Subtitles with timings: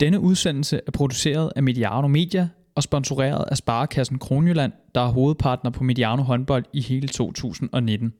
[0.00, 5.70] Denne udsendelse er produceret af Mediano Media og sponsoreret af Sparekassen Kronjylland, der er hovedpartner
[5.70, 8.12] på Mediano håndbold i hele 2019.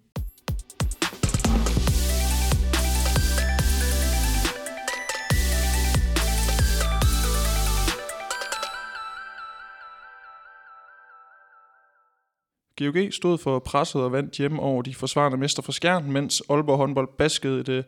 [12.79, 16.77] GOG stod for presset og vandt hjemme over de forsvarende mester fra Skjern, mens Aalborg
[16.77, 17.85] håndbold baskede det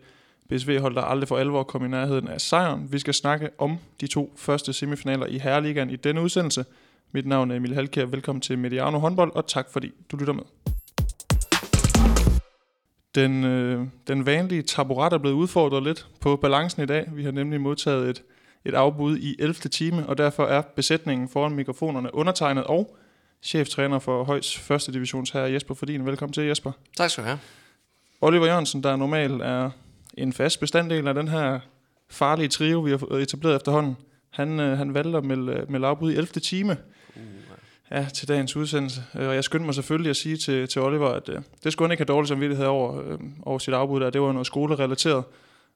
[0.51, 2.93] BSV-hold, der aldrig for alvor kom i nærheden af sejren.
[2.93, 6.65] Vi skal snakke om de to første semifinaler i Herreligaen i denne udsendelse.
[7.13, 8.07] Mit navn er Emil Halkær.
[8.07, 10.43] Velkommen til Mediano håndbold, og tak fordi du lytter med.
[13.15, 17.09] Den, øh, den vanlige taburet er blevet udfordret lidt på balancen i dag.
[17.13, 18.23] Vi har nemlig modtaget et,
[18.65, 19.55] et afbud i 11.
[19.55, 22.97] time, og derfor er besætningen foran mikrofonerne undertegnet og
[23.43, 26.07] cheftræner for Højs første divisions her, Jesper Fordin.
[26.07, 26.73] Velkommen til, Jesper.
[26.97, 27.39] Tak skal du have.
[28.21, 29.71] Oliver Jørgensen, der normalt er
[30.23, 31.61] en fast bestanddel af den her
[32.11, 33.97] farlige trio, vi har etableret efterhånden,
[34.31, 36.27] han, øh, han valgte at melde, melde afbud i 11.
[36.27, 36.77] time
[37.17, 37.23] uh,
[37.91, 39.03] ja, til dagens udsendelse.
[39.15, 41.89] Øh, og jeg skyndte mig selvfølgelig at sige til, til Oliver, at uh, det skulle
[41.89, 44.11] han ikke have dårlig samvittighed over, uh, over sit afbud der.
[44.11, 45.25] Det var noget skolerelateret.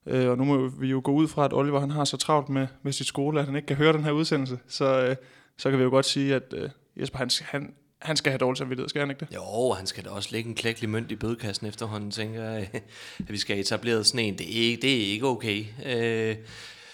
[0.06, 2.48] Uh, og nu må vi jo gå ud fra, at Oliver han har så travlt
[2.48, 4.58] med, med sit skole, at han ikke kan høre den her udsendelse.
[4.68, 5.16] Så, uh,
[5.58, 6.68] så kan vi jo godt sige, at uh,
[7.00, 7.74] Jesper, han, han,
[8.04, 9.34] han skal have dårlig samvittighed, skal han ikke det?
[9.34, 12.70] Jo, han skal da også lægge en klækkelig mønt i bødekassen efterhånden, tænker jeg,
[13.18, 14.38] at vi skal have etableret sådan en.
[14.38, 15.64] Det er ikke, det er ikke okay.
[15.86, 16.36] Øh,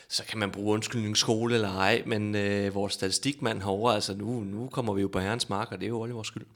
[0.09, 4.41] så kan man bruge undskyldning skole eller ej, men øh, vores statistikmand herovre, altså nu,
[4.41, 6.47] nu kommer vi jo på herrens mark, og det er jo Olivers skyld.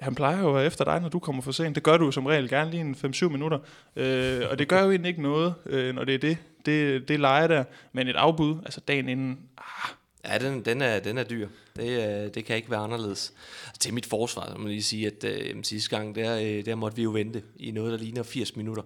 [0.00, 1.74] Han plejer jo efter dig, når du kommer for sent.
[1.74, 3.58] Det gør du som regel gerne lige en 5-7 minutter.
[3.96, 7.20] Øh, og det gør jo egentlig ikke noget, øh, når det er det, det, det
[7.20, 7.64] leger der.
[7.92, 9.38] Men et afbud, altså dagen inden,
[10.24, 11.48] Ja, den, den, er, den er dyr.
[11.76, 13.32] Det, øh, det kan ikke være anderledes.
[13.80, 16.96] Til mit forsvar, må jeg lige sige, at øh, sidste gang, der, øh, der måtte
[16.96, 18.82] vi jo vente i noget, der ligner 80 minutter,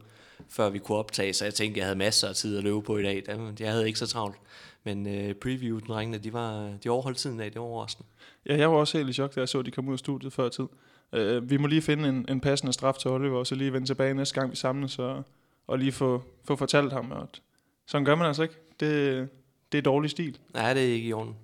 [0.49, 1.33] før vi kunne optage.
[1.33, 3.23] Så jeg tænkte, jeg havde masser af tid at løbe på i dag.
[3.61, 4.37] Jeg havde ikke så travlt.
[4.85, 7.53] Men øh, preview-drengene, de, var, de overholdt tiden af.
[7.53, 8.09] Det var overraskende.
[8.47, 9.99] Ja, jeg var også helt i chok, da jeg så, at de kom ud af
[9.99, 10.67] studiet før tid.
[11.13, 13.87] Øh, vi må lige finde en, en passende straf til Oliver, og så lige vende
[13.87, 15.25] tilbage næste gang, vi samles, og,
[15.67, 17.43] og lige få, få fortalt ham, at
[17.87, 18.55] sådan gør man altså ikke.
[18.81, 19.29] Det,
[19.77, 20.39] det er dårlig stil.
[20.55, 21.35] Nej, det er ikke i orden.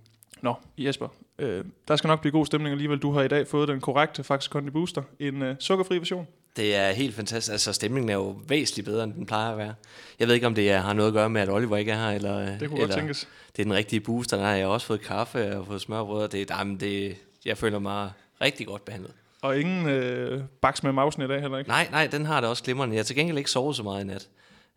[0.43, 2.99] Nå, Jesper, øh, der skal nok blive god stemning alligevel.
[2.99, 6.27] Du har i dag fået den korrekte Faxe Kondi Booster, en øh, sukkerfri version.
[6.57, 7.53] Det er helt fantastisk.
[7.53, 9.75] Altså, stemningen er jo væsentligt bedre, end den plejer at være.
[10.19, 11.97] Jeg ved ikke, om det er, har noget at gøre med, at Oliver ikke er
[11.97, 13.29] her, eller, det kunne eller tænkes.
[13.57, 14.37] det er den rigtige booster.
[14.37, 17.79] Der har jeg også fået kaffe og fået smørbrød, og det, jamen, det, jeg føler
[17.79, 18.11] mig
[18.41, 19.13] rigtig godt behandlet.
[19.43, 21.71] Og ingen øh, baks med mausen i dag heller ikke?
[21.71, 22.95] Nej, nej, den har det også glimrende.
[22.95, 24.29] Jeg har til gengæld ikke sovet så meget i nat.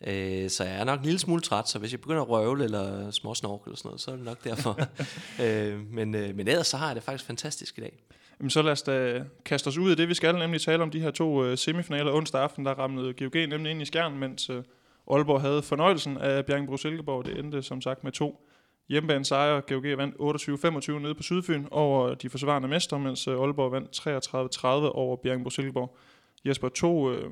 [0.08, 2.64] Øh, så jeg er nok en lille smule træt, så hvis jeg begynder at røvle
[2.64, 4.80] eller småsnorke eller sådan noget, så er det nok derfor.
[5.44, 8.04] øh, men, øh, men ellers så har jeg det faktisk fantastisk i dag.
[8.40, 10.10] Jamen, så lad os da kaste os ud af det.
[10.10, 12.12] Vi skal nemlig tale om de her to øh, semifinaler.
[12.12, 14.64] Onsdag aften, der ramlede GOG nemlig ind i skærmen, mens øh,
[15.12, 17.26] Aalborg havde fornøjelsen af Bjergbro Silkeborg.
[17.26, 18.48] Det endte som sagt med to
[18.90, 19.62] hjemmebane sejre.
[19.62, 20.16] GOG vandt
[20.96, 24.08] 28-25 nede på Sydfyn over de forsvarende mester, mens øh, Aalborg vandt
[24.58, 25.98] 33-30 over Bjergbro Silkeborg.
[26.46, 27.32] Jesper, to øh,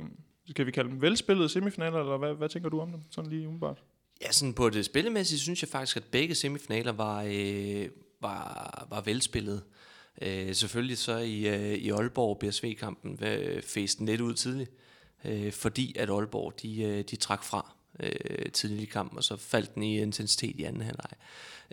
[0.49, 3.47] skal vi kalde dem velspillede semifinaler, eller hvad, hvad tænker du om dem, sådan lige
[3.47, 3.83] umiddelbart?
[4.21, 7.89] Ja, sådan på det spillemæssige synes jeg faktisk, at begge semifinaler var, øh,
[8.21, 9.61] var, var velspillede.
[10.21, 14.71] Øh, selvfølgelig så i, øh, i Aalborg BSV-kampen øh, fæste den lidt ud tidligt,
[15.25, 19.37] øh, fordi at Aalborg de, øh, de trak fra øh, tidligt i kampen, og så
[19.37, 21.11] faldt den i intensitet i anden halvleg.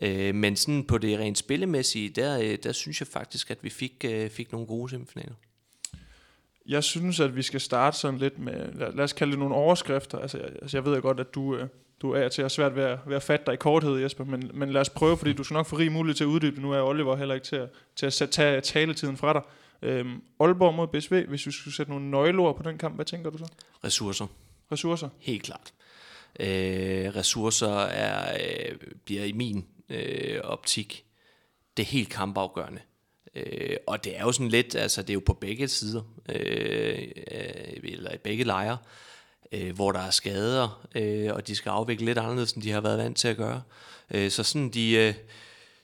[0.03, 3.71] Øh, men sådan på det rent spillemæssige, der, øh, der synes jeg faktisk, at vi
[3.71, 5.35] fik, øh, fik nogle gode semifinaler.
[6.71, 9.55] Jeg synes, at vi skal starte sådan lidt med, lad, lad os kalde det nogle
[9.55, 10.19] overskrifter.
[10.19, 11.69] Altså, jeg, altså, jeg ved godt, at du, øh,
[12.03, 14.51] du er til at svært ved at, ved at fatte dig i korthed, Jesper, men,
[14.55, 16.73] men lad os prøve, fordi du skal nok få rig mulighed til at uddybe Nu
[16.73, 19.43] er Oliver heller ikke til at, til at tage taletiden fra dig.
[19.83, 23.31] Øhm, Aalborg mod BSV, hvis du skulle sætte nogle nøgleord på den kamp, hvad tænker
[23.31, 23.47] du så?
[23.85, 24.27] Ressourcer.
[24.73, 25.09] Ressourcer?
[25.19, 25.73] Helt klart.
[26.41, 31.05] Øh, ressourcer er, øh, bliver i min øh, optik
[31.77, 32.81] det helt kampafgørende.
[33.35, 36.99] Øh, og det er jo sådan lidt, altså det er jo på begge sider, øh,
[37.33, 38.79] øh, eller i begge lejre,
[39.53, 42.81] øh, hvor der er skader, øh, og de skal afvikle lidt anderledes, end de har
[42.81, 43.63] været vant til at gøre.
[44.11, 45.15] Øh, så sådan de, øh,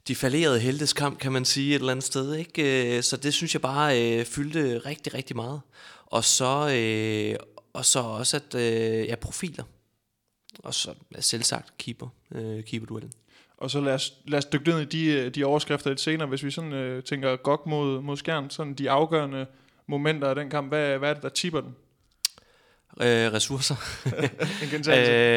[0.08, 2.34] de falderede helteskamp, kan man sige, et eller andet sted.
[2.34, 2.96] Ikke?
[2.96, 5.60] Øh, så det synes jeg bare øh, fyldte rigtig, rigtig meget.
[6.06, 7.36] Og så, øh,
[7.72, 9.64] og så også, at øh, ja, profiler.
[10.58, 13.12] Og så selvsagt keeper, øh, keeper-duellen.
[13.58, 16.44] Og så lad os, lad os dykke ned i de, de overskrifter lidt senere, hvis
[16.44, 19.46] vi sådan øh, tænker godt mod, mod skærn, sådan de afgørende
[19.86, 21.76] momenter af den kamp, hvad, hvad er det, der tipper den?
[23.00, 23.76] Øh, ressourcer.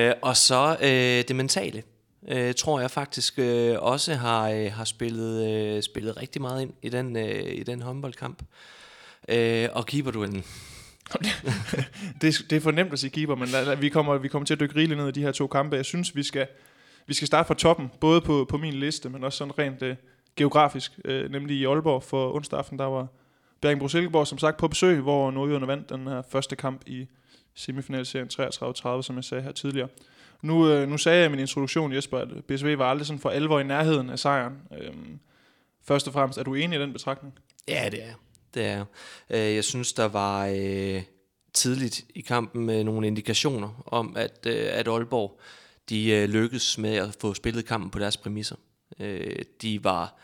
[0.09, 1.83] øh, og så øh, det mentale,
[2.27, 6.73] øh, tror jeg faktisk øh, også har, øh, har spillet, øh, spillet rigtig meget ind
[6.81, 8.43] i den, øh, i den håndboldkamp.
[9.29, 10.43] Øh, og keeperduellen.
[12.21, 14.45] det, det er for nemt at sige keeper, men lad, lad, vi, kommer, vi kommer
[14.45, 15.75] til at dykke rigeligt ned i de her to kampe.
[15.75, 16.47] Jeg synes, vi skal,
[17.09, 19.95] vi skal starte fra toppen, både på, på min liste, men også sådan rent øh,
[20.35, 23.07] geografisk, øh, nemlig i Aalborg for onsdag aften, der var
[23.61, 27.07] Bjergbro Silkeborg som sagt på besøg, hvor Nordjyderne vandt den her første kamp i
[27.55, 28.29] semifinalserien
[28.99, 29.87] 33-30, som jeg sagde her tidligere.
[30.41, 33.29] Nu, øh, nu sagde jeg i min introduktion, Jesper, at BSV var aldrig sådan for
[33.29, 34.57] alvor i nærheden af sejren.
[34.81, 35.19] Øhm,
[35.83, 37.33] først og fremmest, er du enig i den betragtning?
[37.67, 38.13] Ja, det er
[38.53, 38.85] det er
[39.29, 41.03] øh, Jeg synes, der var øh,
[41.53, 45.39] tidligt i kampen med nogle indikationer om, at, øh, at Aalborg
[45.89, 48.55] de øh, lykkedes med at få spillet kampen på deres præmisser.
[48.99, 50.15] Øh, de var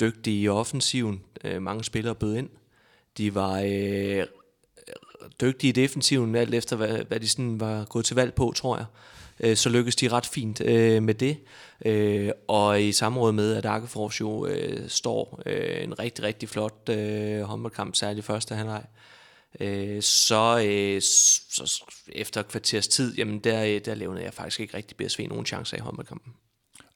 [0.00, 1.22] dygtige i offensiven.
[1.44, 2.48] Øh, mange spillere bød ind.
[3.18, 4.26] De var øh,
[5.40, 8.76] dygtige i defensiven, alt efter hvad, hvad de sådan var gået til valg på, tror
[8.76, 8.86] jeg.
[9.40, 11.36] Øh, så lykkedes de ret fint øh, med det.
[11.84, 16.88] Øh, og i samråd med, at Akkefors jo øh, står øh, en rigtig, rigtig flot
[16.88, 18.82] øh, håndboldkamp, særligt første halvleg.
[18.84, 18.90] Øh,
[19.60, 24.60] Øh, så, øh, så efter et kvarters tid, jamen der, øh, der levnede jeg faktisk
[24.60, 26.32] ikke rigtig BSV nogen chancer i håndboldkampen.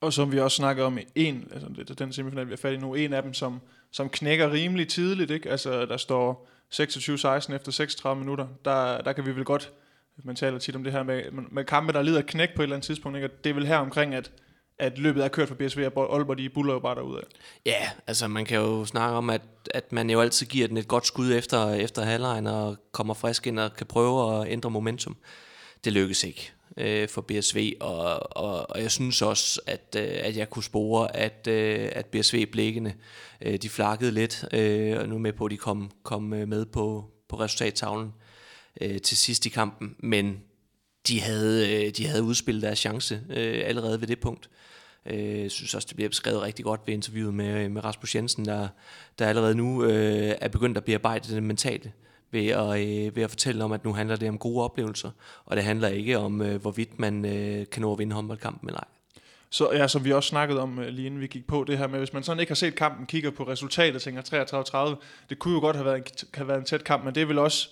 [0.00, 2.94] Og som vi også snakker om, en, altså den semifinal, vi har fat i nu,
[2.94, 3.60] en af dem, som,
[3.92, 5.50] som knækker rimelig tidligt, ikke?
[5.50, 8.46] Altså, der står 26-16 efter 36 minutter.
[8.64, 9.72] Der, der kan vi vel godt,
[10.24, 12.76] man taler tit om det her med, med kampe, der lider knæk på et eller
[12.76, 13.28] andet tidspunkt, ikke?
[13.28, 14.32] Og det er vel her omkring, at
[14.80, 17.22] at løbet er kørt for BSV, og Aalborg de buller jo bare derudad.
[17.66, 19.42] Ja, altså man kan jo snakke om, at,
[19.74, 23.46] at man jo altid giver den et godt skud efter, efter halvlejen, og kommer frisk
[23.46, 25.16] ind og kan prøve at ændre momentum.
[25.84, 30.36] Det lykkes ikke øh, for BSV, og, og, og jeg synes også, at, øh, at
[30.36, 32.94] jeg kunne spore, at, øh, at BSV-blikkene,
[33.40, 36.66] øh, de flakkede lidt, øh, og nu med på, at de kom, kom øh, med
[36.66, 38.12] på, på resultattavlen
[38.80, 40.40] øh, til sidst i kampen, men
[41.08, 44.50] de havde, øh, de havde udspillet deres chance øh, allerede ved det punkt.
[45.06, 48.14] Øh, jeg synes også, det bliver beskrevet rigtig godt ved interviewet med, øh, med Rasmus
[48.14, 48.68] Jensen, der,
[49.18, 51.92] der allerede nu øh, er begyndt at bearbejde det mentale
[52.30, 55.10] ved at, øh, ved at fortælle om, at nu handler det om gode oplevelser,
[55.44, 58.80] og det handler ikke om, øh, hvorvidt man øh, kan nå at vinde håndboldkampen eller
[58.80, 58.88] ej.
[59.50, 61.86] Så ja, som vi også snakkede om øh, lige inden vi gik på det her
[61.86, 65.38] med, hvis man sådan ikke har set kampen, kigger på resultatet og tænker 33-30, det
[65.38, 67.38] kunne jo godt have været, en, have været en tæt kamp, men det er vel
[67.38, 67.68] også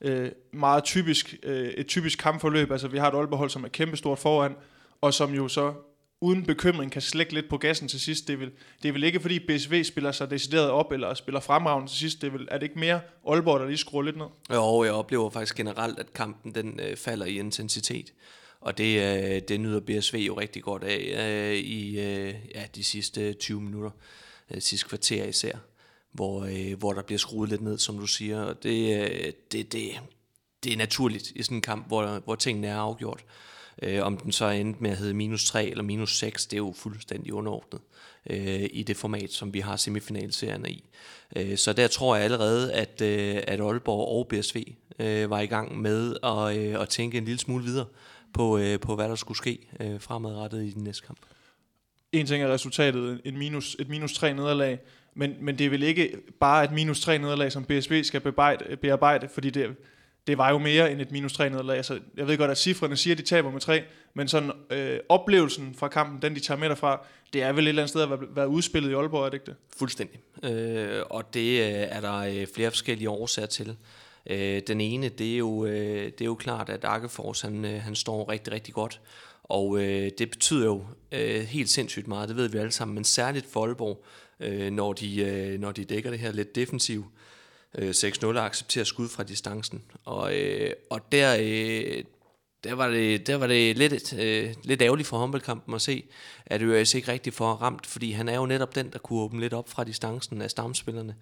[0.00, 2.70] øh, meget typisk, øh, et typisk kampforløb.
[2.70, 4.56] Altså vi har et Aalborg som er kæmpestort foran,
[5.00, 5.74] og som jo så
[6.20, 8.26] uden bekymring kan slække lidt på gassen til sidst.
[8.26, 8.50] Det er vel,
[8.82, 12.20] det er vel ikke fordi BSV spiller sig decideret op, eller spiller fremragende til sidst.
[12.20, 14.26] Det er, vel, er det ikke mere Aalborg, der lige skruer lidt ned?
[14.50, 18.12] Jo, jeg oplever faktisk generelt, at kampen den øh, falder i intensitet.
[18.60, 22.84] Og det, øh, det nyder BSV jo rigtig godt af øh, i øh, ja, de
[22.84, 23.90] sidste 20 minutter,
[24.50, 25.56] øh, sidste kvarter især,
[26.12, 28.42] hvor, øh, hvor der bliver skruet lidt ned, som du siger.
[28.42, 29.90] Og det, øh, det, det,
[30.64, 33.24] det er naturligt i sådan en kamp, hvor, hvor tingene er afgjort.
[33.24, 36.52] Øh, Øh, om den så endte med at hedde minus 3 eller minus 6, det
[36.52, 37.80] er jo fuldstændig underordnet
[38.30, 40.88] øh, i det format, som vi har semifinalserierne i.
[41.36, 44.62] Øh, så der tror jeg allerede, at, øh, at Aalborg og BSV
[44.98, 47.86] øh, var i gang med at, øh, at tænke en lille smule videre
[48.32, 51.18] på, øh, på hvad der skulle ske øh, fremadrettet i den næste kamp.
[52.12, 54.78] En ting er resultatet, et minus, et minus 3 nederlag,
[55.14, 58.76] men, men det er vel ikke bare et minus 3 nederlag, som BSV skal bearbejde,
[58.76, 59.76] bearbejde fordi det,
[60.26, 61.76] det var jo mere end et minus 3 nederlag.
[61.76, 63.82] Altså, jeg ved godt, at cifrene siger, at de taber med 3,
[64.14, 67.68] men sådan øh, oplevelsen fra kampen, den de tager med derfra, det er vel et
[67.68, 69.56] eller andet sted at være, være udspillet i Aalborg, er det ikke det?
[69.76, 70.20] Fuldstændig.
[70.42, 73.76] Øh, og det øh, er der øh, flere forskellige årsager til.
[74.26, 77.82] Øh, den ene, det er jo, øh, det er jo klart, at Akkefors, han, øh,
[77.82, 79.00] han står rigtig, rigtig godt.
[79.42, 83.04] Og øh, det betyder jo øh, helt sindssygt meget, det ved vi alle sammen, men
[83.04, 84.04] særligt for Aalborg,
[84.40, 87.06] øh, når, de, øh, når de dækker det her lidt defensivt
[87.76, 89.82] Øh, 6-0 accepterer skud fra distancen.
[90.04, 92.04] Og, øh, og der, øh,
[92.64, 96.04] der var det, der var det lidt, øh, lidt ærgerligt for håndboldkampen at se,
[96.46, 99.40] at Øres ikke rigtig får ramt, fordi han er jo netop den, der kunne åbne
[99.40, 101.16] lidt op fra distancen af stamspillerne.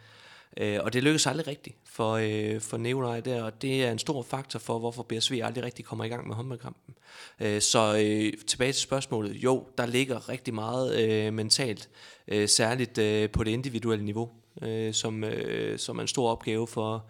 [0.57, 3.99] Øh, og det lykkedes aldrig rigtigt for, øh, for Neolaj der, og det er en
[3.99, 6.95] stor faktor for, hvorfor BSV aldrig rigtig kommer i gang med håndboldkampen.
[7.41, 9.33] Øh, så øh, tilbage til spørgsmålet.
[9.33, 11.89] Jo, der ligger rigtig meget øh, mentalt,
[12.29, 14.31] øh, særligt øh, på det individuelle niveau,
[14.63, 17.05] øh, som, øh, som er en stor opgave for,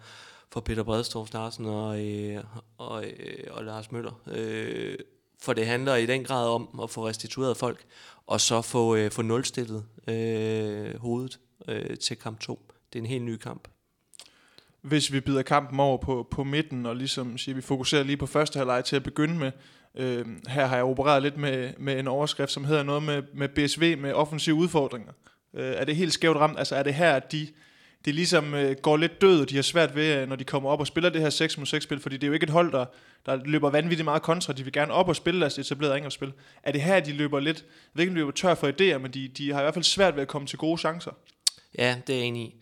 [0.51, 2.43] for Peter Bredstorff Larsen og, øh,
[2.77, 4.21] og, øh, og Lars Møller.
[4.27, 4.97] Øh,
[5.41, 7.85] for det handler i den grad om at få restitueret folk,
[8.27, 12.59] og så få, øh, få nulstillet øh, hovedet øh, til kamp 2
[12.95, 13.67] det er en helt ny kamp.
[14.81, 18.25] Hvis vi bider kampen over på, på midten, og ligesom siger, vi fokuserer lige på
[18.25, 19.51] første halvleg til at begynde med,
[19.95, 23.49] øh, her har jeg opereret lidt med, med en overskrift, som hedder noget med, med
[23.49, 25.11] BSV med offensive udfordringer.
[25.55, 26.59] Øh, er det helt skævt ramt?
[26.59, 27.47] Altså er det her, at de,
[28.05, 30.69] de ligesom øh, går lidt døde, og de har svært ved, øh, når de kommer
[30.69, 32.49] op og spiller det her 6 mod 6 spil, fordi det er jo ikke et
[32.49, 32.85] hold, der,
[33.25, 36.33] der løber vanvittigt meget kontra, de vil gerne op og spille deres etablerede angrebsspil.
[36.63, 38.97] Er det her, de løber lidt, jeg ved ikke, om de løber tør for idéer,
[38.97, 41.11] men de, de har i hvert fald svært ved at komme til gode chancer?
[41.77, 42.55] Ja, det er jeg enig i.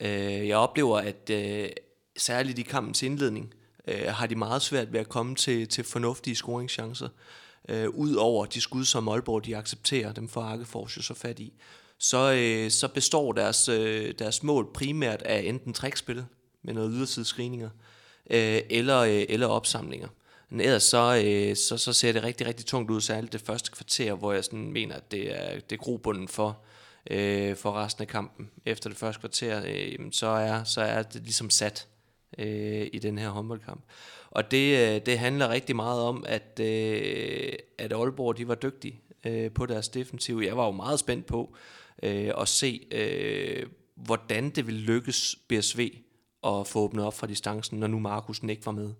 [0.00, 1.68] Øh, jeg oplever, at øh,
[2.16, 3.54] særligt i kampens indledning,
[3.88, 7.08] øh, har de meget svært ved at komme til, til fornuftige scoringschancer.
[7.68, 11.38] øh, ud over de skud, som Aalborg de accepterer, dem får Arkefors jo så fat
[11.38, 11.52] i,
[12.02, 16.24] så, øh, så består deres, øh, deres mål primært af enten trækspil
[16.62, 17.70] med noget ydersidescreeninger,
[18.30, 20.08] øh, eller, øh, eller opsamlinger.
[20.50, 23.70] Men ellers så, øh, så, så ser det rigtig, rigtig tungt ud, særligt det første
[23.70, 26.58] kvarter, hvor jeg sådan mener, at det er, det er grobunden for,
[27.10, 28.50] øh, for resten af kampen.
[28.66, 31.88] Efter det første kvarter, øh, så, er, så er det ligesom sat
[32.38, 33.82] øh, i den her håndboldkamp.
[34.30, 39.00] Og det, øh, det handler rigtig meget om, at, øh, at Aalborg de var dygtige
[39.24, 40.42] øh, på deres defensiv.
[40.44, 41.54] Jeg var jo meget spændt på
[42.02, 43.66] øh, og se, øh,
[43.96, 45.90] hvordan det vil lykkes BSV
[46.44, 48.92] at få åbnet op fra distancen, når nu Markusen ikke var med.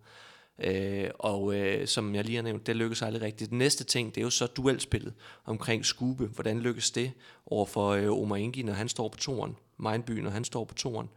[0.58, 3.50] Øh, og øh, som jeg lige har nævnt, det lykkes aldrig rigtigt.
[3.50, 6.26] Den næste ting, det er jo så duelspillet omkring Skube.
[6.26, 7.12] Hvordan lykkes det
[7.46, 9.56] over for øh, Omar Ingi, når han står på toren?
[9.78, 11.08] Mindby, når han står på toren?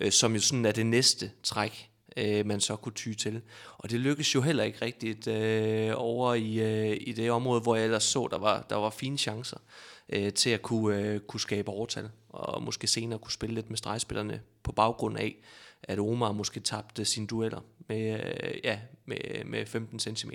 [0.00, 3.40] Øh, som jo sådan er det næste træk, øh, man så kunne ty til.
[3.78, 7.76] Og det lykkes jo heller ikke rigtigt øh, over i, øh, i det område, hvor
[7.76, 11.20] jeg ellers så, der var, der var fine chancer øh, Øh, til at kunne, øh,
[11.20, 15.36] kunne skabe overtal, og måske senere kunne spille lidt med stregspillerne på baggrund af,
[15.82, 20.30] at Omar måske tabte sine dueller med, øh, ja, med, med 15 cm.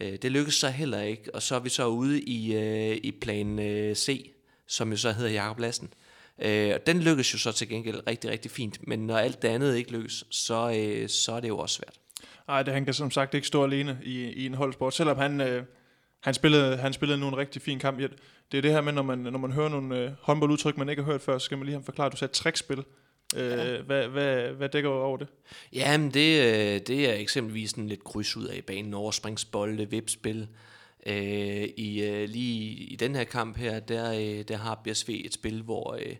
[0.00, 3.10] Øh, det lykkedes så heller ikke, og så er vi så ude i, øh, i
[3.10, 4.30] plan øh, C,
[4.66, 5.92] som jo så hedder Jakob Lassen.
[6.38, 9.48] Øh, og den lykkes jo så til gengæld rigtig, rigtig fint, men når alt det
[9.48, 12.00] andet ikke lykkes, så, øh, så er det jo også svært.
[12.48, 15.40] Nej, det, han kan som sagt ikke stå alene i, i en holdsport, selvom han,
[15.40, 15.64] øh,
[16.22, 17.98] han, spillede, han spillede nu en rigtig fin kamp.
[18.52, 21.02] Det er det her med, når man, når man hører nogle øh, håndboldudtryk, man ikke
[21.02, 22.84] har hørt før, så skal man lige have forklaret, du sagde trækspil.
[23.36, 23.80] Øh, ja.
[23.82, 25.28] hvad, hvad, hvad dækker over det?
[25.72, 30.48] Jamen, det, øh, det er eksempelvis en lidt kryds ud af banen, overspringsbolde, vipspil.
[31.06, 35.34] Øh, i, øh, lige i den her kamp her, der, øh, der har BSV et
[35.34, 36.16] spil, hvor, øh,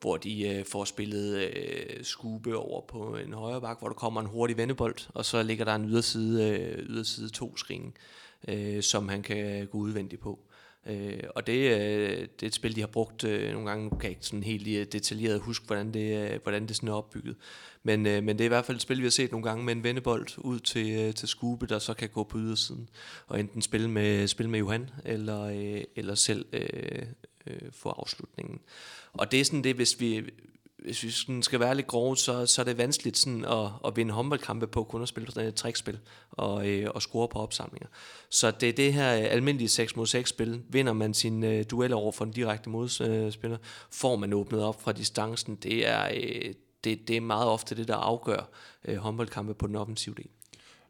[0.00, 4.20] hvor de øh, får spillet øh, skube over på en højre bak, hvor der kommer
[4.20, 8.02] en hurtig vendebold, og så ligger der en yderside, øh, yderside 2 screening, øh,
[8.48, 10.38] øh, som han kan gå udvendigt på.
[10.86, 13.84] Øh, og det, øh, det er et spil, de har brugt øh, nogle gange.
[13.84, 16.92] Nu kan jeg ikke sådan helt detaljeret huske, hvordan det, øh, hvordan det sådan er
[16.92, 17.36] opbygget.
[17.82, 19.64] Men, øh, men det er i hvert fald et spil, vi har set nogle gange
[19.64, 22.88] med en vendebold ud til, øh, til Skube, der så kan gå på ydersiden.
[23.26, 27.02] Og enten spille med, spille med Johan, eller, øh, eller selv øh,
[27.46, 28.60] øh, få afslutningen.
[29.12, 30.30] Og det er sådan det, hvis vi,
[30.78, 33.96] hvis vi sådan skal være lidt grove, så, så er det vanskeligt sådan at, at
[33.96, 35.98] vinde håndboldkampe på kun at spille sådan et trækspil
[36.30, 37.88] og, øh, og score på opsamlinger.
[38.30, 40.62] Så det er det her almindelige 6 mod 6 spil.
[40.68, 43.58] Vinder man sin øh, duel over for en direkte modspiller,
[43.90, 45.56] får man åbnet op fra distancen.
[45.56, 46.54] Det er, øh,
[46.84, 48.48] det, det er meget ofte det, der afgør
[48.84, 50.28] øh, håndboldkampe på den offensive del.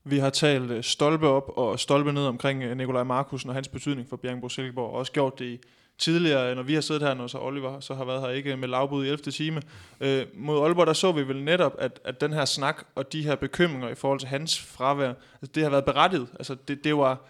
[0.04, 3.68] Vi har talt øh, stolpe op og stolpe ned omkring øh, Nikolaj Markusen og hans
[3.68, 5.58] betydning for Bjergbro Silkeborg, og også gjort det i
[5.98, 8.68] tidligere, når vi har siddet her, når så Oliver så har været her ikke med
[8.68, 9.32] lavbud i 11.
[9.32, 9.62] time.
[10.00, 13.22] Øh, mod Aalborg, der så vi vel netop, at, at den her snak og de
[13.22, 16.28] her bekymringer i forhold til hans fravær, altså det har været berettiget.
[16.38, 17.26] Altså det, det var,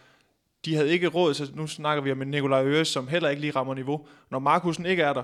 [0.65, 3.51] de havde ikke råd, så nu snakker vi om Nikolaj Øres, som heller ikke lige
[3.51, 4.07] rammer niveau.
[4.31, 5.23] Når Markusen ikke er der,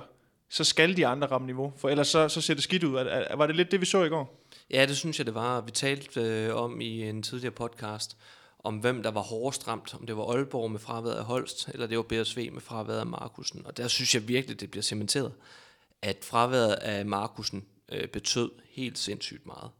[0.49, 2.93] så skal de andre ramme niveau, for ellers så, så ser det skidt ud.
[3.37, 4.45] Var det lidt det, vi så i går?
[4.71, 5.61] Ja, det synes jeg, det var.
[5.61, 8.17] Vi talte øh, om i en tidligere podcast,
[8.65, 11.87] om hvem der var hårdest ramt, om det var Aalborg med fraværet af Holst, eller
[11.87, 13.67] det var BSV med fraværet af Markusen.
[13.67, 15.33] Og der synes jeg virkelig, det bliver cementeret,
[16.03, 19.71] at fraværet af Markusen øh, betød helt sindssygt meget.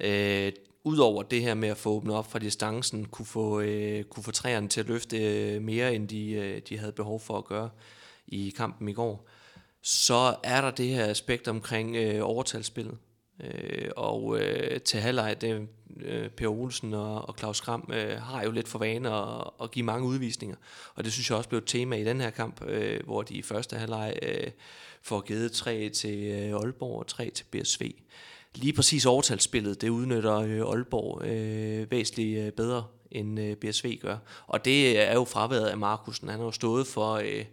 [0.00, 0.52] Øh,
[0.86, 4.30] Udover det her med at få åbnet op fra distancen, kunne få, øh, kunne få
[4.30, 7.70] træerne til at løfte øh, mere, end de, øh, de havde behov for at gøre
[8.26, 9.28] i kampen i går,
[9.82, 12.98] så er der det her aspekt omkring øh, overtalsspillet.
[13.44, 15.68] Øh, og øh, til halvleg, det,
[16.00, 19.70] øh, Per Olsen og, og Claus Kram øh, har jo lidt for vane at, at
[19.70, 20.56] give mange udvisninger.
[20.94, 23.34] Og det synes jeg også blev et tema i den her kamp, øh, hvor de
[23.34, 24.50] i første halvleg øh,
[25.02, 27.92] får givet tre til øh, Aalborg og tre til BSV.
[28.54, 34.16] Lige præcis overtalsspillet, det udnytter øh, Aalborg øh, væsentligt øh, bedre end øh, BSV gør.
[34.46, 36.28] Og det er jo fraværet af Markusen.
[36.28, 37.44] Han har jo stået for, øh,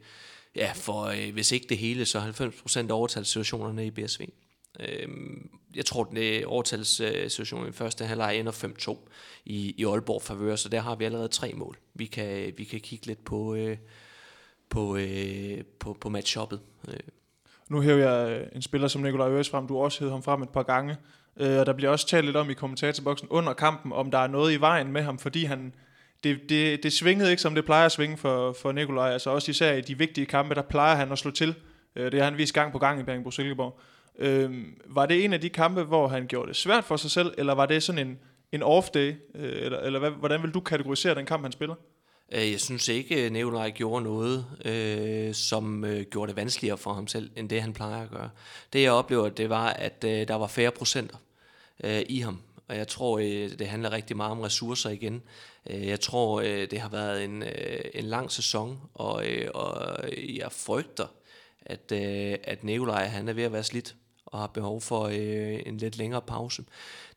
[0.55, 4.21] ja, for øh, hvis ikke det hele, så 90% af overtalssituationerne i BSV.
[4.79, 5.07] Øh,
[5.75, 8.97] jeg tror, den øh, overtalssituation i første halvleg ender 5-2
[9.45, 11.77] i, i Aalborg favør, så der har vi allerede tre mål.
[11.93, 13.77] Vi kan, vi kan kigge lidt på, øh,
[14.69, 16.59] på, øh, på, på matchuppet.
[16.87, 16.99] Øh.
[17.69, 19.67] Nu hæver jeg øh, en spiller som Nikolaj Øres frem.
[19.67, 20.97] Du også hævet ham frem et par gange.
[21.37, 24.27] Øh, og der bliver også talt lidt om i kommentatorboksen under kampen, om der er
[24.27, 25.73] noget i vejen med ham, fordi han,
[26.23, 29.11] det, det, det svingede ikke, som det plejer at svinge for, for Nikolaj.
[29.11, 31.55] Altså også især i de vigtige kampe, der plejer han at slå til.
[31.95, 33.79] Øh, det har han vist gang på gang i Bjergbro Silkeborg.
[34.19, 37.33] Øhm, var det en af de kampe, hvor han gjorde det svært for sig selv,
[37.37, 38.19] eller var det sådan en,
[38.51, 38.99] en off-day?
[39.35, 41.75] Øh, eller eller hvad, hvordan vil du kategorisere den kamp, han spiller?
[42.31, 46.77] Øh, jeg synes ikke, øh, at Nikolaj gjorde noget, øh, som øh, gjorde det vanskeligere
[46.77, 48.29] for ham selv, end det han plejer at gøre.
[48.73, 51.17] Det jeg oplever, det var, at øh, der var færre procenter
[51.83, 52.41] øh, i ham.
[52.67, 55.21] Og jeg tror, øh, det handler rigtig meget om ressourcer igen.
[55.69, 59.97] Øh, jeg tror, øh, det har været en, øh, en lang sæson, og, øh, og
[60.13, 61.07] jeg frygter,
[61.65, 63.95] at, øh, at Nikolaj han er ved at være slidt
[64.33, 66.63] og har behov for øh, en lidt længere pause.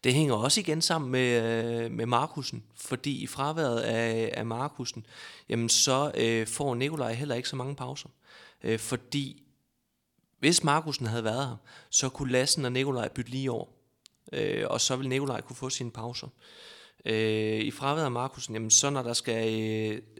[0.05, 5.07] Det hænger også igen sammen med, øh, med Markusen, fordi i fraværet af, af Markusen,
[5.49, 8.09] jamen så øh, får Nikolaj heller ikke så mange pauser.
[8.65, 9.43] Øh, fordi
[10.39, 11.57] hvis Markusen havde været her,
[11.91, 13.67] så kunne Lassen og Nikolaj bytte lige over.
[14.33, 16.27] Øh, og så vil Nikolaj kunne få sine pauser.
[16.27, 16.76] Øh,
[17.07, 19.61] Øh, I fraværet af Markusen, jamen så når der skal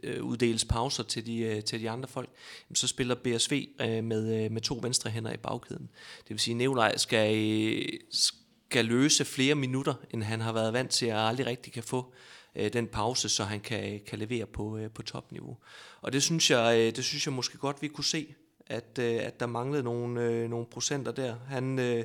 [0.03, 2.29] øh, uddeles pauser til de, øh, til de andre folk,
[2.69, 5.89] jamen, så spiller BSV øh, med, øh, med to venstre hænder i bagkæden.
[6.19, 10.73] Det vil sige, at Nikolaj skal, øh, skal løse flere minutter, end han har været
[10.73, 12.13] vant til, og aldrig rigtig kan få
[12.55, 15.57] øh, den pause, så han kan, kan levere på, øh, på topniveau.
[16.01, 18.35] Og det synes, jeg, øh, det synes jeg måske godt, vi kunne se
[18.69, 21.35] at, øh, at der manglede nogle, øh, nogle procenter der.
[21.47, 22.03] Han, øh,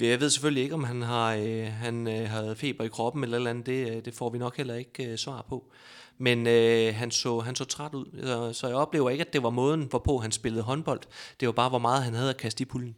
[0.00, 3.36] jeg ved selvfølgelig ikke, om han har øh, han øh, havde feber i kroppen eller
[3.36, 3.66] eller andet.
[3.66, 5.72] Det, øh, det får vi nok heller ikke øh, svar på.
[6.18, 9.42] Men øh, han, så, han så træt ud, så, så jeg oplever ikke, at det
[9.42, 11.00] var måden, hvorpå han spillede håndbold.
[11.40, 12.96] Det var bare, hvor meget han havde at kaste i puljen.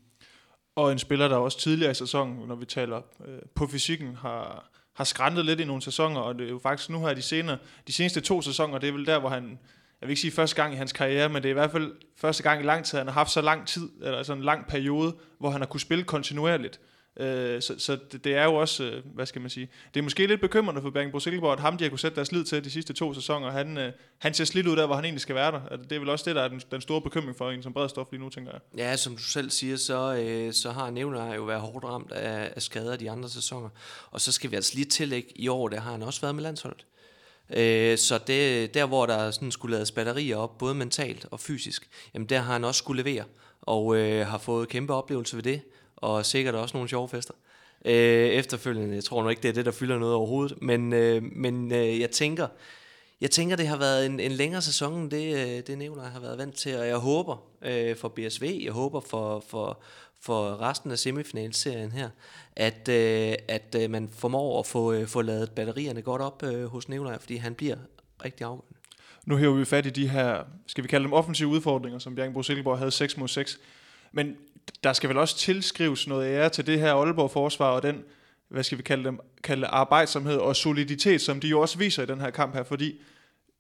[0.77, 4.71] Og en spiller, der også tidligere i sæsonen, når vi taler øh, på fysikken, har,
[4.95, 7.59] har skræntet lidt i nogle sæsoner, og det er jo faktisk nu her de, senere,
[7.87, 9.59] de seneste to sæsoner, det er vel der, hvor han
[10.05, 11.93] jeg vil ikke sige første gang i hans karriere, men det er i hvert fald
[12.17, 14.67] første gang i lang tid, han har haft så lang tid, eller sådan en lang
[14.67, 16.81] periode, hvor han har kunne spille kontinuerligt.
[17.17, 20.05] Øh, så, så det, det er jo også, øh, hvad skal man sige, det er
[20.05, 22.65] måske lidt bekymrende for Bergen Silkeborg, at ham de har kunne sætte deres lid til
[22.65, 25.35] de sidste to sæsoner, han, øh, han ser slidt ud der, hvor han egentlig skal
[25.35, 25.61] være der.
[25.71, 27.73] Altså, det er vel også det, der er den, den store bekymring for en som
[27.73, 28.61] Bredstof lige nu, tænker jeg.
[28.79, 32.53] Ja, som du selv siger, så, øh, så har Nævner jo været hårdt ramt af,
[32.57, 33.69] af skader de andre sæsoner.
[34.11, 36.43] Og så skal vi altså lige tillægge, i år, der har han også været med
[36.43, 36.87] landsholdet.
[37.51, 41.89] Øh, så det, der, hvor der sådan skulle lades batterier op, både mentalt og fysisk,
[42.15, 43.25] jamen der har han også skulle levere,
[43.63, 45.61] og øh, har fået kæmpe oplevelser ved det,
[45.97, 47.35] og sikkert også nogle sjove fester.
[47.85, 51.23] Øh, efterfølgende, jeg tror nok ikke, det er det, der fylder noget overhovedet, men, øh,
[51.23, 52.47] men øh, jeg tænker,
[53.21, 56.21] jeg tænker, det har været en, en længere sæson, end det, øh, det Nicolaj har
[56.21, 59.81] været vant til, og jeg håber øh, for BSV, jeg håber for, for,
[60.25, 62.11] for resten af semifinalserien her,
[62.57, 66.65] at, øh, at øh, man formår at få, øh, få lavet batterierne godt op øh,
[66.67, 67.77] hos Nikolaj, fordi han bliver
[68.25, 68.79] rigtig afgørende.
[69.27, 72.43] Nu hæver vi fat i de her, skal vi kalde dem offensive udfordringer, som Bjergenbro
[72.43, 73.61] Silkeborg havde 6 mod 6.
[74.13, 74.37] Men
[74.85, 78.03] der skal vel også tilskrives noget ære til det her Aalborg-forsvar og den,
[78.49, 82.07] hvad skal vi kalde dem, kalde arbejdsomhed og soliditet, som de jo også viser i
[82.07, 83.01] den her kamp her, fordi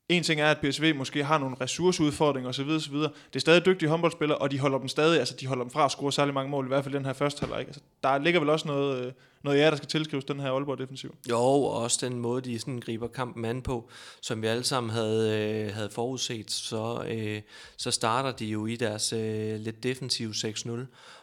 [0.09, 2.69] en ting er, at PSV måske har nogle ressourceudfordringer osv.
[2.69, 2.95] osv.
[2.97, 5.85] Det er stadig dygtige håndboldspillere, og de holder dem stadig, altså de holder dem fra
[5.85, 7.59] at score særlig mange mål, i hvert fald den her første halvleg.
[7.59, 9.13] Altså, der ligger vel også noget, øh,
[9.43, 11.15] noget jer, der skal tilskrives den her Aalborg defensiv.
[11.31, 13.89] Jo, og også den måde, de sådan griber kampen an på,
[14.21, 17.43] som vi alle sammen havde, øh, havde forudset, så, øh,
[17.77, 20.71] så starter de jo i deres øh, lidt defensive 6-0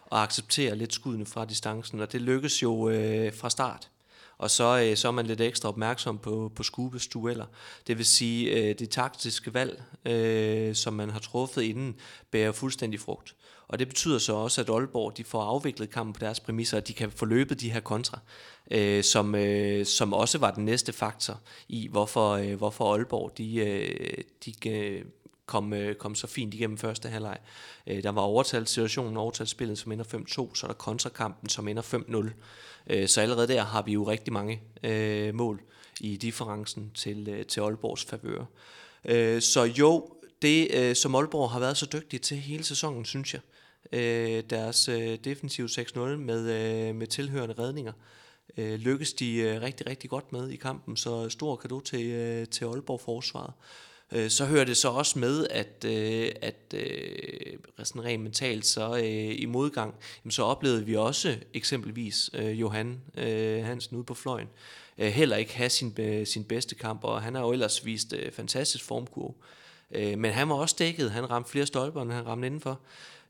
[0.06, 3.90] og accepterer lidt skuddene fra distancen, og det lykkes jo øh, fra start
[4.42, 7.46] og så, øh, så er man lidt ekstra opmærksom på, på Skubes dueller.
[7.88, 11.96] Det vil sige, øh, det taktiske valg, øh, som man har truffet inden,
[12.32, 13.36] bærer fuldstændig frugt.
[13.68, 16.88] Og det betyder så også, at Aalborg de får afviklet kampen på deres præmisser, og
[16.88, 18.20] de kan få løbet de her kontra,
[18.72, 23.56] øh, som, øh, som også var den næste faktor i, hvorfor, øh, hvorfor Aalborg de,
[23.56, 25.06] øh, de øh,
[25.52, 27.38] kom, øh, kom så fint igennem første halvleg.
[27.88, 32.34] Øh, der var overtalssituationen, overtalsspillet, som ender 5-2, så er der kontrakampen, som ender 5-0.
[32.88, 35.62] Øh, så allerede der har vi jo rigtig mange øh, mål
[36.00, 38.46] i differencen til, øh, til Aalborgs favør.
[39.06, 40.10] Øh, så jo,
[40.42, 43.42] det øh, som Aalborg har været så dygtige til hele sæsonen, synes jeg,
[43.92, 47.94] øh, deres øh, defensiv 6-0 med, øh, med tilhørende redninger,
[48.58, 52.48] øh, lykkes de øh, rigtig, rigtig godt med i kampen, så stor kado til, øh,
[52.48, 53.54] til Aalborg-forsvaret.
[54.12, 58.96] Øh, så hører det så også med, at, øh, at øh, sådan rent mentalt, så
[58.98, 64.14] øh, i modgang, jamen, så oplevede vi også eksempelvis øh, Johan øh, Hansen ude på
[64.14, 64.48] fløjen,
[64.98, 68.14] øh, heller ikke have sin, øh, sin bedste kamp, og han har jo ellers vist
[68.14, 69.34] øh, fantastisk formkurve.
[69.92, 72.80] Øh, men han var også dækket, han ramte flere stolper, end han ramte indenfor.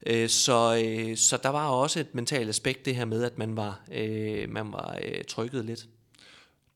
[0.05, 3.57] Øh, så, øh, så der var også et mentalt aspekt det her med, at man
[3.57, 5.87] var, øh, man var øh, trykket lidt.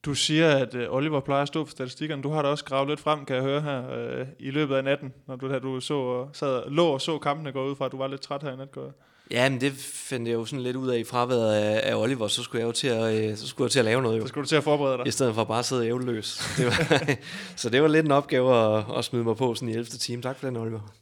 [0.05, 2.23] Du siger, at øh, Oliver plejer at stå for statistikkerne.
[2.23, 4.83] Du har da også gravet lidt frem, kan jeg høre her, øh, i løbet af
[4.83, 7.85] natten, når du, da du så, og sad, lå og så kampene gå ud fra,
[7.85, 8.71] at du var lidt træt her i nat.
[8.71, 8.93] Går.
[9.31, 12.27] Ja, men det fandt jeg jo sådan lidt ud af i fraværet af, af Oliver,
[12.27, 14.17] så skulle jeg jo til at, øh, så skulle jeg til at lave noget.
[14.17, 14.21] Jo.
[14.21, 15.07] Så skulle du til at forberede dig.
[15.07, 16.53] I stedet for bare at sidde ævløs.
[16.57, 17.01] Det var,
[17.61, 19.85] så det var lidt en opgave at, at smide mig på sådan i 11.
[19.85, 20.21] time.
[20.21, 20.93] Tak for den, Oliver.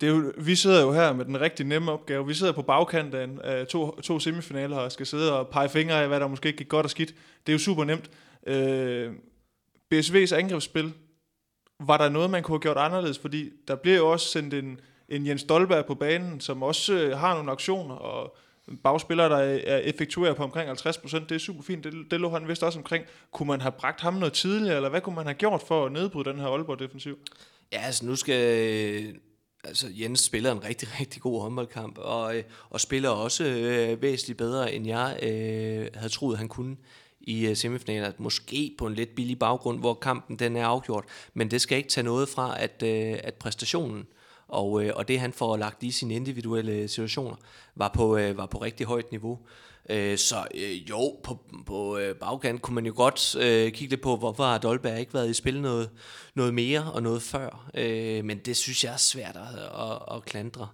[0.00, 2.26] Det er jo, vi sidder jo her med den rigtig nemme opgave.
[2.26, 6.08] Vi sidder på bagkanten af to, to semifinaler og skal sidde og pege fingre af,
[6.08, 7.14] hvad der måske gik godt og skidt.
[7.46, 8.10] Det er jo super nemt.
[8.46, 9.12] Øh,
[9.94, 10.92] BSV's angrebsspil,
[11.80, 13.18] var der noget, man kunne have gjort anderledes?
[13.18, 17.18] Fordi der bliver jo også sendt en, en Jens Stolberg på banen, som også øh,
[17.18, 18.36] har nogle aktioner, og
[18.82, 19.36] bagspillere, der
[19.66, 21.84] er effektueret på omkring 50%, det er super fint.
[21.84, 23.04] Det, det lå han vist også omkring.
[23.32, 25.92] Kunne man have bragt ham noget tidligere, eller hvad kunne man have gjort for at
[25.92, 27.18] nedbryde den her Aalborg-defensiv?
[27.72, 29.20] Ja, altså nu skal...
[29.64, 34.38] Altså Jens spiller en rigtig, rigtig god håndboldkamp, og, øh, og spiller også øh, væsentligt
[34.38, 36.76] bedre, end jeg øh, havde troet, han kunne
[37.20, 38.12] i øh, semifinalen.
[38.18, 41.04] Måske på en lidt billig baggrund, hvor kampen den er afgjort.
[41.34, 44.06] Men det skal ikke tage noget fra, at, øh, at præstationen
[44.48, 47.36] og, øh, og det han får lagt i sine individuelle situationer,
[47.74, 49.38] var på, øh, var på rigtig højt niveau.
[49.90, 54.02] Øh, så øh, jo, på, på øh, bagkant kunne man jo godt øh, kigge lidt
[54.02, 55.90] på, hvorfor har Dolberg ikke været i spil noget,
[56.34, 57.70] noget mere og noget før.
[57.74, 60.68] Øh, men det synes jeg er svært at, at, at klandre.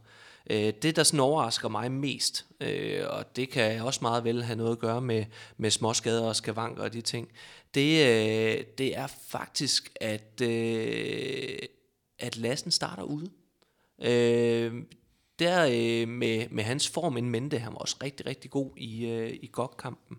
[0.51, 4.57] Øh, det, der sådan overrasker mig mest, øh, og det kan også meget vel have
[4.57, 5.25] noget at gøre med,
[5.57, 7.29] med småskader og skavanker og de ting,
[7.75, 11.59] det, øh, det er faktisk, at, øh,
[12.19, 13.31] at Lassen starter ude.
[14.01, 14.83] Øh,
[15.39, 19.07] der øh, med, med hans form en mente, han var også rigtig, rigtig god i,
[19.07, 20.19] øh, i GOG-kampen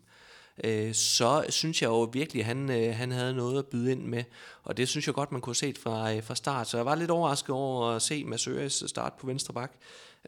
[0.64, 4.04] øh, så synes jeg jo virkelig, at han, øh, han havde noget at byde ind
[4.04, 4.24] med.
[4.64, 6.68] Og det synes jeg godt, man kunne se fra, øh, fra start.
[6.68, 9.72] Så jeg var lidt overrasket over at se Masøres start på venstre bak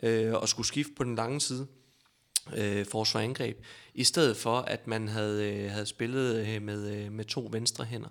[0.04, 1.68] øh, og skulle skifte på den lange side
[2.56, 3.58] øh, forsvar angreb,
[3.94, 7.86] i stedet for at man havde, øh, havde spillet øh, med, øh, med to venstre
[7.86, 8.10] hænder.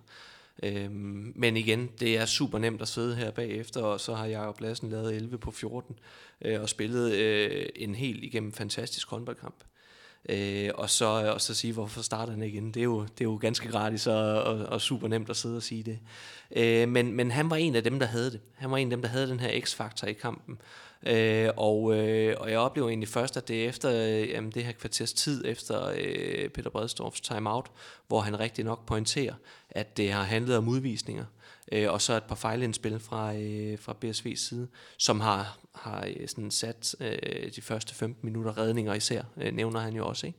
[0.63, 4.61] Øhm, men igen, det er super nemt at sidde her bagefter, og så har Jakob
[4.61, 5.99] Lassen lavet 11 på 14
[6.45, 9.65] øh, og spillet øh, en helt igennem fantastisk håndboldkamp.
[10.29, 12.67] Øh, og, så, øh, og så sige, hvorfor starter han igen?
[12.67, 15.57] Det er jo, det er jo ganske gratis og, og, og super nemt at sidde
[15.57, 15.99] og sige det.
[16.57, 18.41] Øh, men, men han var en af dem, der havde det.
[18.55, 20.59] Han var en af dem, der havde den her x-faktor i kampen.
[21.07, 24.65] Øh, og, øh, og jeg oplever egentlig først, at det er efter øh, jamen, det
[24.65, 27.71] her kvarters tid efter øh, Peter Bredstorffs timeout,
[28.09, 29.35] hvor han rigtig nok pointerer,
[29.71, 31.25] at det har handlet om udvisninger.
[31.73, 36.29] Øh, og så et par fejlindspil fra, øh, fra BSV's side, som har, har øh,
[36.29, 40.27] sådan sat øh, de første 15 minutter redninger især, øh, nævner han jo også.
[40.27, 40.39] Ikke?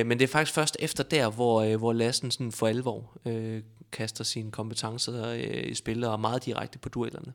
[0.00, 3.18] Øh, men det er faktisk først efter der, hvor, øh, hvor Lassen sådan for alvor
[3.26, 3.62] øh,
[3.92, 7.32] kaster sine kompetencer øh, i spil og er meget direkte på duellerne.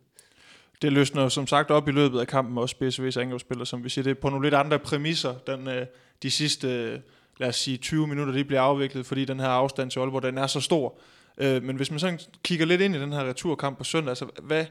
[0.84, 4.04] Det løsner som sagt op i løbet af kampen, også BSV's angrebsspiller, som vi siger,
[4.04, 5.86] det er på nogle lidt andre præmisser, den, øh,
[6.24, 7.00] de sidste, øh,
[7.40, 10.38] lad os sige, 20 minutter, de bliver afviklet, fordi den her afstand til Aalborg, den
[10.38, 10.98] er så stor.
[11.38, 14.26] Øh, men hvis man sådan kigger lidt ind i den her returkamp på søndag, altså
[14.42, 14.66] hvad,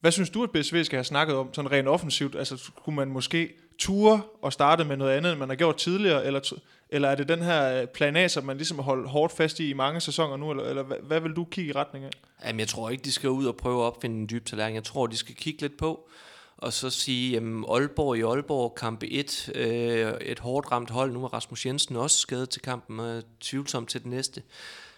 [0.00, 2.36] hvad synes du, at BSV skal have snakket om, sådan rent offensivt?
[2.36, 6.24] Altså, skulle man måske ture og starte med noget andet, end man har gjort tidligere,
[6.26, 6.52] eller,
[6.90, 9.60] eller er det den her øh, plan A, som man ligesom har holdt hårdt fast
[9.60, 12.10] i i mange sæsoner nu, eller, eller hvad, hvad vil du kigge i retning af?
[12.46, 14.74] Jamen, jeg tror ikke, de skal ud og prøve at opfinde en dyb tallerken.
[14.74, 16.08] Jeg tror, de skal kigge lidt på,
[16.56, 21.24] og så sige, jamen Aalborg i Aalborg, kamp 1, øh, et hårdt ramt hold, nu
[21.24, 24.42] er Rasmus Jensen også skadet til kampen, og tvivlsom til den næste.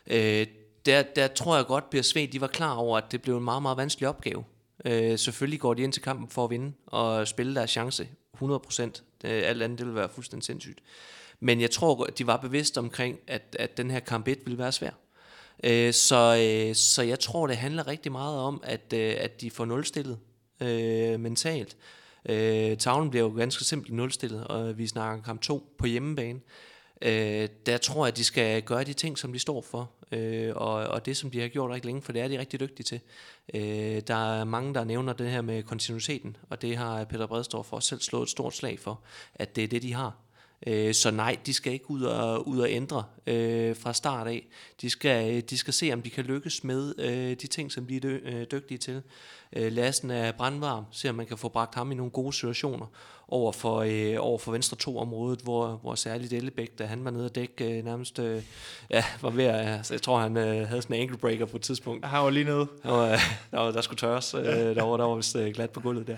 [0.06, 0.46] Øh,
[0.86, 3.62] der, der tror jeg godt, BSV de var klar over, at det blev en meget,
[3.62, 4.44] meget vanskelig opgave.
[4.84, 8.82] Øh, selvfølgelig går de ind til kampen for at vinde og spille deres chance 100%.
[9.24, 10.80] Øh, alt andet det vil være fuldstændig sindssygt.
[11.40, 14.72] Men jeg tror, de var bevidste omkring, at, at den her kamp 1 ville være
[14.72, 14.90] svær.
[15.64, 19.50] Øh, så, øh, så jeg tror, det handler rigtig meget om, at, øh, at de
[19.50, 20.18] får nulstillet
[20.60, 21.76] øh, mentalt.
[22.28, 26.40] Øh, tavlen bliver jo ganske simpelt nulstillet, og vi snakker kamp 2 på hjemmebane.
[27.02, 30.52] Øh, der tror jeg, at de skal gøre de ting, som de står for, øh,
[30.56, 32.84] og, og det, som de har gjort rigtig længe, for det er de rigtig dygtige
[32.84, 33.00] til.
[33.54, 37.72] Øh, der er mange, der nævner det her med kontinuiteten, og det har Peter Bredstorff
[37.72, 39.00] også selv slået et stort slag for,
[39.34, 40.21] at det er det, de har.
[40.66, 44.46] Øh, så nej, de skal ikke ud og, ud og ændre øh, fra start af.
[44.80, 47.96] De skal, de skal se, om de kan lykkes med øh, de ting, som de
[47.96, 49.02] er dy, øh, dygtige til.
[49.52, 52.86] Øh, Lassen er brandvarm, se om man kan få bragt ham i nogle gode situationer
[53.28, 57.10] over for, øh, over for venstre to området, hvor, hvor særligt Ellebæk, da han var
[57.10, 58.42] nede og dække øh, nærmest, øh,
[58.90, 61.56] ja, var ved at, altså, jeg tror han øh, havde sådan en ankle breaker på
[61.56, 62.06] et tidspunkt.
[62.06, 62.66] Han var lige nede.
[62.82, 63.06] Der, var,
[63.50, 66.06] der, var, der skulle tørres, øh, der var, der var vist øh, glat på gulvet
[66.06, 66.16] der.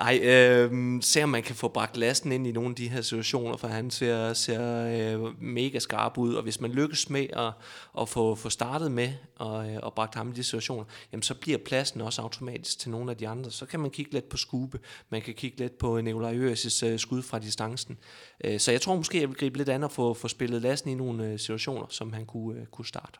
[0.00, 3.00] Ej, øh, se om man kan få bragt lasten ind i nogle af de her
[3.00, 7.52] situationer, for han ser, ser øh, mega skarp ud, og hvis man lykkes med at,
[8.00, 11.34] at få, få startet med og, øh, og bragt ham i de situationer, jamen så
[11.34, 13.50] bliver pladsen også automatisk til nogle af de andre.
[13.50, 14.78] Så kan man kigge lidt på Skube,
[15.10, 17.98] man kan kigge lidt på Nikolaj Øres' øh, skud fra distancen.
[18.44, 20.90] Øh, så jeg tror måske, jeg vil gribe lidt an og få, få spillet lasten
[20.90, 23.18] i nogle øh, situationer, som han kunne, øh, kunne starte.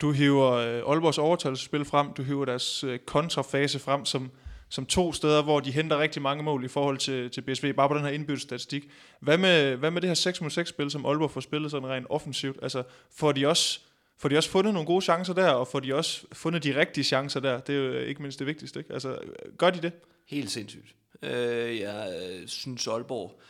[0.00, 4.30] Du hiver øh, Aalborgs overtalelsespil frem, du hiver deres øh, kontrafase frem, som
[4.68, 7.88] som to steder, hvor de henter rigtig mange mål i forhold til, til BSV, bare
[7.88, 8.88] på den her indbyttet statistik.
[9.20, 11.88] Hvad med, hvad med det her 6 mod 6 spil, som Aalborg får spillet sådan
[11.88, 12.58] rent offensivt?
[12.62, 12.82] Altså,
[13.14, 13.80] får de også
[14.20, 17.04] får de også fundet nogle gode chancer der, og får de også fundet de rigtige
[17.04, 17.60] chancer der?
[17.60, 18.92] Det er jo ikke mindst det vigtigste, ikke?
[18.92, 19.18] Altså,
[19.58, 19.92] gør de det?
[20.26, 20.94] Helt sindssygt.
[21.22, 23.40] Øh, jeg øh, synes, Aalborg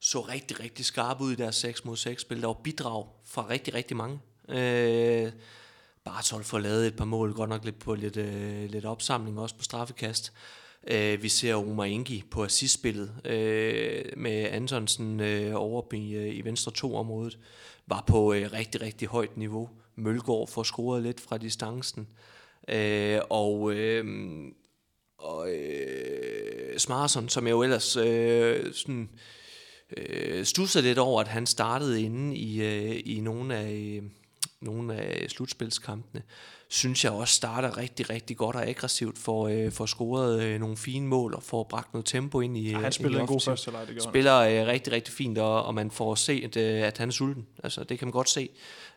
[0.00, 2.40] så rigtig, rigtig skarp ud i deres 6 mod 6 spil.
[2.40, 4.20] Der var bidrag fra rigtig, rigtig mange.
[4.48, 5.32] Øh,
[6.04, 9.56] Bartol får lavet et par mål, godt nok lidt på lidt, øh, lidt opsamling også
[9.56, 10.32] på straffekast.
[10.86, 16.40] Øh, vi ser Omar Ingi på assistspillet øh, med Antonsen øh, over i, øh, i
[16.40, 17.38] venstre to området
[17.86, 19.70] var på øh, rigtig, rigtig højt niveau.
[19.96, 22.08] Mølgaard får scoret lidt fra distancen.
[22.68, 24.04] Øh, og øh,
[25.18, 29.10] og øh, Smarson, som jeg jo ellers øh, sådan,
[29.96, 34.02] øh, stussede lidt over, at han startede inde i, øh, i nogle af, øh,
[34.64, 36.22] nogle af slutspilskampene,
[36.68, 40.76] synes jeg også starter rigtig, rigtig godt og aggressivt for, øh, for scoret øh, nogle
[40.76, 43.70] fine mål og får bragt noget tempo ind i Ja, han spillede en god første
[43.70, 44.02] leg, det.
[44.02, 47.46] Spiller øh, rigtig, rigtig fint, og, og man får set, øh, at han er sulten.
[47.64, 48.48] Altså, det kan man godt se.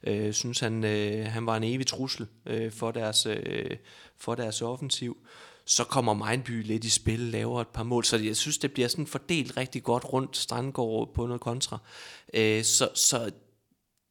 [0.04, 3.78] Øh, synes han, øh, han var en evig trussel øh, for, deres, øh,
[4.18, 5.18] for deres offensiv
[5.68, 8.88] så kommer Mindby lidt i spil, laver et par mål, så jeg synes, det bliver
[8.88, 11.78] sådan fordelt rigtig godt rundt Strandgård på noget kontra.
[12.34, 13.32] Øh, så, så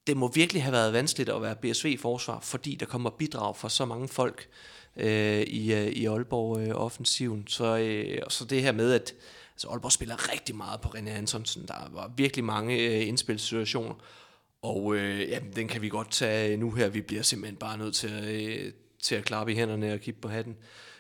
[0.07, 3.85] det må virkelig have været vanskeligt at være BSV-forsvar, fordi der kommer bidrag fra så
[3.85, 4.49] mange folk
[4.97, 7.41] øh, i, øh, i Aalborg-offensiven.
[7.41, 9.15] Øh, så, øh, så det her med, at
[9.53, 11.69] altså Aalborg spiller rigtig meget på René Antonsen.
[11.69, 13.95] Der var virkelig mange øh, indspilssituationer,
[14.63, 16.89] og øh, ja, den kan vi godt tage nu her.
[16.89, 20.21] Vi bliver simpelthen bare nødt til at, øh, til at klappe i hænderne og kigge
[20.21, 20.57] på hatten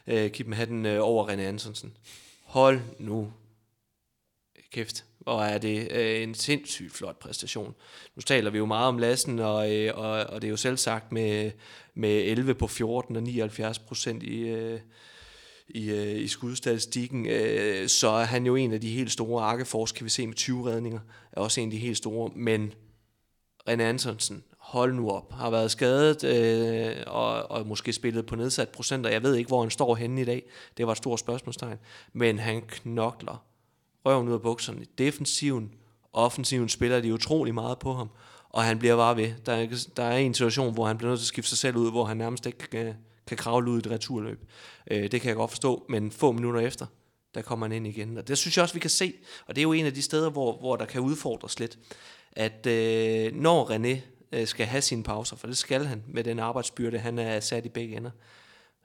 [0.07, 1.97] øh, Kim Hatten øh, over René Antonsen.
[2.43, 3.33] Hold nu
[4.73, 7.75] kæft, og er det øh, en sindssygt flot præstation.
[8.17, 10.77] Nu taler vi jo meget om Lassen, og, øh, og, og det er jo selv
[10.77, 11.51] sagt med,
[11.95, 14.81] med 11 på 14 og 79 procent i, øh,
[15.69, 19.45] i, øh, i skudstatistikken, øh, så er han jo en af de helt store.
[19.45, 21.01] Arkefors kan vi se med 20 redninger,
[21.33, 22.73] er også en af de helt store, men
[23.71, 28.69] René Antonsen hold nu op, har været skadet øh, og, og måske spillet på nedsat
[28.69, 29.11] procenter.
[29.11, 30.43] Jeg ved ikke, hvor han står henne i dag.
[30.77, 31.79] Det var et stort spørgsmålstegn.
[32.13, 33.45] Men han knokler
[34.07, 34.87] røven ud af bukserne.
[34.99, 35.73] Defensiven,
[36.13, 38.11] offensiven spiller de utrolig meget på ham.
[38.49, 39.33] Og han bliver bare ved.
[39.47, 41.77] Der er, der er en situation, hvor han bliver nødt til at skifte sig selv
[41.77, 42.95] ud, hvor han nærmest ikke kan,
[43.27, 44.51] kan kravle ud i et returløb.
[44.91, 46.87] Øh, det kan jeg godt forstå, men få minutter efter,
[47.35, 48.19] der kommer han ind igen.
[48.19, 49.13] Og det synes jeg også, vi kan se.
[49.47, 51.79] Og det er jo en af de steder, hvor, hvor der kan udfordres lidt.
[52.33, 54.01] At øh, når René
[54.33, 57.67] øh, skal have sine pauser, for det skal han med den arbejdsbyrde, han er sat
[57.67, 58.11] i begge ender.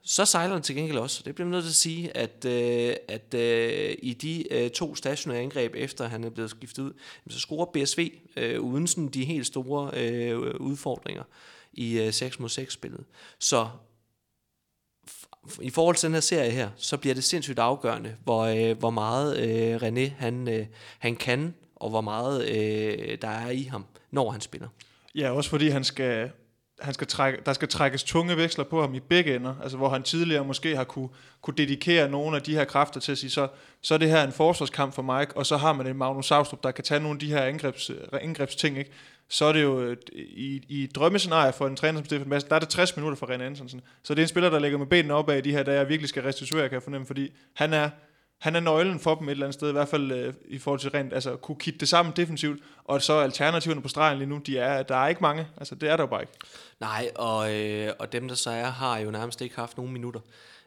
[0.04, 1.22] Så sejler den til gengæld også.
[1.24, 4.94] Det bliver man nødt til at sige, at, øh, at øh, i de øh, to
[4.94, 6.92] stationære angreb, efter han er blevet skiftet ud,
[7.30, 11.22] så scorer BSV øh, uden sådan de helt store øh, udfordringer
[11.72, 13.04] i øh, 6 mod 6 spillet.
[13.38, 13.68] Så
[15.60, 18.90] i forhold til den her serie her, så bliver det sindssygt afgørende, hvor, øh, hvor
[18.90, 20.66] meget øh, René han, øh,
[20.98, 24.68] han kan, og hvor meget øh, der er i ham, når han spiller.
[25.14, 26.30] Ja, også fordi han skal,
[26.82, 29.88] han skal trække, der skal trækkes tunge veksler på ham i begge ender, altså hvor
[29.88, 31.08] han tidligere måske har kunne,
[31.42, 33.48] kunne dedikere nogle af de her kræfter til at sige, så,
[33.82, 36.62] så er det her en forsvarskamp for Mike, og så har man en Magnus Saustrup,
[36.62, 38.90] der kan tage nogle af de her angrebs, angrebsting, ikke?
[39.28, 42.60] så er det jo i, i drømmescenarie for en træner som Stefan Madsen, der er
[42.60, 43.80] det 60 minutter for René Antonsen.
[44.02, 45.88] Så det er en spiller, der ligger med benene op af de her dage, jeg
[45.88, 47.90] virkelig skal restituere, kan jeg fornemme, fordi han er,
[48.42, 50.80] han er nøglen for dem et eller andet sted, i hvert fald øh, i forhold
[50.80, 54.38] til rent, altså kunne kitte det sammen defensivt, og så alternativerne på stregen lige nu,
[54.38, 56.32] de er, der er ikke mange, altså det er der jo bare ikke.
[56.80, 60.20] Nej, og, øh, og dem der så er, har jo nærmest ikke haft nogen minutter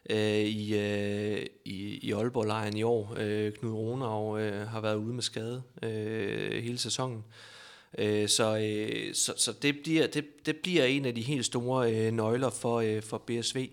[0.09, 3.13] øh, i, øh, i, i Aalborg-lejren i år.
[3.17, 7.23] Øh, Knud Ronau øh, har været ude med skade øh, hele sæsonen.
[7.97, 11.93] Øh, så, øh, så, så det, bliver, det, det bliver en af de helt store
[11.93, 13.69] øh, nøgler for, øh, for BSV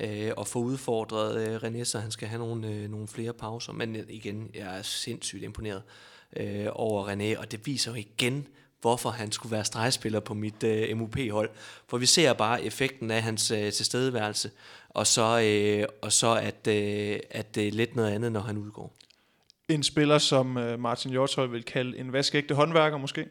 [0.00, 3.72] øh, og få udfordret øh, René, så han skal have nogle, øh, nogle flere pauser.
[3.72, 5.82] Men øh, igen, jeg er sindssygt imponeret
[6.36, 8.46] øh, over René, og det viser jo igen,
[8.80, 11.50] hvorfor han skulle være stregspiller på mit øh, MUP-hold.
[11.88, 14.50] For vi ser bare effekten af hans øh, tilstedeværelse,
[14.88, 18.58] og så, øh, og så at, øh, at det er lidt noget andet, når han
[18.58, 18.96] udgår.
[19.68, 23.26] En spiller, som øh, Martin Hjortøj vil kalde en vaskægte håndværker måske?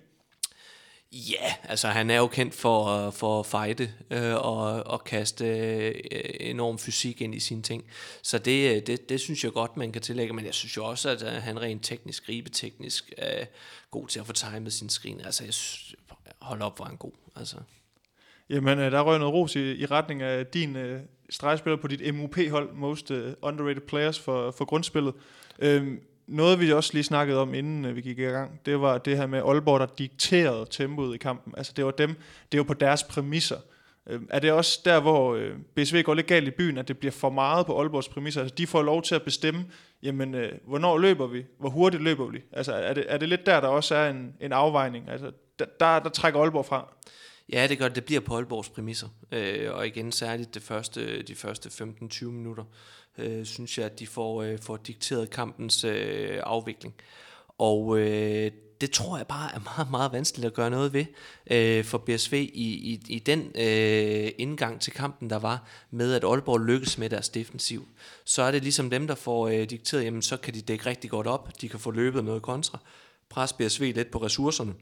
[1.12, 5.45] Ja, altså han er jo kendt for, øh, for at fighte øh, og, og kaste
[5.45, 5.93] øh,
[6.39, 7.84] enorm fysik ind i sine ting.
[8.22, 10.34] Så det, øh, det, det synes jeg godt, man kan tillægge.
[10.34, 13.45] Men jeg synes jo også, at øh, han rent teknisk, gribeteknisk, er
[13.91, 15.22] god til at få timet sin screen.
[15.22, 15.95] Altså jeg synes,
[16.41, 17.12] hold op, hvor han god.
[17.36, 17.58] Altså.
[18.50, 22.15] Jamen, øh, der røg noget ros i, i retning af din øh, stregspiller på dit
[22.15, 25.13] MUP-hold, Most Underrated Players for, for grundspillet.
[25.60, 28.98] Øhm, noget vi også lige snakkede om, inden øh, vi gik i gang, det var
[28.98, 31.54] det her med Aalborg, der dikterede tempoet i kampen.
[31.58, 32.15] Altså det var dem,
[32.52, 33.58] det var på deres præmisser.
[34.10, 36.98] Øh, er det også der, hvor øh, BSV går lidt galt i byen, at det
[36.98, 38.42] bliver for meget på Aalborgs præmisser?
[38.42, 39.65] Altså de får lov til at bestemme,
[40.04, 41.46] jamen øh, hvornår løber vi?
[41.60, 42.42] Hvor hurtigt løber vi?
[42.52, 45.10] Altså er det, er det lidt der, der også er en, en afvejning?
[45.10, 46.94] Altså der, der, der trækker Aalborg fra.
[47.54, 47.96] Ja, det gør det.
[47.96, 49.08] Det bliver på Aalborgs præmisser.
[49.32, 52.63] Øh, og igen særligt det første, de første 15-20 minutter
[53.20, 56.94] øh, synes jeg, at de får, øh, får dikteret kampens øh, afvikling.
[57.58, 58.52] Og øh,
[58.82, 61.06] det tror jeg bare er meget, meget vanskeligt at gøre noget ved
[61.52, 66.24] øh, for BSV i, i, i den øh, indgang til kampen, der var med, at
[66.24, 67.88] Aalborg lykkes med deres defensiv.
[68.26, 71.10] Så er det ligesom dem, der får øh, dikteret, jamen så kan de dække rigtig
[71.10, 72.80] godt op, de kan få løbet noget kontra,
[73.30, 74.74] pres BSV lidt på ressourcerne,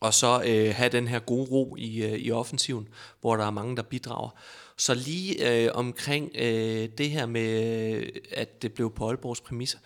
[0.00, 2.88] og så øh, have den her gode ro i, øh, i offensiven,
[3.20, 4.30] hvor der er mange, der bidrager.
[4.78, 9.78] Så lige øh, omkring øh, det her med, at det blev på Aalborgs præmisser,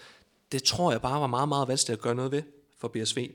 [0.52, 2.42] det tror jeg bare var meget, meget vanskeligt at gøre noget ved
[2.78, 3.30] for BSV.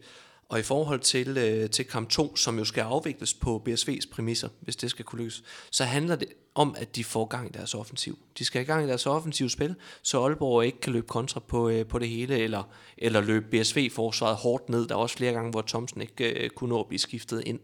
[0.50, 4.50] Og i forhold til, øh, til kamp 2, som jo skal afvikles på BSV's præmisser,
[4.60, 7.74] hvis det skal kunne lykkes, så handler det om, at de får gang i deres
[7.74, 8.18] offensiv.
[8.38, 11.70] De skal i gang i deres offensive spil, så Aalborg ikke kan løbe kontra på,
[11.70, 12.64] øh, på det hele, eller,
[12.98, 14.88] eller løbe BSV-forsvaret hårdt ned.
[14.88, 17.60] Der er også flere gange, hvor Thomsen ikke øh, kunne nå at blive skiftet ind.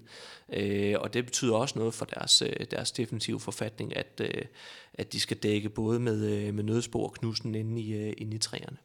[0.54, 4.46] Øh, og det betyder også noget for deres, øh, deres defensive forfatning, at, øh,
[4.94, 8.36] at de skal dække både med, øh, med nødspor og knusen inde i, øh, inde
[8.36, 8.78] i træerne.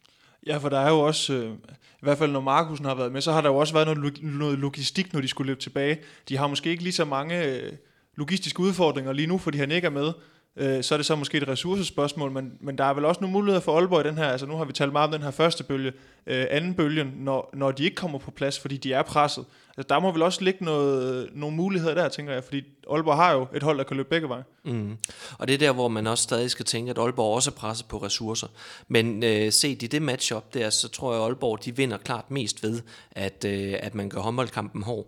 [0.47, 3.21] Ja, for der er jo også, øh, i hvert fald når Markusen har været med,
[3.21, 5.99] så har der jo også været noget, noget logistik, når de skulle løbe tilbage.
[6.29, 7.73] De har måske ikke lige så mange øh,
[8.17, 10.13] logistiske udfordringer lige nu, fordi han ikke er med.
[10.57, 13.33] Øh, så er det så måske et ressourcespørgsmål, men, men der er vel også nogle
[13.33, 15.31] muligheder for Aalborg i den her, altså nu har vi talt meget om den her
[15.31, 15.93] første bølge,
[16.27, 19.45] øh, anden bølgen, når, når de ikke kommer på plads, fordi de er presset.
[19.77, 23.33] Altså, der må vel også ligge noget, nogle muligheder der, tænker jeg, fordi Aalborg har
[23.33, 24.45] jo et hold, der kan løbe begge veje.
[24.65, 24.97] Mm.
[25.39, 27.87] Og det er der, hvor man også stadig skal tænke, at Aalborg også er presset
[27.87, 28.47] på ressourcer.
[28.89, 32.31] Men øh, set i det matchup der, så tror jeg, at Aalborg de vinder klart
[32.31, 35.07] mest ved, at, øh, at man gør håndboldkampen hård.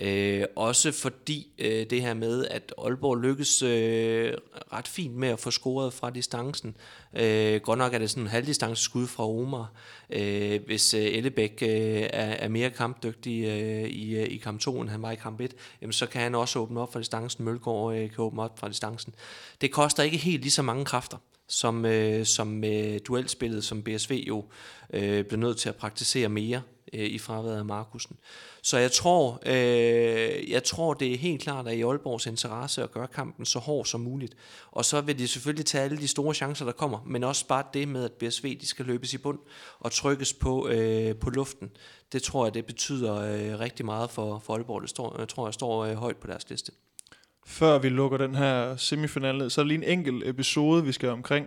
[0.00, 4.32] Øh, også fordi øh, det her med, at Aalborg lykkes øh,
[4.72, 6.76] ret fint med at få scoret fra distancen.
[7.16, 9.72] Øh, godt nok er det sådan en halvdistance skud fra Omar.
[10.10, 14.80] Øh, hvis øh, Ellebæk øh, er, er mere kampdygtig øh, i, øh, i kamp 2,
[14.80, 17.44] end han var i kamp 1, jamen, så kan han også åbne op fra distancen.
[17.44, 19.14] Mølgaard øh, kan åbne op fra distancen.
[19.60, 24.24] Det koster ikke helt lige så mange kræfter som, øh, som øh, duelspillet, som BSV
[24.28, 24.44] jo
[24.92, 28.16] øh, blev nødt til at praktisere mere øh, i fraværet af Markusen.
[28.62, 32.92] Så jeg tror, øh, jeg tror, det er helt klart, at i Aalborgs interesse at
[32.92, 34.34] gøre kampen så hård som muligt.
[34.70, 37.64] Og så vil de selvfølgelig tage alle de store chancer, der kommer, men også bare
[37.74, 39.38] det med, at BSV de skal løbes i bund
[39.78, 41.70] og trykkes på, øh, på luften.
[42.12, 44.82] Det tror jeg, det betyder øh, rigtig meget for, for Aalborg.
[44.82, 46.72] Det står, jeg tror, jeg står øh, højt på deres liste.
[47.46, 51.46] Før vi lukker den her semifinale, så er lige en enkelt episode, vi skal omkring.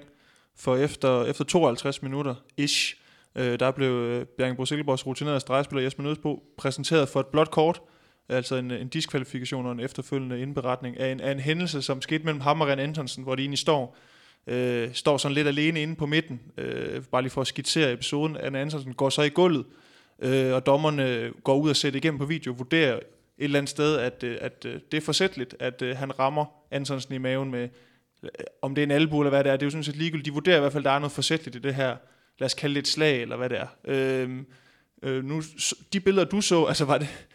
[0.55, 2.95] For efter, efter 52 minutter ish,
[3.37, 7.81] Øh, der blev øh, Bjergenbro Silkeborgs rutinerede stregspiller Jesper Nødsbo præsenteret for et blåt kort,
[8.29, 12.23] altså en, en diskvalifikation og en efterfølgende indberetning af en, af en hændelse, som skete
[12.23, 13.97] mellem ham og Ren Antonsen, hvor de egentlig står,
[14.47, 16.41] øh, står sådan lidt alene inde på midten.
[16.57, 18.37] Øh, bare lige for at skitsere episoden.
[18.37, 19.65] Anna Antonsen går så i gulvet,
[20.19, 23.01] øh, og dommerne går ud og sætter igennem på video, vurderer et
[23.37, 26.45] eller andet sted, at, øh, at, at øh, det er forsætteligt, at at han rammer
[26.71, 27.69] Antonsen i maven med,
[28.23, 28.29] øh,
[28.61, 30.25] om det er en albu eller hvad det er, det er jo sådan set ligegyldigt.
[30.25, 31.95] De vurderer i hvert fald, at der er noget forsætteligt i det her
[32.39, 33.67] lad os kalde det et slag, eller hvad det er.
[33.87, 34.39] Øh,
[35.03, 35.41] øh, nu,
[35.93, 37.27] de billeder, du så, altså var det,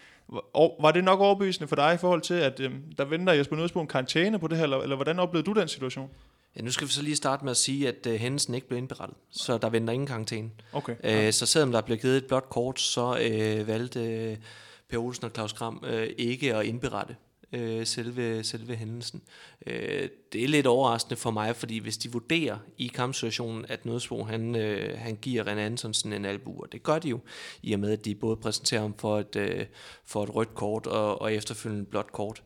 [0.54, 3.78] var det nok overbevisende for dig i forhold til, at øh, der venter Jesper Nødsbo
[3.78, 6.10] på en karantæne på det her, eller, eller hvordan oplevede du den situation?
[6.56, 8.78] Ja, nu skal vi så lige starte med at sige, at uh, hændelsen ikke blev
[8.78, 10.50] indberettet, så der venter ingen karantæne.
[10.72, 11.26] Okay.
[11.26, 14.44] Uh, så selvom der blev givet et blåt kort, så uh, valgte uh,
[14.88, 17.16] Per Olsen og Claus Kram uh, ikke at indberette
[17.52, 19.22] øh, selve, selve hændelsen.
[19.66, 24.24] Øh, det er lidt overraskende for mig, fordi hvis de vurderer i kampsituationen, at Nødsbo
[24.24, 27.20] han, øh, han giver René Antonsen en albu, og det gør de jo,
[27.62, 29.66] i og med at de både præsenterer ham for et, øh,
[30.04, 32.42] for et rødt kort og, og efterfølgende et blåt kort,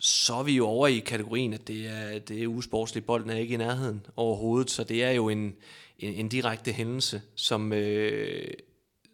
[0.00, 3.06] så er vi jo over i kategorien, at det er, det er usportsligt.
[3.06, 5.54] Bolden er ikke i nærheden overhovedet, så det er jo en,
[5.98, 8.54] en, en direkte hændelse, som, øh,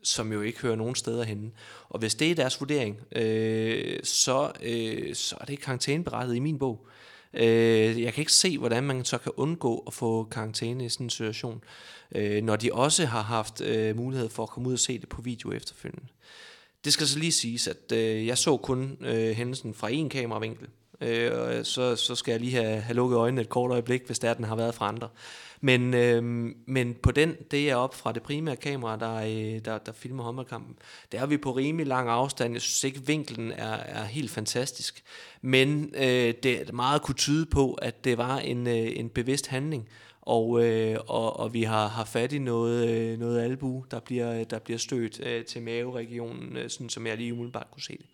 [0.02, 1.50] som jo ikke hører nogen steder henne.
[1.88, 6.58] Og hvis det er deres vurdering, øh, så, øh, så er det karantæneberettet i min
[6.58, 6.86] bog.
[7.34, 11.06] Øh, jeg kan ikke se, hvordan man så kan undgå at få karantæne i sådan
[11.06, 11.64] en situation,
[12.14, 15.08] øh, når de også har haft øh, mulighed for at komme ud og se det
[15.08, 16.06] på video efterfølgende.
[16.84, 20.68] Det skal så lige siges, at øh, jeg så kun øh, hændelsen fra én kameravinkel,
[21.00, 24.30] øh, så, så skal jeg lige have, have lukket øjnene et kort øjeblik, hvis det
[24.30, 25.08] er, den har været fra andre.
[25.64, 26.22] Men, øh,
[26.66, 30.24] men på den, det er op fra det primære kamera, der, øh, der, der filmer
[30.24, 30.76] håndboldkampen,
[31.12, 32.52] der er vi på rimelig lang afstand.
[32.52, 35.02] Jeg synes ikke, vinklen er, er helt fantastisk.
[35.42, 39.46] Men øh, det er meget kunne tyde på, at det var en, øh, en bevidst
[39.46, 39.88] handling,
[40.22, 44.44] og, øh, og, og vi har, har fat i noget, øh, noget albu, der bliver,
[44.44, 48.06] der bliver stødt øh, til maveregionen, øh, sådan som jeg lige umiddelbart kunne se det.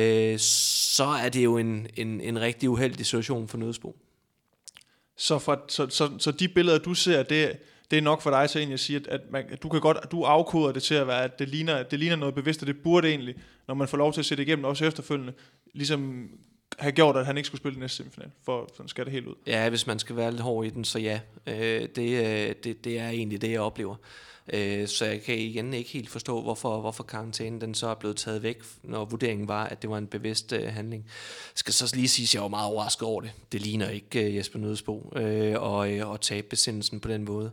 [0.00, 3.96] Øh, så er det jo en, en, en rigtig uheldig situation for Nødsbo.
[5.16, 7.58] Så, for, så, så, så de billeder, du ser, det,
[7.90, 9.80] det er nok for dig til egentlig at sige, at, at, man, at du kan
[9.80, 12.60] godt, at du afkoder det til at være, at det ligner, det ligner noget bevidst,
[12.62, 13.34] og det burde egentlig,
[13.68, 15.32] når man får lov til at se det igennem, også efterfølgende,
[15.74, 16.30] ligesom
[16.78, 19.26] have gjort, at han ikke skulle spille den næste semifinal, for sådan skal det helt
[19.26, 19.34] ud.
[19.46, 22.84] Ja, hvis man skal være lidt hård i den, så ja, øh, det, øh, det,
[22.84, 23.96] det er egentlig det, jeg oplever.
[24.52, 28.16] Øh, så jeg kan igen ikke helt forstå, hvorfor, hvorfor karantænen den så er blevet
[28.16, 31.06] taget væk, når vurderingen var, at det var en bevidst øh, handling.
[31.54, 33.32] Skal så lige sige, at jeg var meget overrasket over det.
[33.52, 37.50] Det ligner ikke øh, Jesper Nødsbo øh, og, øh, og tabe besindelsen på den måde.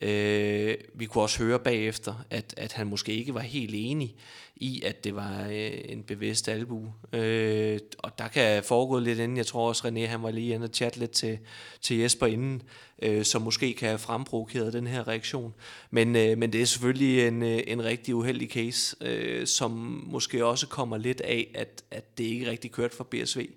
[0.00, 4.14] Øh, vi kunne også høre bagefter, at, at han måske ikke var helt enig
[4.62, 6.92] i, at det var øh, en bevidst albu.
[7.12, 9.36] Øh, og der kan foregå lidt inden.
[9.36, 11.38] Jeg tror også, René han var lige inde og chatte lidt til,
[11.80, 12.62] til Jesper inden,
[13.02, 15.54] øh, som måske kan have fremprovokeret den her reaktion.
[15.90, 19.70] Men, øh, men det er selvfølgelig en, øh, en rigtig uheldig case, øh, som
[20.06, 23.48] måske også kommer lidt af, at, at det ikke rigtig kørte for BSV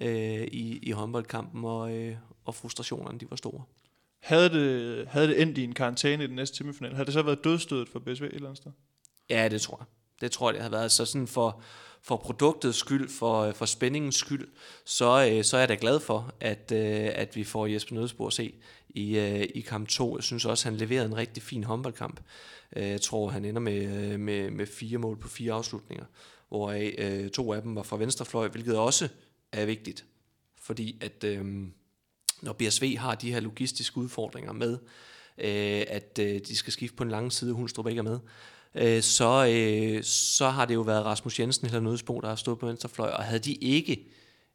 [0.00, 3.62] øh, i, i håndboldkampen, og, øh, og frustrationerne de var store.
[4.20, 7.22] Havde det, havde det endt i en karantæne i den næste semifinal, havde det så
[7.22, 8.72] været dødstødet for BSV et eller andet sted?
[9.30, 9.86] Ja, det tror jeg.
[10.24, 10.92] Det tror jeg, det har været.
[10.92, 11.60] Så sådan for,
[12.02, 14.48] for produktets skyld, for, øh, for spændingens skyld,
[14.84, 18.26] så, øh, så er jeg da glad for, at, øh, at vi får Jesper Nødsborg
[18.26, 18.54] at se
[18.88, 19.18] i,
[19.54, 20.16] i kamp 2.
[20.16, 22.20] Jeg synes også, han leverede en rigtig fin håndboldkamp.
[22.76, 26.04] Jeg tror, han ender med, med, med fire mål på fire afslutninger,
[26.48, 26.96] hvoraf
[27.34, 29.08] to af dem var fra venstrefløj, hvilket også
[29.52, 30.04] er vigtigt.
[30.60, 31.24] Fordi at
[32.42, 34.78] når BSV har de her logistiske udfordringer med,
[35.88, 38.18] at de skal skifte på en lang side, Hundstrup ikke er med,
[38.74, 42.58] øh, så, øh, så har det jo været Rasmus Jensen eller Nødsbo, der har stået
[42.58, 44.08] på venstrefløj, og havde de ikke,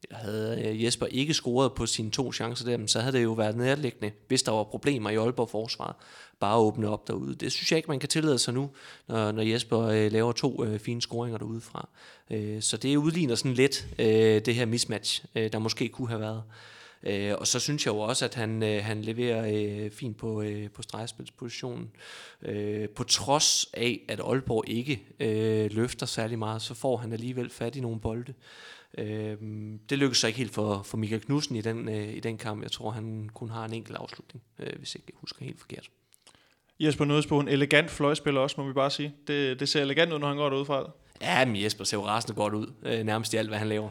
[0.03, 3.31] eller havde øh, Jesper ikke scoret på sine to chancer der, så havde det jo
[3.31, 5.95] været nærliggende, hvis der var problemer i Aalborg forsvaret,
[6.39, 7.35] bare at åbne op derude.
[7.35, 8.69] Det synes jeg ikke, man kan tillade sig nu,
[9.07, 11.89] når, når Jesper øh, laver to øh, fine scoringer derude fra.
[12.31, 16.21] Øh, så det udligner sådan lidt øh, det her mismatch, øh, der måske kunne have
[16.21, 16.43] været.
[17.03, 20.41] Øh, og så synes jeg jo også, at han, øh, han leverer øh, fint på,
[20.41, 21.91] øh, på stregspilspositionen.
[22.41, 27.49] Øh, på trods af, at Aalborg ikke øh, løfter særlig meget, så får han alligevel
[27.49, 28.33] fat i nogle bolde.
[28.97, 29.37] Øh,
[29.89, 32.63] det lykkedes så ikke helt for, for Michael Knudsen i den, øh, i den kamp.
[32.63, 35.89] Jeg tror, han kun har en enkelt afslutning, øh, hvis jeg ikke husker helt forkert.
[36.79, 39.13] Jesper Nødsbo, en elegant fløjspiller også, må vi bare sige.
[39.27, 40.91] Det, det ser elegant ud, når han går derud fra.
[41.21, 43.89] Ja, men Jesper ser jo rasende godt ud, øh, nærmest i alt, hvad han laver.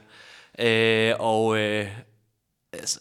[0.59, 1.87] Øh, og øh,
[2.73, 3.01] altså,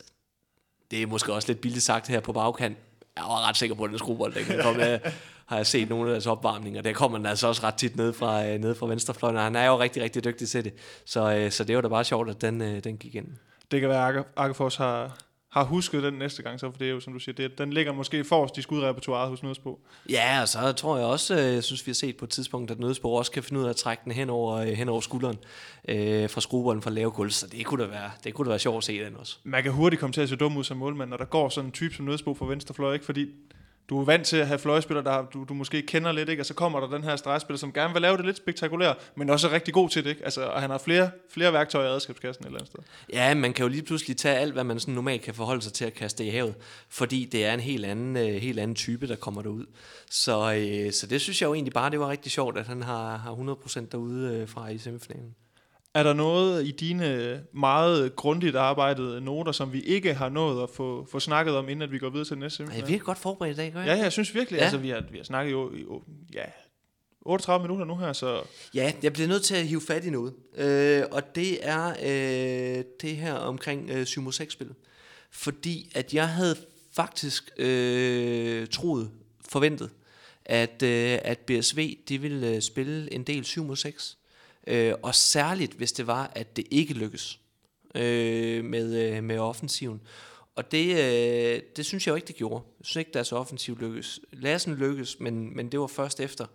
[0.91, 2.77] det er måske også lidt billigt sagt her på bagkant.
[3.15, 5.13] Jeg var ret sikker på, at den skruebold, den kan komme af,
[5.49, 6.81] har jeg set nogle af deres opvarmninger.
[6.81, 9.55] Der kommer den altså også ret tit ned fra, øh, ned fra venstrefløjen, og han
[9.55, 10.73] er jo rigtig, rigtig dygtig til det.
[11.05, 13.27] Så, øh, så det var da bare sjovt, at den, øh, den gik ind.
[13.71, 15.17] Det kan være, at Arkefors har,
[15.57, 17.73] har husket den næste gang, så for det er jo, som du siger, det, den
[17.73, 19.79] ligger måske forrest i skudrepertoireet hos Nødsbo.
[20.09, 22.71] Ja, og så tror jeg også, øh, jeg synes, vi har set på et tidspunkt,
[22.71, 25.01] at Nødsbo også kan finde ud af at trække den hen over, øh, hen over
[25.01, 25.37] skulderen
[25.87, 28.59] øh, fra skruebolden fra lave kul, så det kunne da være, det kunne da være
[28.59, 29.37] sjovt at se den også.
[29.43, 31.67] Man kan hurtigt komme til at se dum ud som målmand, når der går sådan
[31.67, 33.05] en type som Nødsbo fra venstrefløj, ikke?
[33.05, 33.27] fordi
[33.89, 36.41] du er vant til at have fløjspillere, der du, du måske kender lidt, ikke?
[36.41, 39.29] og så kommer der den her stregspiller, som gerne vil lave det lidt spektakulært, men
[39.29, 40.09] også er rigtig god til det.
[40.09, 40.23] Ikke?
[40.23, 42.79] Altså, og han har flere, flere værktøjer i redskabskassen et eller andet sted.
[43.13, 45.73] Ja, man kan jo lige pludselig tage alt, hvad man sådan normalt kan forholde sig
[45.73, 46.55] til at kaste i havet,
[46.89, 49.65] fordi det er en helt anden, øh, helt anden type, der kommer derud.
[50.09, 52.83] Så, øh, så det synes jeg jo egentlig bare, det var rigtig sjovt, at han
[52.83, 55.35] har, har 100% derude øh, fra i semifinalen.
[55.93, 60.69] Er der noget i dine meget grundigt arbejdede noter, som vi ikke har nået at
[60.69, 62.81] få, få snakket om, inden at vi går videre til næste semifinal?
[62.81, 63.97] Ja, vi er godt forberedt i dag, gør jeg?
[63.97, 64.57] Ja, jeg synes virkelig.
[64.57, 64.63] Ja.
[64.63, 65.85] Altså, vi har, vi har snakket jo i
[66.33, 66.43] ja,
[67.21, 68.41] 38 minutter nu her, så...
[68.73, 70.33] Ja, jeg bliver nødt til at hive fat i noget.
[70.57, 74.73] Øh, og det er øh, det her omkring øh, 7 6 spil
[75.31, 76.55] Fordi at jeg havde
[76.93, 79.11] faktisk øh, troet,
[79.49, 79.89] forventet,
[80.45, 84.17] at, øh, at BSV de ville øh, spille en del 7 6
[84.67, 87.39] Øh, og særligt, hvis det var, at det ikke lykkes
[87.95, 90.01] øh, med, øh, med offensiven.
[90.55, 92.63] Og det, øh, det synes jeg jo ikke, det gjorde.
[92.79, 94.19] Jeg synes ikke, deres offensiv lykkes.
[94.33, 96.45] Lassen lykkes, men, men det var først efter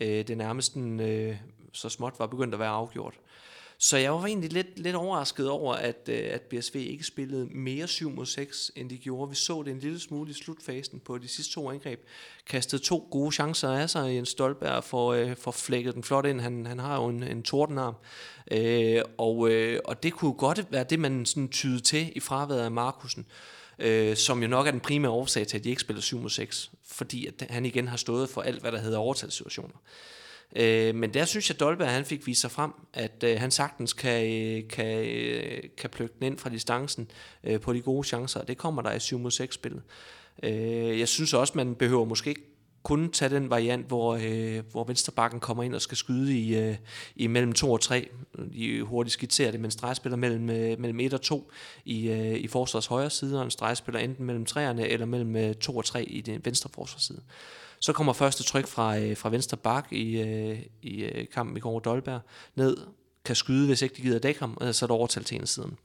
[0.00, 1.36] øh, det nærmest øh,
[1.72, 3.14] så småt var begyndt at være afgjort.
[3.82, 7.88] Så jeg var egentlig lidt, lidt overrasket over, at, øh, at BSV ikke spillede mere
[7.88, 9.30] 7 mod 6, end de gjorde.
[9.30, 12.00] Vi så det en lille smule i slutfasen på de sidste to angreb.
[12.46, 14.14] Kastede to gode chancer af sig.
[14.14, 16.40] Jens Stolberg for, øh, for flækket den flot ind.
[16.40, 17.94] Han, han har jo en, en tordenarm.
[18.50, 22.60] Øh, og, øh, og det kunne godt være det, man sådan tyde til i fraværet
[22.60, 23.26] af Markusen.
[23.78, 26.30] Øh, som jo nok er den primære årsag til, at de ikke spiller 7 mod
[26.30, 26.70] 6.
[26.84, 29.76] Fordi at han igen har stået for alt, hvad der hedder overtalssituationer.
[30.56, 33.50] Øh, men der synes jeg, at Dolberg han fik vist sig frem, at øh, han
[33.50, 37.10] sagtens kan, øh, kan, øh, kan plukke den ind fra distancen
[37.44, 39.82] øh, på de gode chancer, og det kommer der i 7 mod 6 spillet.
[40.42, 42.50] Øh, jeg synes også, man behøver måske ikke
[42.82, 46.76] kun tage den variant, hvor, øh, hvor venstrebakken kommer ind og skal skyde i, øh,
[47.16, 48.08] i mellem 2 og 3.
[48.52, 51.50] De hurtigt skitserer det, men stregspiller mellem, øh, mellem 1 og 2
[51.84, 55.54] i, øh, i forsvars højre side, og en stregspiller enten mellem 3'erne eller mellem øh,
[55.54, 57.20] 2 og 3 i den venstre forsvarsside.
[57.80, 61.60] Så kommer første tryk fra, øh, fra venstre bak i, øh, i øh, kampen i
[61.60, 62.20] går Dolberg
[62.54, 62.76] ned,
[63.24, 65.46] kan skyde, hvis ikke de gider dække ham, og så er der overtal til en
[65.46, 65.78] siden.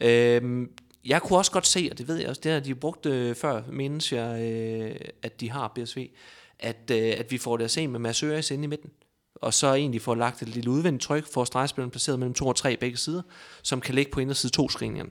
[0.00, 0.68] Øh,
[1.04, 3.34] jeg kunne også godt se, og det ved jeg også, det har de brugt øh,
[3.34, 6.08] før, mindes jeg, øh, at de har BSV,
[6.58, 8.90] at, øh, at vi får det at se med Mads Øres inde i midten.
[9.34, 12.56] Og så egentlig får lagt et lille udvendigt tryk, for stregspilleren placeret mellem to og
[12.56, 13.22] tre begge sider,
[13.62, 15.10] som kan ligge på inderside to screeningerne.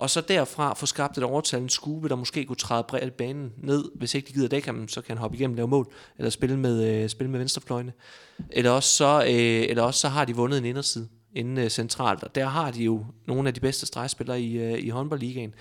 [0.00, 3.84] Og så derfra få skabt et overtal, skube, der måske kunne træde bredt banen ned.
[3.94, 6.30] Hvis ikke de gider dække ham, så kan han hoppe igennem og lave mål, eller
[6.30, 7.92] spille med, øh, spille med venstrefløjene.
[8.50, 12.22] Eller også, så, øh, eller også så har de vundet en inderside inde øh, centralt,
[12.22, 15.54] og der har de jo nogle af de bedste stregspillere i, øh, i håndboldligaen.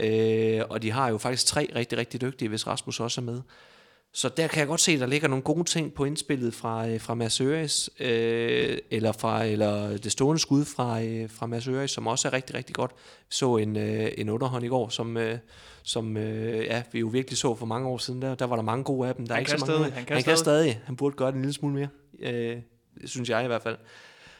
[0.00, 3.40] Øh, og de har jo faktisk tre rigtig, rigtig dygtige, hvis Rasmus også er med.
[4.16, 6.88] Så der kan jeg godt se, at der ligger nogle gode ting på indspillet fra,
[6.88, 11.68] øh, fra Mads Øres, øh, eller, fra, eller det stående skud fra, øh, fra Mads
[11.68, 12.90] Øres, som også er rigtig, rigtig godt.
[13.28, 15.38] Vi så en, øh, en underhånd i går, som, øh,
[15.82, 18.22] som øh, ja, vi jo virkelig så for mange år siden.
[18.22, 19.26] Der, der var der mange gode af dem.
[19.26, 20.38] Der Han er ikke så mange stadig, han kan han kan stadig.
[20.38, 20.80] stadig.
[20.84, 21.88] Han burde gøre det en lille smule mere.
[22.20, 22.56] Øh,
[23.04, 23.76] synes jeg i hvert fald.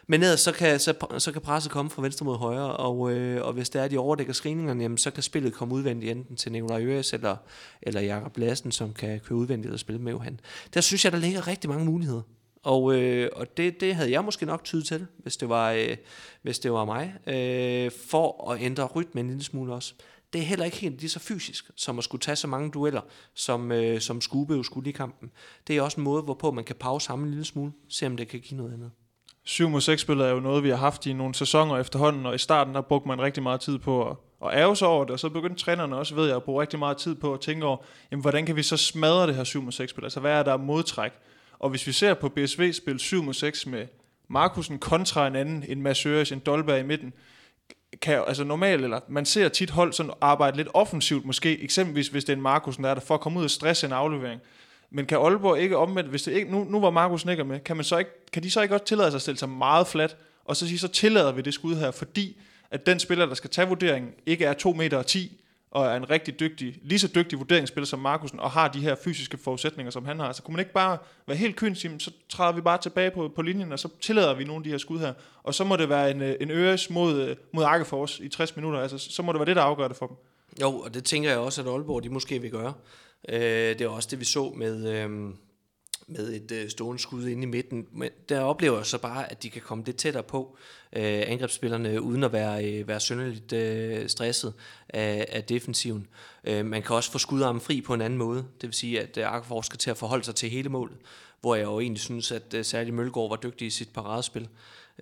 [0.07, 3.47] Men ellers så kan, så, så kan presset komme fra venstre mod højre, og, øh,
[3.47, 6.53] og hvis der er, de overdækker screeningerne, jamen, så kan spillet komme udvendigt enten til
[6.53, 7.37] Nikolaj Øres eller,
[7.83, 10.41] eller Jakob Lassen, som kan køre udvendigt og spille med Johan.
[10.75, 12.23] Der synes jeg, der ligger rigtig mange muligheder.
[12.63, 15.97] Og, øh, og det, det havde jeg måske nok tydet til, hvis det var, øh,
[16.43, 19.95] hvis det var mig, øh, for at ændre rytmen en lille smule også.
[20.33, 23.01] Det er heller ikke helt lige så fysisk, som at skulle tage så mange dueller,
[23.35, 25.31] som, øh, som Skube jo skulle i kampen.
[25.67, 28.17] Det er også en måde, hvorpå man kan pause ham en lille smule, se om
[28.17, 28.91] det kan give noget andet.
[29.49, 32.35] 7 mod 6 spillet er jo noget, vi har haft i nogle sæsoner efterhånden, og
[32.35, 35.13] i starten der brugte man rigtig meget tid på at, at ærge sig over det,
[35.13, 37.67] og så begyndte trænerne også, ved jeg, at bruge rigtig meget tid på at tænke
[37.67, 37.77] over,
[38.11, 40.05] jamen, hvordan kan vi så smadre det her 7 mod 6 spil?
[40.05, 41.13] Altså, hvad er der modtræk?
[41.59, 43.87] Og hvis vi ser på BSV spil 7 mod 6 med
[44.29, 47.13] Markusen kontra en anden, en Massøres, en Dolberg i midten,
[48.03, 52.25] kan, altså normalt, eller man ser tit hold sådan arbejde lidt offensivt måske, eksempelvis hvis
[52.25, 54.41] det er en Markusen, der er der for at komme ud og stresse en aflevering.
[54.91, 57.77] Men kan Aalborg ikke omvendt, hvis det ikke, nu, nu var Markus Nikker med, kan,
[57.77, 60.17] man så ikke, kan de så ikke også tillade sig at stille sig meget flat,
[60.45, 62.37] og så sige, så tillader vi det skud her, fordi
[62.71, 65.97] at den spiller, der skal tage vurderingen, ikke er 2 meter og 10, og er
[65.97, 69.91] en rigtig dygtig, lige så dygtig vurderingsspiller som Markusen, og har de her fysiske forudsætninger,
[69.91, 70.33] som han har.
[70.33, 73.43] Så kunne man ikke bare være helt kynisk, så træder vi bare tilbage på, på
[73.43, 75.13] linjen, og så tillader vi nogle af de her skud her.
[75.43, 78.57] Og så må det være en, øh, en øres mod, øh, mod Arkefors i 60
[78.57, 78.81] minutter.
[78.81, 80.17] Altså, så må det være det, der afgør det for dem.
[80.61, 82.73] Jo, og det tænker jeg også, at Aalborg de måske vil gøre.
[83.29, 83.39] Øh,
[83.79, 85.11] det er også det, vi så med, øh,
[86.07, 87.87] med et øh, stående skud inde i midten.
[87.93, 90.57] Men der oplever jeg så bare, at de kan komme lidt tættere på
[90.93, 94.55] øh, angrebsspillerne, uden at være, øh, være synderligt øh, stresset
[94.89, 96.07] af, af defensiven.
[96.45, 98.39] Øh, man kan også få skudarmen fri på en anden måde.
[98.39, 100.97] Det vil sige, at øh, Arkefors skal til at forholde sig til hele målet.
[101.41, 104.49] Hvor jeg jo egentlig synes, at øh, særligt Mølgaard var dygtig i sit paradespil.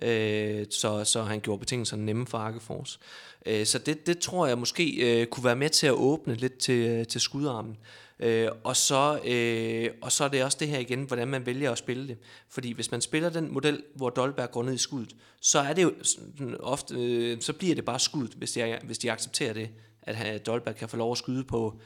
[0.01, 2.99] Øh, så, så han gjorde betingelserne nemme for Arkefors.
[3.45, 6.57] Øh, så det, det tror jeg måske øh, kunne være med til at åbne lidt
[6.57, 7.71] til, øh, til skudarmen.
[7.71, 11.45] Øh, Øh, og, så, øh, og så er det også det her igen, hvordan man
[11.45, 12.17] vælger at spille det.
[12.49, 15.83] Fordi hvis man spiller den model, hvor Dolberg går ned i skuddet, så er det
[15.83, 19.69] jo sådan ofte, øh, så bliver det bare skuddet, hvis de, hvis de accepterer det,
[20.01, 21.79] at Dolberg kan få lov at skyde på,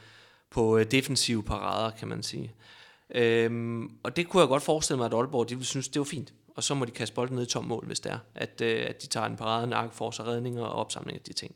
[0.50, 2.54] på øh, defensive parader, kan man sige.
[3.14, 6.04] Øhm, og det kunne jeg godt forestille mig, at Aalborg de ville synes, det var
[6.04, 6.32] fint.
[6.56, 8.86] Og så må de kaste bolden ned i tom mål, hvis det er, at, øh,
[8.88, 11.54] at de tager en parade, en ark for sig, redninger og opsamling af de ting.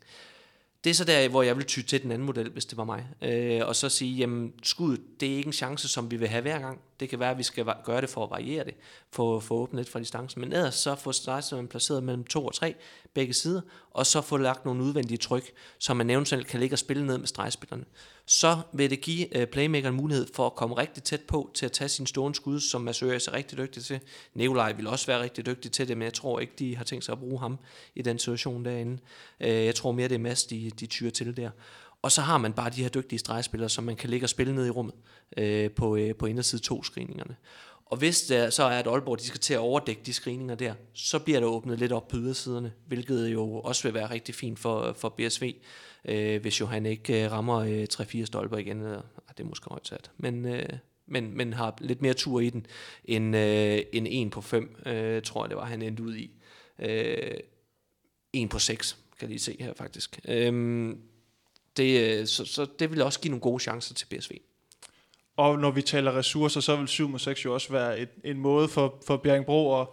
[0.85, 2.85] Det er så der, hvor jeg vil ty til den anden model, hvis det var
[2.85, 3.07] mig.
[3.23, 6.43] Øh, og så sige, jamen skuddet, det er ikke en chance, som vi vil have
[6.43, 6.81] hver gang.
[7.01, 8.75] Det kan være, at vi skal gøre det for at variere det,
[9.11, 10.41] for at få åbnet lidt fra distancen.
[10.41, 12.75] Men ellers så få Stejsøen placeret mellem to og tre,
[13.15, 16.79] begge sider, og så få lagt nogle udvendige tryk, så man eventuelt kan ligge og
[16.79, 17.85] spille ned med stregspillerne.
[18.27, 21.73] Så vil det give øh, playmakeren mulighed for at komme rigtig tæt på til at
[21.73, 24.01] tage sin stående skud, som Masøer er rigtig dygtig til.
[24.35, 27.05] Nikolaj vil også være rigtig dygtig til det, men jeg tror ikke, de har tænkt
[27.05, 27.59] sig at bruge ham
[27.95, 28.99] i den situation derinde.
[29.41, 31.51] Øh, jeg tror mere, det er Mads, de, de tyrer til der.
[32.05, 34.55] Og så har man bare de her dygtige stregspillere, som man kan ligge og spille
[34.55, 34.95] ned i rummet
[35.37, 37.37] øh, på, øh, på inderside to screeningerne.
[37.87, 40.75] Og hvis det så er, at Aalborg de skal til at overdække de screeninger der,
[40.93, 44.59] så bliver der åbnet lidt op på ydersiderne, hvilket jo også vil være rigtig fint
[44.59, 45.55] for, for BSV,
[46.05, 48.81] øh, hvis jo han ikke øh, rammer øh, 3-4 stolper igen.
[48.81, 50.11] Eller, ah, det er måske højt sat.
[50.17, 50.69] Men, øh,
[51.07, 52.67] men, men har lidt mere tur i den,
[53.05, 56.31] end, øh, end 1 på 5, øh, tror jeg det var, han endte ud i.
[56.79, 57.37] Øh,
[58.33, 60.21] 1 på 6, kan lige se her faktisk.
[60.29, 60.95] Øh,
[61.77, 64.33] det, øh, så, så det vil også give nogle gode chancer til BSV.
[65.37, 68.39] Og når vi taler ressourcer, så vil 7 mod 6 jo også være et, en
[68.39, 69.87] måde for, for Bjerringbro at,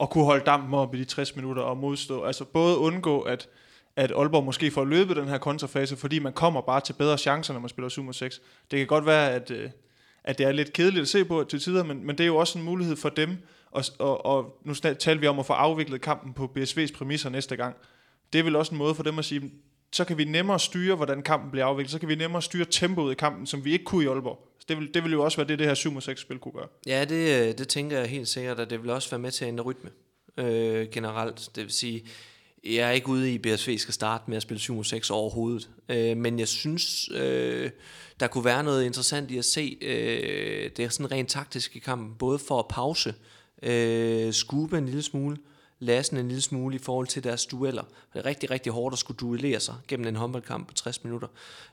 [0.00, 2.24] at kunne holde dampen op i de 60 minutter og modstå.
[2.24, 3.48] Altså både undgå, at,
[3.96, 7.52] at Aalborg måske får løbet den her kontrafase, fordi man kommer bare til bedre chancer,
[7.52, 8.40] når man spiller 7 mod 6.
[8.70, 9.70] Det kan godt være, at, øh,
[10.24, 12.36] at det er lidt kedeligt at se på til tider, men, men det er jo
[12.36, 13.36] også en mulighed for dem,
[13.70, 17.56] og, og, og nu taler vi om at få afviklet kampen på BSV's præmisser næste
[17.56, 17.76] gang.
[18.32, 19.50] Det er vel også en måde for dem at sige,
[19.94, 21.90] så kan vi nemmere styre, hvordan kampen bliver afviklet.
[21.90, 24.48] Så kan vi nemmere styre tempoet i kampen, som vi ikke kunne i Aalborg.
[24.58, 26.68] Så Det vil, det vil jo også være det, det her 7-6-spil kunne gøre.
[26.86, 29.44] Ja, det, øh, det tænker jeg helt sikkert, at det vil også være med til
[29.44, 29.90] at ændre rytme
[30.36, 31.50] øh, generelt.
[31.56, 32.04] Det vil sige,
[32.64, 35.70] jeg er ikke ude i, at BSV skal starte med at spille 7 6 overhovedet.
[35.88, 37.70] Øh, men jeg synes, øh,
[38.20, 41.78] der kunne være noget interessant i at se øh, det er sådan rent taktisk i
[41.78, 43.14] kampen, både for at pause,
[43.62, 45.36] øh, skube en lille smule,
[45.78, 47.82] Lassen en lille smule i forhold til deres dueller.
[48.12, 51.28] Det er rigtig, rigtig hårdt at skulle duellere sig gennem en håndboldkamp på 60 minutter.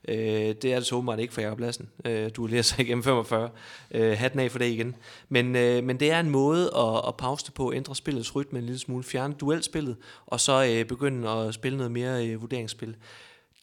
[0.08, 1.90] Øh, det er det så åbenbart ikke for Jacob Lassen.
[2.06, 3.50] Øh, duellere sig igennem 45.
[3.92, 4.96] Øh, hatten af for det igen.
[5.30, 8.60] Men, øh, men det er en måde at, at pause det på, ændre spillets rytme
[8.60, 9.96] en lille smule, fjerne duelspillet,
[10.26, 12.96] og så øh, begynde at spille noget mere øh, vurderingsspil.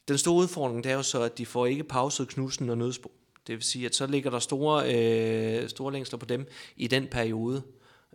[0.07, 3.11] Den store udfordring det er jo så, at de får ikke pauset Knudsen og Nødsbo.
[3.47, 7.07] Det vil sige, at så ligger der store, øh, store længsler på dem i den
[7.07, 7.63] periode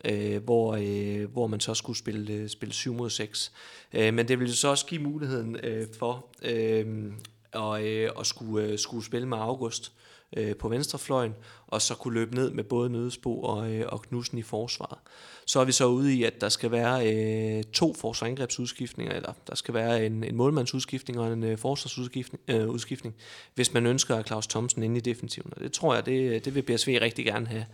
[0.05, 3.53] øh, hvor, øh, hvor man så skulle spille, øh, spille 7 mod 6.
[3.92, 7.12] Øh, men det ville så også give muligheden øh, for øh,
[7.53, 9.92] at, øh, at skulle, øh, skulle spille med August
[10.37, 11.35] øh, på venstrefløjen,
[11.66, 14.99] og så kunne løbe ned med både Nødesbo og, øh, og Knudsen i forsvaret.
[15.47, 19.55] Så er vi så ude i, at der skal være øh, to forsvarsangrebsudskiftninger, eller der
[19.55, 23.14] skal være en, en målmandsudskiftning og en øh, forsvarsudskiftning, øh, udskiftning,
[23.55, 25.53] hvis man ønsker Claus Thomsen ind i defensiven.
[25.57, 27.66] Og det tror jeg, det, øh, det vil BSV rigtig gerne have.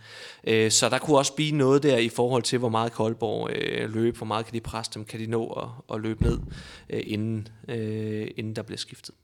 [0.43, 3.93] Øh, så der kunne også blive noget der i forhold til, hvor meget Koldborg øh,
[3.93, 6.39] løbe, hvor meget kan de presse dem, kan de nå at, at løbe ned,
[6.89, 9.15] øh, inden, øh, inden der bliver skiftet.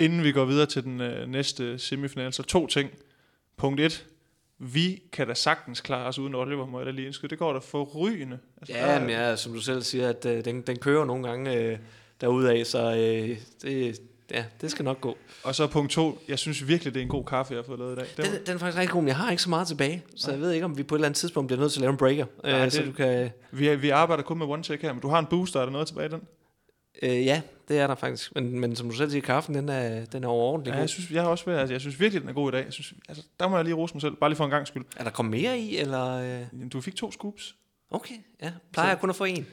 [0.00, 2.90] Inden vi går videre til den øh, næste semifinal, så to ting.
[3.56, 4.06] Punkt 1.
[4.58, 7.30] Vi kan da sagtens klare os uden Oliver, må jeg da lige indskyde.
[7.30, 8.38] Det går da forrygende.
[8.60, 11.54] Altså, ja, men ja, som du selv siger, at øh, den, den kører nogle gange
[11.54, 11.78] øh,
[12.20, 15.16] derudaf, så øh, det, ja, det skal nok gå.
[15.44, 17.78] Og så punkt to, jeg synes virkelig, det er en god kaffe, jeg har fået
[17.78, 18.06] lavet i dag.
[18.16, 20.34] Den, den er faktisk rigtig god, men jeg har ikke så meget tilbage, så Nej.
[20.34, 21.90] jeg ved ikke, om vi på et eller andet tidspunkt bliver nødt til at lave
[21.90, 22.26] en breaker.
[22.42, 23.30] Nej, øh, det, så du kan...
[23.50, 25.72] vi, vi arbejder kun med one take her, men du har en booster, er der
[25.72, 26.22] noget tilbage i den?
[27.02, 28.34] Øh, ja, det er der faktisk.
[28.34, 31.10] Men, men som du selv siger, kaffen, den er, den er overordentlig ja, jeg synes,
[31.10, 32.64] jeg har også været, altså, jeg synes virkelig, den er god i dag.
[32.64, 34.66] Jeg synes, altså, der må jeg lige rose mig selv, bare lige for en gang
[34.66, 34.84] skyld.
[34.96, 36.06] Er der kommet mere i, eller?
[36.06, 36.70] Øh?
[36.72, 37.56] Du fik to scoops.
[37.90, 38.52] Okay, ja.
[38.72, 39.46] Plejer så, jeg kun at få en?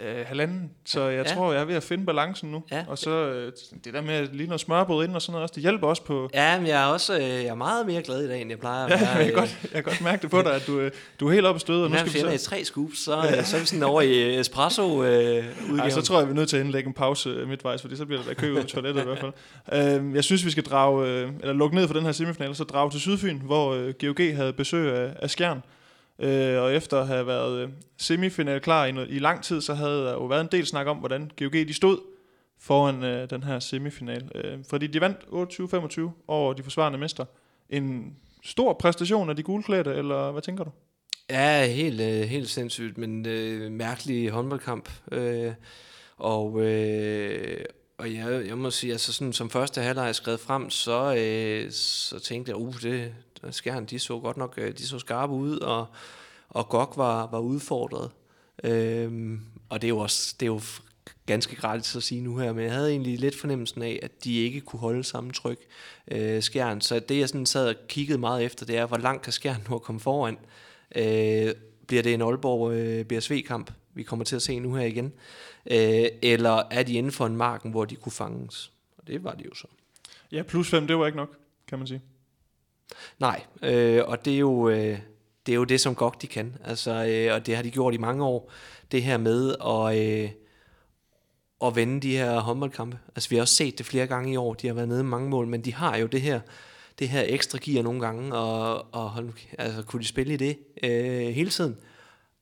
[0.00, 0.70] Øh, halvanden.
[0.84, 1.34] Så jeg ja.
[1.34, 2.62] tror, jeg er ved at finde balancen nu.
[2.70, 2.84] Ja.
[2.88, 3.52] Og så øh,
[3.84, 6.30] det der med lige noget smørbrød ind og sådan noget også, det hjælper også på...
[6.34, 8.58] Ja, men jeg er også øh, jeg er meget mere glad i dag, end jeg
[8.58, 9.10] plejer at være.
[9.10, 11.28] Ja, jeg, kan godt, jeg kan godt mærke det på dig, at du, øh, du
[11.28, 11.84] er helt oppe at støde.
[11.84, 12.30] Og nu skal vi så...
[12.30, 13.44] i tre scoops, så, ja.
[13.44, 15.44] så er vi sådan over i espresso øh,
[15.78, 18.06] Ej, så tror jeg, vi er nødt til at indlægge en pause midtvejs, fordi så
[18.06, 20.06] bliver der kø ud på toilettet i hvert fald.
[20.06, 22.64] Øh, jeg synes, vi skal drage, øh, eller lukke ned for den her semifinal, så
[22.64, 25.62] drage til Sydfyn, hvor øh, GOG havde besøg af, af Skjern.
[26.18, 30.04] Øh, og efter at have været øh, semifinal klar i, i lang tid, så havde
[30.04, 31.98] der jo været en del snak om, hvordan GOG de stod
[32.58, 34.30] foran øh, den her semifinal.
[34.34, 35.18] Øh, fordi de vandt
[35.98, 37.24] 28-25 over de forsvarende mester.
[37.70, 40.70] En stor præstation af de gulklædte, eller hvad tænker du?
[41.30, 44.90] Ja, helt, øh, helt sindssygt, men øh, mærkelig håndboldkamp.
[45.12, 45.52] Øh,
[46.16, 47.64] og, øh,
[47.98, 52.18] og jeg, jeg må sige, altså sådan, som første halvleg skred frem, så, øh, så
[52.18, 53.14] tænkte jeg, uh, det,
[53.50, 55.86] skærn, de så godt nok, øh, de så skarpe ud, og,
[56.48, 58.10] og Gok var, var udfordret.
[58.64, 60.60] Øhm, og det er jo også, det er jo
[61.26, 64.36] ganske gratis at sige nu her, men jeg havde egentlig lidt fornemmelsen af, at de
[64.36, 65.58] ikke kunne holde samme tryk,
[66.10, 66.80] øh, skærn.
[66.80, 69.66] Så det jeg sådan sad og kiggede meget efter, det er, hvor langt kan skærn
[69.70, 70.38] nu komme foran?
[70.96, 71.54] Øh,
[71.86, 75.12] bliver det en Aalborg øh, BSV-kamp, vi kommer til at se nu her igen?
[75.70, 78.72] Øh, eller er de inden for en marken, hvor de kunne fanges?
[78.98, 79.66] Og det var de jo så.
[80.32, 81.36] Ja, plus 5, det var ikke nok,
[81.68, 82.00] kan man sige.
[83.18, 84.68] Nej, øh, og det er jo...
[84.68, 84.98] Øh,
[85.48, 86.56] det er jo det, som GOG de kan.
[86.64, 88.52] Altså, øh, og det har de gjort i mange år.
[88.92, 90.30] Det her med at, øh,
[91.64, 92.98] at vende de her håndboldkampe.
[93.16, 94.54] Altså, vi har også set det flere gange i år.
[94.54, 96.40] De har været nede i mange mål, men de har jo det her,
[96.98, 98.34] det her ekstra gear nogle gange.
[98.34, 101.76] Og, og hold, altså, kunne de spille i det øh, hele tiden?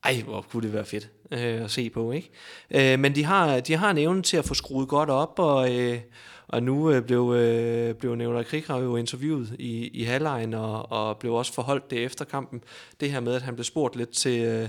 [0.04, 2.30] Ej, hvor kunne det være fedt øh, at se på, ikke?
[2.70, 5.74] Øh, men de har, de har en evne til at få skruet godt op, og,
[5.74, 6.00] øh,
[6.48, 11.18] og nu øh, blev, øh, blev Nævner Krigrav jo interviewet i, i halvlejen, og, og
[11.18, 12.62] blev også forholdt det efter kampen.
[13.00, 14.40] Det her med, at han blev spurgt lidt til...
[14.40, 14.68] Øh,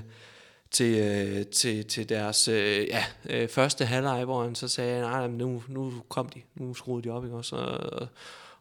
[0.72, 5.28] til, øh, til, til deres øh, ja, øh, første halvleg, hvor han så sagde, nej,
[5.28, 7.56] nu, nu kom de, nu skruede de op, ikke også?
[7.56, 8.08] Og,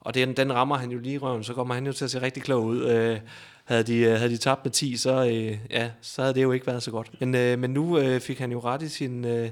[0.01, 2.11] og den, den rammer han jo lige i røven, så kommer han jo til at
[2.11, 2.85] se rigtig klog ud.
[2.85, 3.19] Øh,
[3.65, 6.53] havde, de, øh, havde de tabt med 10, så, øh, ja, så havde det jo
[6.53, 7.21] ikke været så godt.
[7.21, 9.51] Men, øh, men nu øh, fik han jo ret i sin, øh,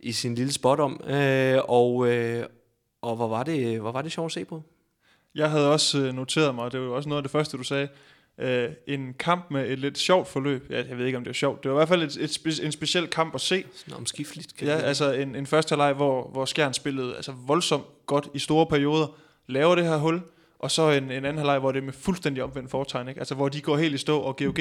[0.00, 2.46] i sin lille spot om, øh, og, øh,
[3.02, 4.62] og hvor var, det, hvor var det sjovt at se på?
[5.34, 7.56] Jeg havde også øh, noteret mig, og det var jo også noget af det første,
[7.56, 7.88] du sagde,
[8.38, 10.70] øh, en kamp med et lidt sjovt forløb.
[10.70, 11.62] Ja, jeg ved ikke, om det var sjovt.
[11.62, 13.64] Det var i hvert fald et, et spe, en speciel kamp at se.
[13.74, 14.62] Sådan omskifteligt.
[14.62, 18.38] Ja, det altså en, en første halvleg, hvor, hvor Skjern spillede altså voldsomt godt i
[18.38, 20.22] store perioder, laver det her hul,
[20.58, 23.20] og så en, en anden halvleg, hvor det er med fuldstændig omvendt foretegn, ikke?
[23.20, 24.58] Altså hvor de går helt i stå, og GOG,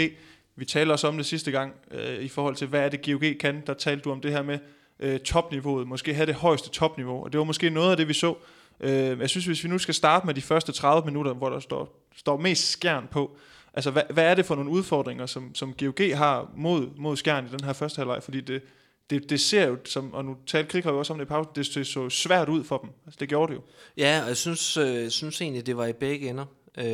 [0.56, 3.24] vi taler også om det sidste gang, øh, i forhold til, hvad er det GOG
[3.40, 4.60] kan, der talte du om det her med
[5.00, 8.14] øh, topniveauet, måske have det højeste topniveau, og det var måske noget af det, vi
[8.14, 8.36] så.
[8.80, 11.60] Øh, jeg synes, hvis vi nu skal starte med de første 30 minutter, hvor der
[11.60, 13.38] står, står mest skjern på,
[13.74, 17.46] altså hvad, hvad er det for nogle udfordringer, som, som GOG har mod, mod skjern
[17.46, 18.62] i den her første halvleg, fordi det,
[19.10, 21.52] det, det ser jo, som, og nu talte Krig jo også om det i pausen,
[21.56, 22.90] det, det så svært ud for dem.
[23.06, 23.64] Altså, det gjorde det jo.
[23.98, 26.46] Ja, og jeg synes, øh, synes egentlig, det var i begge ender.
[26.78, 26.86] Øh,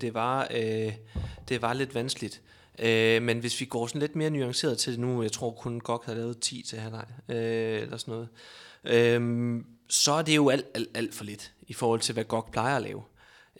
[0.00, 0.92] det, var, øh,
[1.48, 2.40] det var lidt vanskeligt.
[2.44, 5.50] Øh, Øh, men hvis vi går sådan lidt mere nuanceret til det nu, jeg tror
[5.50, 8.28] kun Gok har lavet 10 til halvleg, øh, eller sådan noget,
[8.84, 12.52] øh, så er det jo alt, alt, alt for lidt i forhold til, hvad Gok
[12.52, 13.02] plejer at lave.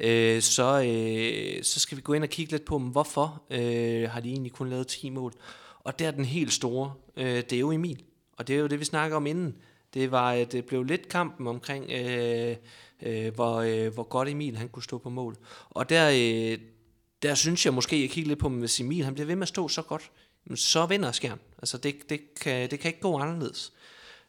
[0.01, 4.21] Øh, så, øh, så skal vi gå ind og kigge lidt på, hvorfor øh, har
[4.21, 5.33] de egentlig kun lavet 10 mål.
[5.81, 8.03] Og der er den helt store, øh, det er jo Emil.
[8.37, 9.57] Og det er jo det, vi snakker om inden.
[9.95, 12.57] Det, var, øh, det blev lidt kampen omkring, øh,
[13.03, 15.37] øh, hvor, øh, hvor godt Emil han kunne stå på mål.
[15.71, 16.59] Og der, øh,
[17.25, 19.49] der synes jeg måske, jeg kigger lidt på, med Simil, han bliver ved med at
[19.49, 20.11] stå så godt,
[20.55, 21.41] så vinder skærm.
[21.59, 23.73] Altså det, det, kan, det kan ikke gå anderledes.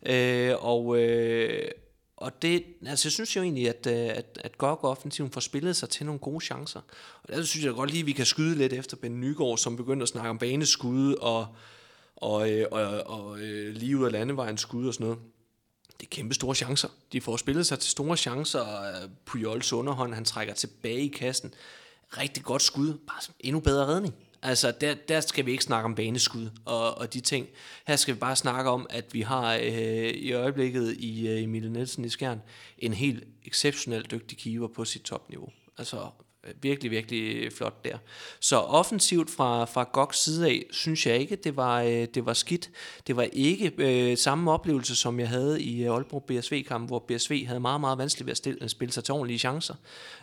[0.06, 1.72] Øh, og, øh,
[2.18, 5.76] og det, altså jeg synes jo egentlig, at, øh, at, at Gok offensiven får spillet
[5.76, 6.82] sig til nogle gode chancer.
[7.24, 9.78] Og der synes jeg godt lige, at vi kan skyde lidt efter Ben Nygaard, som
[9.78, 11.48] begyndte at snakke om baneskud og,
[12.16, 15.20] og, øh, og, og, og øh, lige ud af landevejen skud og sådan noget.
[16.00, 16.90] Det er kæmpe store chancer.
[17.12, 21.08] De får spillet sig til store chancer, øh, og Pujols underhånd, han trækker tilbage i
[21.08, 21.54] kassen.
[22.18, 24.16] Rigtig godt skud, bare endnu bedre redning.
[24.46, 27.48] Altså, der, der skal vi ikke snakke om baneskud og, og de ting.
[27.88, 31.72] Her skal vi bare snakke om, at vi har øh, i øjeblikket i øh, Emil
[31.72, 32.42] Nielsen i Skjern
[32.78, 35.50] en helt exceptionelt dygtig keeper på sit topniveau.
[35.78, 35.98] Altså,
[36.44, 37.98] øh, virkelig, virkelig flot der.
[38.40, 42.34] Så offensivt fra, fra Goks side af, synes jeg ikke, det var, øh, det var
[42.34, 42.70] skidt.
[43.08, 47.46] Det var ikke øh, samme oplevelse, som jeg havde i øh, Aalborg BSV-kampen, hvor BSV
[47.46, 49.76] havde meget, meget vanskeligt ved at stille, spille sig til ordentlige chancer.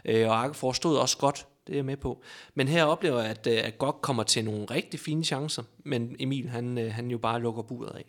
[0.04, 2.22] Øh, og Akke forstod også godt det er jeg med på.
[2.54, 6.16] Men her oplever jeg, at, øh, at Gok kommer til nogle rigtig fine chancer, men
[6.18, 8.04] Emil, han, øh, han jo bare lukker buret af.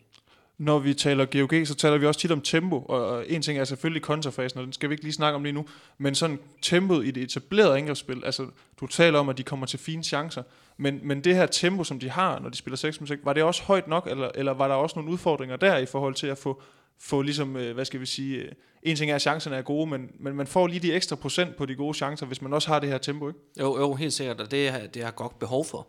[0.57, 3.63] Når vi taler GOG, så taler vi også tit om tempo, og en ting er
[3.63, 5.65] selvfølgelig kontrafasen, og den skal vi ikke lige snakke om lige nu,
[5.97, 8.47] men sådan tempoet i det etablerede angrebsspil, altså
[8.79, 10.43] du taler om, at de kommer til fine chancer,
[10.77, 13.43] men, men det her tempo, som de har, når de spiller 6 6 var det
[13.43, 16.37] også højt nok, eller, eller var der også nogle udfordringer der i forhold til at
[16.37, 16.61] få,
[16.99, 18.51] få ligesom, øh, hvad skal vi sige, øh,
[18.83, 21.55] en ting er, at chancerne er gode, men, men man får lige de ekstra procent
[21.55, 23.39] på de gode chancer, hvis man også har det her tempo, ikke?
[23.59, 25.87] Jo, jo helt sikkert, og det, det har godt behov for.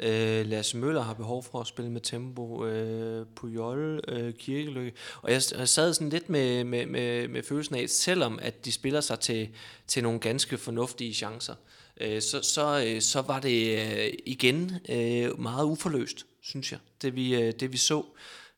[0.00, 4.92] Øh, Lasse Møller har behov for at spille med tempo, øh, Pujol, øh, Kirkelykke.
[5.22, 8.72] Og jeg, jeg sad sådan lidt med, med, med, med følelsen af, selvom at de
[8.72, 9.48] spiller sig til,
[9.86, 11.54] til nogle ganske fornuftige chancer,
[12.00, 17.14] øh, så, så, øh, så var det øh, igen øh, meget uforløst, synes jeg, det
[17.14, 17.98] vi, øh, det vi så.
[17.98, 18.04] Øh,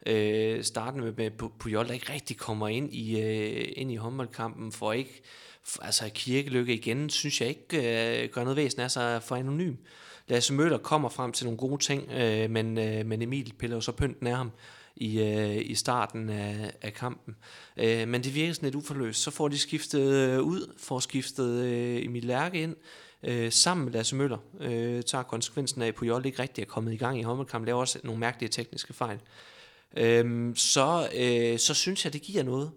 [0.06, 4.72] Øh, starten med, med Pujol, der ikke rigtig kommer ind i, øh, ind i håndboldkampen,
[4.72, 5.22] for ikke,
[5.64, 9.74] for, altså kirkelykke igen, synes jeg ikke øh, gør noget væsen af sig for anonym.
[10.28, 13.80] Lasse Møller kommer frem til nogle gode ting, øh, men, øh, men Emil piller jo
[13.80, 14.50] så pynten af ham
[14.96, 17.36] i, øh, i starten af, af kampen.
[17.76, 19.22] Øh, men det virker sådan lidt uforløst.
[19.22, 22.76] Så får de skiftet øh, ud, får skiftet øh, Emil Lærke ind,
[23.22, 26.92] øh, sammen med Lasse Møller, øh, tager konsekvensen af, at Pujol ikke rigtig er kommet
[26.92, 29.18] i gang i håndboldkampen, laver også nogle mærkelige tekniske fejl
[29.96, 32.70] øhm, så, øh, så synes jeg, det giver noget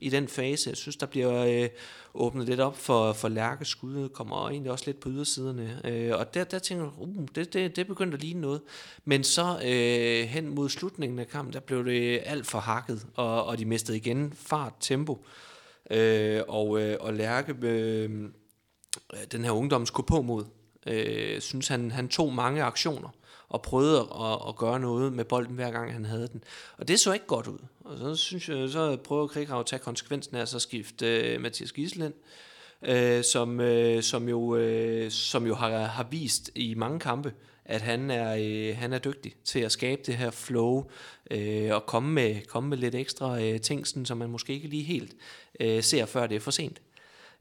[0.00, 0.70] i den fase.
[0.70, 1.68] Jeg synes, der bliver øh,
[2.14, 5.80] åbnet lidt op for, for lærkeskuddet, kommer egentlig også lidt på ydersiderne.
[5.84, 8.60] Øh, og der, der tænker jeg, uh, det, det, det begyndte at ligne noget.
[9.04, 13.44] Men så øh, hen mod slutningen af kampen, der blev det alt for hakket, og,
[13.44, 15.24] og de mistede igen fart, tempo.
[15.90, 18.10] Øh, og, øh, og Lærke, øh,
[19.32, 20.44] den her ungdoms på mod,
[20.86, 23.08] øh, synes han, han tog mange aktioner
[23.50, 26.44] og prøvede at, at gøre noget med bolden hver gang han havde den.
[26.78, 27.58] Og det så ikke godt ud.
[27.84, 31.42] Og så synes jeg, så prøver Krigrav at tage konsekvensen af at så skifte uh,
[31.42, 32.14] Mathias Gisland,
[32.82, 37.32] uh, øh, som, uh, som, jo, uh, som jo har, har vist i mange kampe,
[37.64, 38.34] at han er,
[38.70, 40.90] uh, han er dygtig til at skabe det her flow
[41.34, 44.68] uh, og komme med, komme med lidt ekstra uh, ting, sådan, som man måske ikke
[44.68, 45.16] lige helt
[45.64, 46.80] uh, ser, før det er for sent.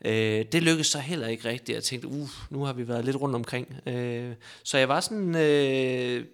[0.05, 1.75] Øh, det lykkedes så heller ikke rigtigt.
[1.75, 3.75] Jeg tænkte, uh, nu har vi været lidt rundt omkring.
[3.85, 4.33] Øh,
[4.63, 6.25] så jeg var sådan, øh,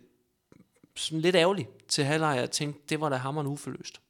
[0.95, 2.38] sådan lidt ærgerlig til halvleg.
[2.38, 4.01] Jeg tænkte, det var da hammeren uforløst.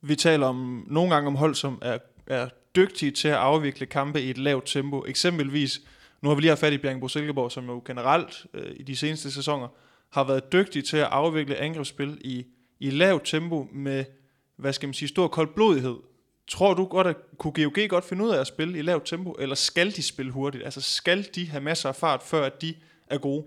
[0.00, 4.22] Vi taler om nogle gange om hold, som er, er dygtige til at afvikle kampe
[4.22, 5.04] i et lavt tempo.
[5.06, 5.80] Eksempelvis,
[6.20, 8.96] nu har vi lige haft fat i Bjergenbro Silkeborg, som jo generelt øh, i de
[8.96, 9.68] seneste sæsoner
[10.10, 12.46] har været dygtige til at afvikle angrebsspil i,
[12.80, 14.04] i lavt tempo med,
[14.56, 15.96] hvad skal man sige, stor koldblodighed.
[16.48, 19.32] Tror du godt, at kunne GOG godt finde ud af at spille i lavt tempo,
[19.32, 20.64] eller skal de spille hurtigt?
[20.64, 22.74] Altså skal de have masser af fart, før at de
[23.06, 23.44] er gode?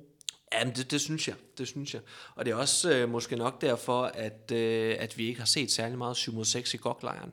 [0.53, 1.35] Jamen, det, det synes jeg.
[1.57, 2.01] Det synes jeg.
[2.35, 5.71] Og det er også øh, måske nok derfor, at, øh, at vi ikke har set
[5.71, 7.31] særlig meget 7 6 i goklejren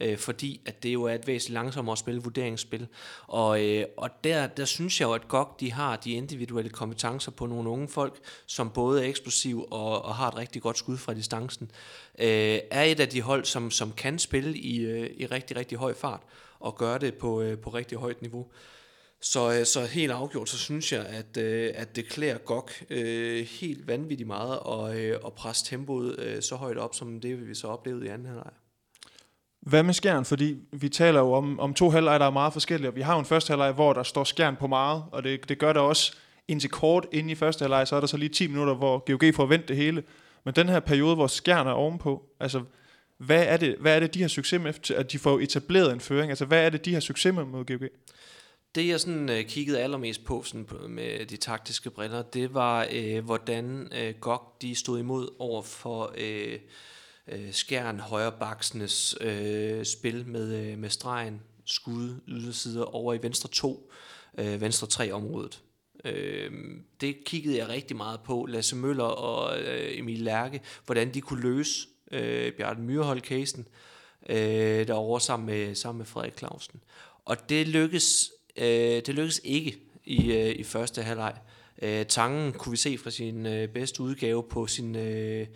[0.00, 2.86] øh, fordi at det jo er et væsentligt langsommere spil, vurderingsspil.
[3.26, 7.30] Og, øh, og der, der synes jeg jo, at GOG de har de individuelle kompetencer
[7.30, 10.96] på nogle unge folk, som både er eksplosiv og, og har et rigtig godt skud
[10.96, 11.70] fra distancen.
[12.18, 15.78] Øh, er et af de hold, som, som kan spille i, øh, i rigtig, rigtig
[15.78, 16.22] høj fart
[16.60, 18.46] og gøre det på, øh, på rigtig højt niveau.
[19.20, 23.46] Så, øh, så helt afgjort, så synes jeg, at, øh, at det klæder GOG øh,
[23.46, 27.54] helt vanvittigt meget og, øh, at presse tempoet øh, så højt op, som det vi
[27.54, 28.52] så oplevede i anden halvleg.
[29.68, 30.24] Hvad med skjern?
[30.24, 32.94] Fordi vi taler jo om, om to halvleje, der er meget forskellige.
[32.94, 35.58] Vi har jo en første halvleg, hvor der står skjern på meget, og det, det
[35.58, 36.16] gør der også
[36.48, 39.34] indtil kort ind i første halvleg, så er der så lige 10 minutter, hvor GOG
[39.34, 40.02] får vendt det hele.
[40.44, 42.62] Men den her periode, hvor skjern er ovenpå, altså
[43.18, 46.00] hvad er det, hvad er det de har succes med, at de får etableret en
[46.00, 46.30] føring?
[46.30, 47.88] Altså hvad er det, de har succes med mod GOG?
[48.74, 52.86] Det jeg sådan uh, kiggede allermest på, sådan på med de taktiske briller, det var
[52.96, 56.14] uh, hvordan øh, uh, GOG de stod imod over for
[57.28, 63.14] Øh, uh, uh, skærn højrebaksenes uh, øh, spil med, øh, med stregen, skud, ydersider over
[63.14, 63.92] i venstre 2,
[64.38, 65.62] øh, venstre 3 området.
[66.04, 66.52] Øh,
[67.00, 71.42] det kiggede jeg rigtig meget på, Lasse Møller og øh, Emil Lærke, hvordan de kunne
[71.42, 73.68] løse øh, Bjarne Myrhold-casen
[74.28, 76.80] øh, derovre sammen med, sammen med Frederik Clausen.
[77.24, 81.34] Og det lykkedes Øh, det lykkedes ikke i, øh, i første halvleg.
[81.82, 85.46] Øh, Tangen kunne vi se fra sin øh, bedste udgave på sin, øh,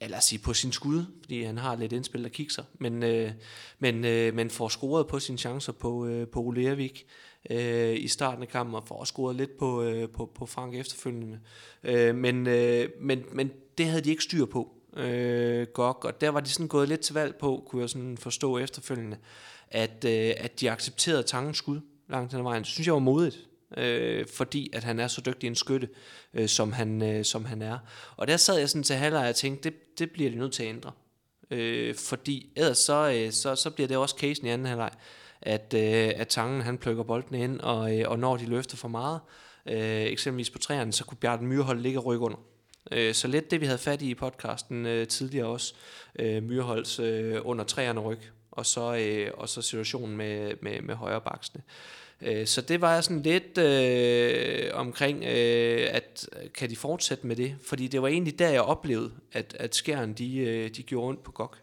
[0.00, 3.02] ja, lad os sige, på sin skud, fordi han har lidt indspil, der kigger, men,
[3.02, 3.30] øh,
[3.78, 7.06] men, øh, men får scoret på sine chancer på, øh, på Ulervik
[7.50, 11.40] øh, i starten af kampen, og får scoret lidt på, øh, på, på Frank efterfølgende.
[11.84, 16.28] Øh, men, øh, men, men det havde de ikke styr på, øh, GOG, og der
[16.28, 19.16] var de sådan gået lidt til valg på, kunne jeg sådan forstå efterfølgende,
[19.68, 22.62] at, øh, at de accepterede Tangens skud, langt hen ad vejen.
[22.62, 23.38] Det synes jeg var modigt,
[23.76, 25.88] øh, fordi at han er så dygtig en skytte,
[26.34, 27.78] øh, som, han, øh, som han er.
[28.16, 30.62] Og der sad jeg sådan til halvleg og tænkte, det, det bliver de nødt til
[30.62, 30.92] at ændre.
[31.50, 34.90] Øh, fordi ellers så, øh, så, så bliver det også casen i anden halvleg,
[35.42, 38.88] at, øh, at Tangen han plukker bolden ind, og, øh, og når de løfter for
[38.88, 39.20] meget,
[39.66, 42.38] øh, eksempelvis på træerne, så kunne Bjarten Myrhold ligge og rykke under.
[42.90, 45.74] Øh, så lidt det, vi havde fat i i podcasten øh, tidligere også,
[46.18, 48.20] øh, Myrholds øh, under træerne ryg,
[48.50, 51.62] og så, øh, og så situationen med, med, med højre baksene.
[51.62, 57.36] Øh, Øh, så det var sådan lidt øh, omkring, øh, at kan de fortsætte med
[57.36, 57.54] det?
[57.66, 61.22] Fordi det var egentlig der, jeg oplevede, at, at skæren de, øh, de gjorde ondt
[61.22, 61.58] på Gok.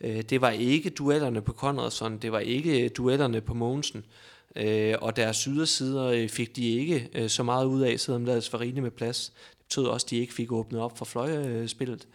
[0.00, 4.04] Øh, det var ikke duellerne på Conradson, det var ikke duellerne på Mogensen.
[4.56, 8.32] Øh, og deres ydersider øh, fik de ikke øh, så meget ud af, selvom der
[8.34, 9.32] var Svarine med plads.
[9.50, 12.08] Det betød også, at de ikke fik åbnet op for fløjespillet.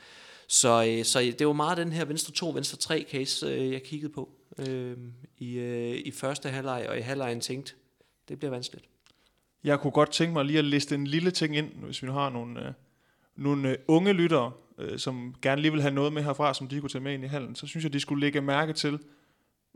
[0.48, 3.84] Så, øh, så det var meget den her venstre 2, venstre 3 case, øh, jeg
[3.84, 4.98] kiggede på øh,
[5.38, 7.74] i, øh, i første halvleg, og i halvlejen tænkte,
[8.30, 8.86] det bliver vanskeligt.
[9.64, 12.14] Jeg kunne godt tænke mig lige at liste en lille ting ind, hvis vi nu
[12.14, 12.74] har nogle, øh,
[13.36, 16.80] nogle øh, unge lyttere, øh, som gerne lige vil have noget med herfra, som de
[16.80, 19.00] kunne tage med ind i hallen, så synes jeg, de skulle lægge mærke til,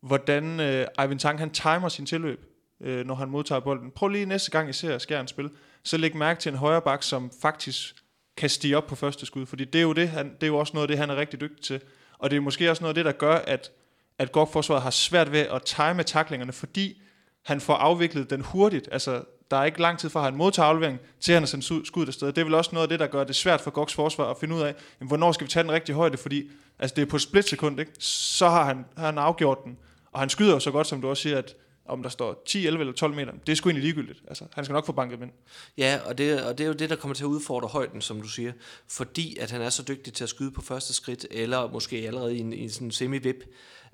[0.03, 2.45] hvordan øh, Ivan Tang han timer sin tilløb,
[2.81, 3.91] øh, når han modtager bolden.
[3.91, 5.49] Prøv lige næste gang, I ser Skjern spil,
[5.83, 7.95] så læg mærke til en højre bak, som faktisk
[8.37, 10.57] kan stige op på første skud, fordi det er jo, det, han, det er jo
[10.57, 11.81] også noget af det, han er rigtig dygtig til.
[12.17, 13.71] Og det er måske også noget af det, der gør, at,
[14.19, 17.01] at GOG-forsvaret har svært ved at time taklingerne, fordi
[17.45, 18.89] han får afviklet den hurtigt.
[18.91, 21.87] Altså, der er ikke lang tid fra, at han modtager aflevering, til han er sendt
[21.87, 22.27] skuddet afsted.
[22.27, 24.37] Det er vel også noget af det, der gør det svært for Goks forsvar at
[24.39, 26.49] finde ud af, jamen, hvornår skal vi tage den rigtige højde, fordi
[26.79, 27.91] altså, det er på et splitsekund, ikke?
[27.99, 29.77] så har han, har han afgjort den.
[30.11, 31.55] Og han skyder jo så godt, som du også siger, at
[31.87, 34.23] om der står 10, 11 eller 12 meter, det er sgu egentlig ligegyldigt.
[34.27, 35.31] Altså, han skal nok få banket ind.
[35.77, 38.21] Ja, og det, og det er jo det, der kommer til at udfordre højden, som
[38.21, 38.51] du siger.
[38.87, 42.37] Fordi at han er så dygtig til at skyde på første skridt, eller måske allerede
[42.37, 43.43] i en, i en sådan semi-vip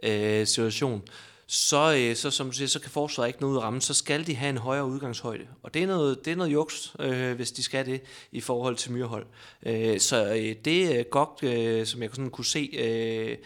[0.04, 1.02] øh, situation,
[1.48, 3.94] så, øh, så som du siger, så kan forsvaret ikke nå ud af ramme, så
[3.94, 5.48] skal de have en højere udgangshøjde.
[5.64, 8.02] Og det er noget, det er noget juks, øh, hvis de skal det,
[8.32, 9.26] i forhold til myrhold.
[9.66, 13.38] Øh, så øh, det er godt, øh, som jeg sådan kunne se, øh,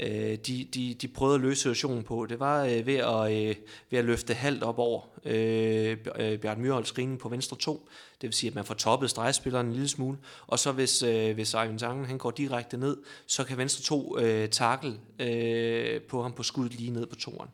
[0.00, 2.26] øh, de, de, de prøvede at løse situationen på.
[2.26, 3.54] Det var øh, ved, at, øh,
[3.90, 7.88] ved at løfte halvt op over øh, øh Bjørn Myrholds screening på venstre 2.
[8.20, 10.18] Det vil sige, at man får toppet stregspilleren en lille smule.
[10.46, 12.96] Og så hvis, øh, hvis Ivan Tangen han går direkte ned,
[13.26, 17.48] så kan venstre to øh, takle øh, på ham på skuddet lige ned på toren.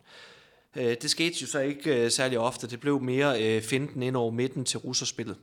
[0.77, 2.67] Øh, det skete jo så ikke øh, særlig ofte.
[2.67, 5.37] Det blev mere øh, finten ind over midten til russerspillet.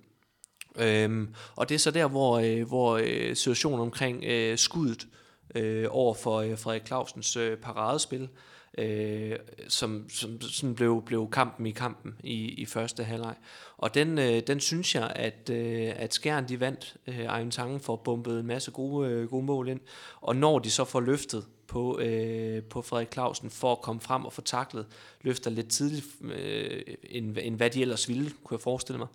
[0.75, 5.07] Øhm, og det er så der, hvor, øh, hvor øh, situationen omkring øh, skuddet
[5.55, 8.29] øh, over for øh, Frederik Clausens øh, paradespil,
[8.77, 9.35] øh,
[9.67, 13.35] som, som sådan blev, blev kampen i kampen i, i første halvleg.
[13.77, 16.95] Og den, øh, den synes jeg, at, øh, at Skjern de vandt.
[17.07, 19.79] Øh, Ejn Tangen får bumpet en masse gode, øh, gode mål ind.
[20.21, 24.25] Og når de så får løftet på, øh, på Frederik Clausen for at komme frem
[24.25, 24.85] og få taklet,
[25.21, 29.07] løfter lidt tidligt, øh, end, end hvad de ellers ville, kunne jeg forestille mig,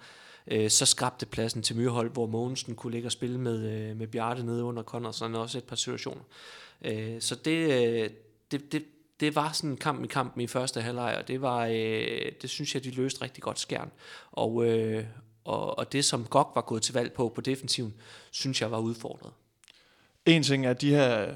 [0.47, 4.07] øh, så skabte pladsen til Myrhold, hvor Mogensen kunne ligge og spille med, øh, med
[4.07, 6.23] Bjarte nede under Connorsen, og også et par situationer.
[6.83, 8.11] Øh, så det, øh,
[8.51, 8.85] det, det,
[9.21, 12.51] det var sådan en kamp i kampen i første halvleg, og det, var, øh, det
[12.51, 13.91] synes jeg, de løste rigtig godt skærn.
[14.33, 15.05] Og, øh,
[15.45, 17.95] og, og det, som Gok var gået til valg på på defensiven,
[18.31, 19.33] synes jeg var udfordret.
[20.27, 21.35] En ting er de her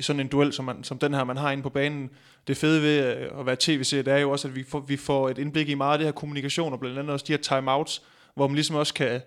[0.00, 2.10] sådan en duel, som, man, som den her, man har inde på banen.
[2.46, 4.96] Det fede ved øh, at være tv-serie, det er jo også, at vi får, vi
[4.96, 7.38] får et indblik i meget af det her kommunikation, og blandt andet også de her
[7.38, 8.02] timeouts,
[8.34, 9.20] hvor man ligesom også kan,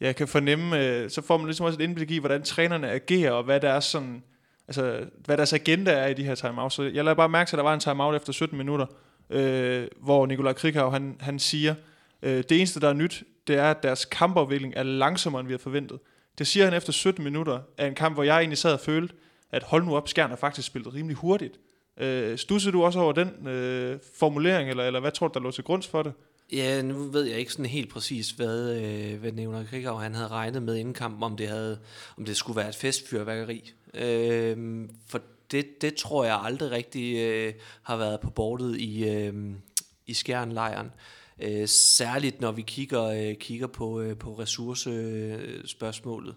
[0.00, 3.32] ja, kan fornemme, øh, så får man ligesom også et indblik i, hvordan trænerne agerer,
[3.32, 4.22] og hvad der er sådan,
[4.68, 6.74] altså, hvad deres agenda er i de her timeouts.
[6.74, 8.86] Så jeg lader bare mærke til, at der var en timeout efter 17 minutter,
[9.30, 11.74] øh, hvor Nikolaj Krikau, han, han siger,
[12.22, 15.52] øh, det eneste, der er nyt, det er, at deres kampafvikling er langsommere, end vi
[15.52, 15.98] har forventet.
[16.38, 19.14] Det siger han efter 17 minutter af en kamp, hvor jeg egentlig sad og følte,
[19.52, 21.58] at hold nu op, Skjern har faktisk spillet rimelig hurtigt.
[22.00, 25.50] Øh, stusser du også over den øh, formulering, eller, eller hvad tror du, der lå
[25.50, 26.12] til grund for det?
[26.52, 30.28] Ja, nu ved jeg ikke sådan helt præcis, hvad, øh, hvad Nævner Krikau han havde
[30.28, 31.78] regnet med inden kampen, om det, havde,
[32.18, 33.72] om det skulle være et festfyrværkeri.
[33.94, 35.20] Øh, for
[35.50, 39.34] det, det tror jeg aldrig rigtig øh, har været på bordet i, øh,
[40.06, 40.90] i Skjernlejren.
[41.38, 46.34] Øh, særligt når vi kigger, øh, kigger på, øh, på ressourcespørgsmålet,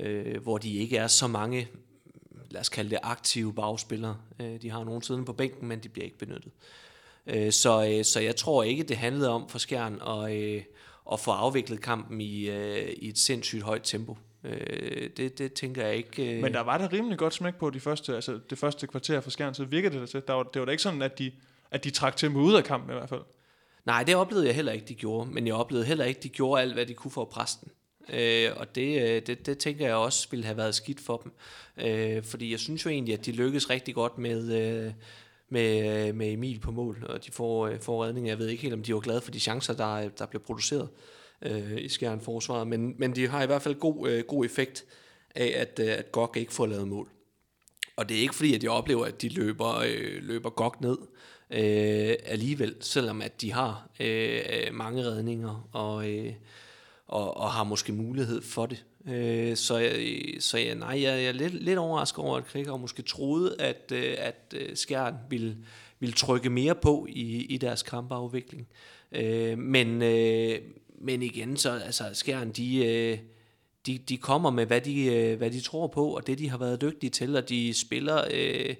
[0.00, 1.68] øh, hvor de ikke er så mange,
[2.50, 4.16] lad os kalde det aktive bagspillere.
[4.40, 6.52] Øh, de har nogen siden på bænken, men de bliver ikke benyttet.
[7.26, 10.62] Øh, så, øh, så jeg tror ikke, det handlede om for Skjern at, øh,
[11.12, 14.16] at få afviklet kampen i, øh, i et sindssygt højt tempo.
[14.44, 16.36] Øh, det, det tænker jeg ikke.
[16.36, 16.42] Øh.
[16.42, 19.30] Men der var der rimelig godt smæk på de første, altså det første kvarter for
[19.30, 20.22] Skjern, så virkede det til.
[20.26, 21.32] Der var, det var da ikke sådan, at de,
[21.70, 23.22] at de trak tempo ud af kampen i hvert fald.
[23.84, 25.30] Nej, det oplevede jeg heller ikke, de gjorde.
[25.30, 27.24] Men jeg oplevede heller ikke, de gjorde alt, hvad de kunne for
[27.62, 27.72] den.
[28.08, 31.32] Øh, og det, øh, det, det tænker jeg også ville have været skidt for dem.
[31.86, 34.92] Øh, fordi jeg synes jo egentlig, at de lykkedes rigtig godt med, øh,
[35.48, 38.28] med, med Emil på mål, og de får, øh, får redning.
[38.28, 40.88] Jeg ved ikke helt, om de var glade for de chancer, der, der blev produceret
[41.42, 44.84] øh, i Skjern forsvaret, men, men de har i hvert fald god, øh, god effekt
[45.34, 47.08] af, at, øh, at Gok ikke får lavet mål.
[47.96, 50.98] Og det er ikke fordi, at jeg oplever, at de løber, øh, løber Gok ned
[51.50, 54.40] øh, alligevel, selvom at de har øh,
[54.72, 56.32] mange redninger og, øh,
[57.06, 58.84] og, og har måske mulighed for det.
[59.08, 59.90] Øh, så
[60.40, 63.92] så jeg, nej, jeg, jeg er lidt, lidt overrasket over, at Krikker måske troede, at,
[63.94, 65.56] øh, at øh, Skjern ville,
[66.00, 68.68] ville trykke mere på i, i deres kampafvikling.
[69.12, 70.58] Øh, men, øh,
[71.02, 73.18] men igen, så altså, Skjern, de, øh,
[73.86, 76.58] de, de kommer med, hvad de, øh, hvad de tror på, og det, de har
[76.58, 78.74] været dygtige til, og de spiller øh,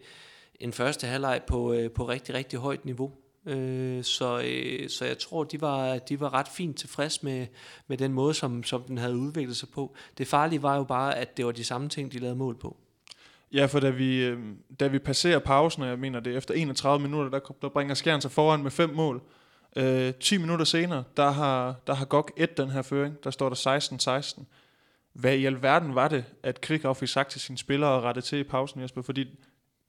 [0.61, 3.13] en første halvleg på, øh, på rigtig, rigtig højt niveau.
[3.47, 7.47] Øh, så, øh, så jeg tror, de var, de var ret fint tilfreds med,
[7.87, 9.95] med den måde, som, som den havde udviklet sig på.
[10.19, 12.77] Det farlige var jo bare, at det var de samme ting, de lavede mål på.
[13.53, 14.39] Ja, for da vi, øh,
[14.81, 18.21] da vi passerer pausen, og jeg mener det efter 31 minutter, der, der bringer Skjern
[18.21, 19.23] sig foran med fem mål.
[19.77, 23.25] Øh, 10 minutter senere, der har, der har GOG et den her føring.
[23.25, 24.43] Der står der 16-16.
[25.13, 28.39] Hvad i alverden var det, at Krikov fik sagt til sine spillere og rette til
[28.39, 29.03] i pausen, Jesper?
[29.03, 29.39] Fordi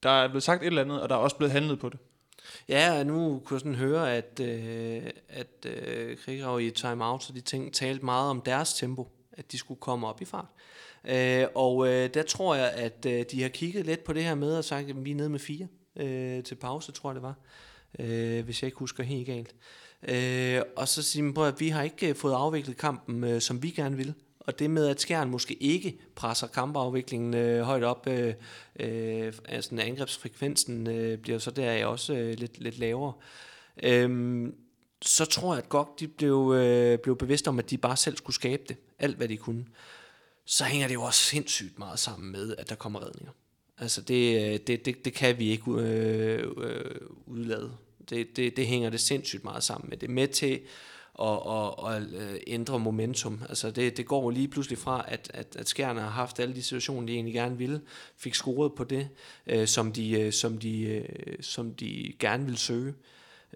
[0.03, 1.99] der er blevet sagt et eller andet, og der er også blevet handlet på det.
[2.69, 7.33] Ja, og nu kunne jeg sådan høre, at, øh, at øh, Krikov i timeout, så
[7.33, 10.45] de ting, talte meget om deres tempo, at de skulle komme op i fart.
[11.05, 14.35] Øh, og øh, der tror jeg, at øh, de har kigget lidt på det her
[14.35, 17.23] med og sagt, at vi er nede med fire øh, til pause, tror jeg det
[17.23, 17.35] var,
[17.99, 19.55] øh, hvis jeg ikke husker helt galt.
[20.07, 23.63] Øh, og så siger man, at vi har ikke øh, fået afviklet kampen, øh, som
[23.63, 24.13] vi gerne vil.
[24.39, 28.33] Og det med, at Skjern måske ikke presser kampafviklingen øh, højt op, øh,
[28.79, 33.13] øh, altså angrebsfrekvensen øh, bliver så der også øh, lidt, lidt lavere.
[33.83, 34.47] Øh,
[35.01, 38.17] så tror jeg, at GOG de blev, øh, blev bevidste om, at de bare selv
[38.17, 39.65] skulle skabe det, alt hvad de kunne.
[40.45, 43.31] Så hænger det jo også sindssygt meget sammen med, at der kommer redninger.
[43.77, 47.71] Altså det, øh, det, det, det kan vi ikke øh, øh, udlade.
[48.09, 49.97] Det, det, det hænger det sindssygt meget sammen med.
[49.97, 50.59] Det er med til
[51.13, 52.01] og, og, og
[52.47, 53.41] ændre momentum.
[53.49, 56.63] Altså det, det går lige pludselig fra, at, at, at skærne har haft alle de
[56.63, 57.81] situationer, de egentlig gerne ville,
[58.17, 59.09] fik scoret på det,
[59.47, 61.05] øh, som, de, øh, som, de, øh,
[61.41, 62.93] som de gerne vil søge.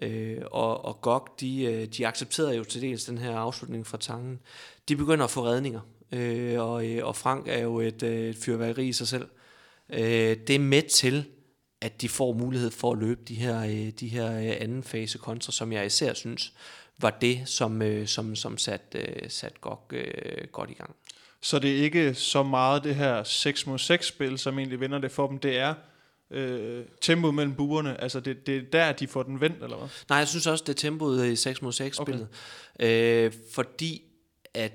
[0.02, 3.98] Øh, og, og GOG, de, øh, de accepterede jo til dels den her afslutning fra
[3.98, 4.38] tangen.
[4.88, 5.80] De begynder at få redninger,
[6.12, 9.28] øh, og, øh, og Frank er jo et, øh, et fyrværkeri i sig selv.
[9.90, 11.24] Øh, det er med til,
[11.80, 15.72] at de får mulighed for at løbe de her, de her anden fase kontra, som
[15.72, 16.52] jeg især synes
[16.98, 20.96] var det, som, øh, som, som satte øh, sat godt, øh, godt i gang.
[21.40, 24.98] Så det er ikke så meget det her 6 mod 6 spil, som egentlig vinder
[24.98, 25.38] det for dem.
[25.38, 25.74] Det er
[26.30, 28.00] øh, tempoet mellem buerne.
[28.00, 29.88] Altså det, det er der, de får den vendt, eller hvad?
[30.08, 32.28] Nej, jeg synes også, det er tempoet i 6 mod 6 spillet.
[32.74, 33.26] Okay.
[33.26, 34.02] Øh, fordi
[34.54, 34.72] at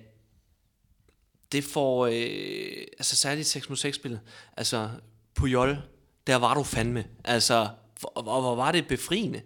[1.51, 4.19] det får, øh, altså særligt 6 mod 6 spillet,
[4.57, 4.89] altså
[5.35, 5.77] Puyol,
[6.27, 7.05] der var du fandme.
[7.23, 7.69] Altså,
[7.99, 9.41] hvor, hvor var det befriende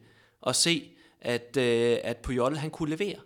[0.48, 0.90] at se,
[1.22, 3.18] at, øh, at Puyol han kunne levere.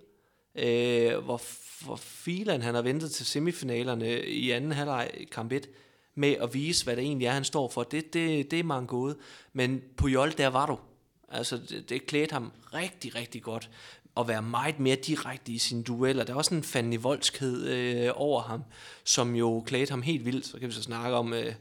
[0.55, 1.41] Øh, hvor,
[1.85, 5.69] hvor filen han har ventet til semifinalerne i anden halvleg kamp 1
[6.15, 7.83] med at vise, hvad det egentlig er, han står for.
[7.83, 9.17] Det, det, det er mange gode.
[9.53, 10.79] Men Puyol, der var du.
[11.29, 13.69] Altså, det, det klædte ham rigtig, rigtig godt
[14.17, 16.23] at være meget mere direkte i sine dueller.
[16.23, 18.63] Der var også en fandenivoldskhed øh, over ham,
[19.03, 20.45] som jo klædte ham helt vildt.
[20.45, 21.53] Så kan vi så snakke om, øh,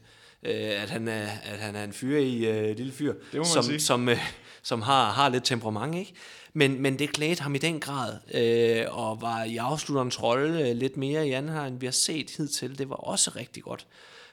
[0.43, 3.13] øh, at, han er, at han er en fyr i øh, lille fyr,
[3.43, 3.79] som, sige.
[3.79, 4.17] som, øh,
[4.63, 6.13] som har, har lidt temperament, ikke?
[6.53, 10.75] Men, men det klædte ham i den grad, øh, og var i afslutterens rolle øh,
[10.75, 12.77] lidt mere i anden her, end vi har set hidtil.
[12.77, 13.87] Det var også rigtig godt.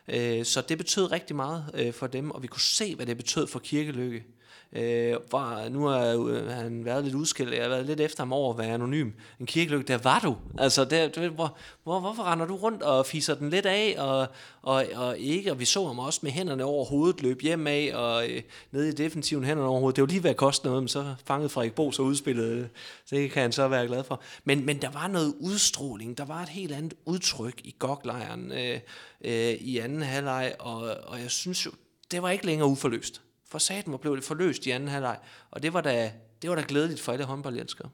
[0.09, 3.17] Øh, så det betød rigtig meget øh, for dem, og vi kunne se, hvad det
[3.17, 4.25] betød for Kirkelykke.
[4.73, 8.23] Øh, var, øh, nu har øh, han været lidt udskilt, jeg har været lidt efter
[8.23, 9.11] ham over at være anonym.
[9.41, 10.37] En kirkelykke, der var du.
[10.59, 13.95] Altså, der, du ved, hvor, hvor, hvorfor render du rundt og fiser den lidt af,
[13.99, 14.27] og,
[14.63, 17.91] og, og ikke, og vi så ham også med hænderne over hovedet løbe hjem af,
[17.95, 18.43] og øh,
[18.73, 19.97] nede i defensiven hænderne over hovedet.
[19.97, 22.69] Det var lige ved at koste noget, men så fangede Frederik Bo så udspillet.
[23.07, 24.21] Så Det kan han så være glad for.
[24.45, 28.81] Men, men der var noget udstråling, der var et helt andet udtryk i goklejren øh,
[29.25, 31.71] øh, i anden halvleg, og, og jeg synes jo,
[32.11, 33.23] det var ikke længere uforløst.
[33.49, 35.19] For satan hvor blev det forløst i anden halvleg,
[35.51, 37.91] og det var da, det var da glædeligt for alle håndboldelskere.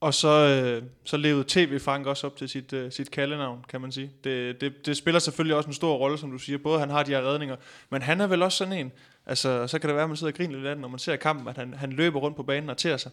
[0.00, 3.80] Og så, øh, så levede TV Frank også op til sit, øh, sit kaldenavn, kan
[3.80, 4.10] man sige.
[4.24, 6.58] Det, det, det spiller selvfølgelig også en stor rolle, som du siger.
[6.58, 7.56] Både han har de her redninger,
[7.90, 8.92] men han er vel også sådan en.
[9.26, 10.98] Altså, så kan det være, at man sidder og griner lidt af den, når man
[10.98, 13.12] ser kampen, at han, han løber rundt på banen og tærer sig.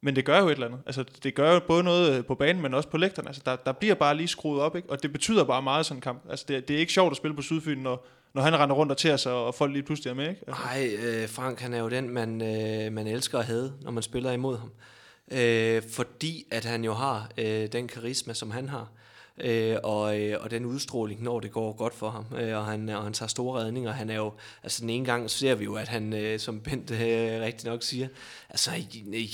[0.00, 0.80] Men det gør jo et eller andet.
[0.86, 3.28] Altså, det gør jo både noget øh, på banen, men også på lægterne.
[3.28, 4.90] Altså, der, der bliver bare lige skruet op, ikke?
[4.90, 6.22] Og det betyder bare meget sådan en kamp.
[6.30, 8.92] Altså, det, det er ikke sjovt at spille på Sydfyn, når, når han render rundt
[8.92, 10.40] og ter sig, og folk lige pludselig er med, ikke?
[10.46, 13.90] Altså, Nej, øh, Frank han er jo den, man, øh, man elsker at have, når
[13.90, 14.70] man spiller imod ham.
[15.30, 18.88] Øh, fordi at han jo har øh, den karisma, som han har.
[19.40, 22.88] Øh, og, øh, og den udstråling, når det går godt for ham, øh, og, han,
[22.88, 23.92] og han tager store redninger.
[23.92, 24.32] Han er jo,
[24.62, 27.82] altså den ene gang ser vi jo, at han, øh, som Bent øh, rigtig nok
[27.82, 28.08] siger,
[28.50, 28.70] altså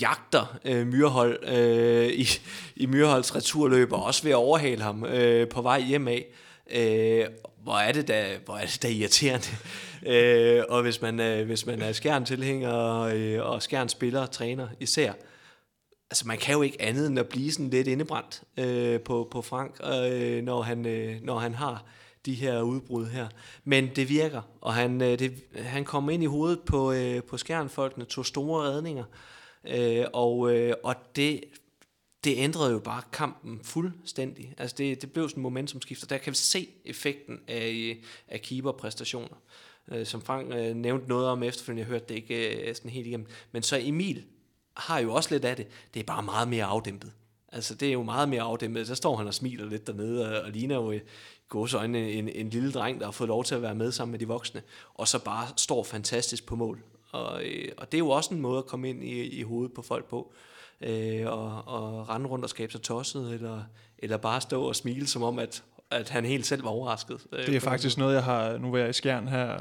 [0.01, 2.27] jagter øh, Myrhold øh, i,
[2.75, 6.25] i Myrholds returløb, og også ved at overhale ham øh, på vej hjem af.
[6.73, 7.25] Øh,
[7.63, 9.47] hvor er det da, hvor er det da irriterende.
[10.15, 15.13] øh, og hvis man, øh, hvis man er skærn-tilhænger øh, og skærn-spiller, træner især,
[16.11, 19.41] altså man kan jo ikke andet end at blive sådan lidt indebrændt øh, på, på
[19.41, 21.85] Frank, øh, når, han, øh, når han har
[22.25, 23.27] de her udbrud her.
[23.63, 27.37] Men det virker, og han, øh, det, han kom ind i hovedet på, øh, på
[27.37, 29.03] skærnfolkene, tog store redninger,
[29.67, 31.43] øh, og, øh, og det,
[32.23, 34.53] det ændrede jo bare kampen fuldstændig.
[34.57, 36.07] Altså det, det blev sådan en momentumskifter.
[36.07, 37.97] Der kan vi se effekten af,
[38.27, 39.37] af keeperpræstationer.
[39.91, 43.07] Øh, som Frank øh, nævnte noget om efterfølgende, jeg hørte det ikke øh, sådan helt
[43.07, 43.27] igennem.
[43.51, 44.23] Men så Emil
[44.73, 45.67] har jo også lidt af det.
[45.93, 47.11] Det er bare meget mere afdæmpet.
[47.51, 48.87] Altså, det er jo meget mere afdæmpet.
[48.87, 50.99] Så står han og smiler lidt dernede, og, og ligner jo i
[51.49, 54.19] gåsøjne en, en lille dreng, der har fået lov til at være med sammen med
[54.19, 54.61] de voksne,
[54.93, 56.83] og så bare står fantastisk på mål.
[57.11, 59.73] Og, øh, og det er jo også en måde at komme ind i, i hovedet
[59.73, 60.50] på folk på, øh,
[61.27, 63.63] og, og rende rundt og skabe sig tosset, eller,
[63.99, 67.17] eller bare stå og smile, som om, at, at han helt selv var overrasket.
[67.31, 69.57] øh, Det er faktisk noget, jeg har, nu var jeg i Skjern her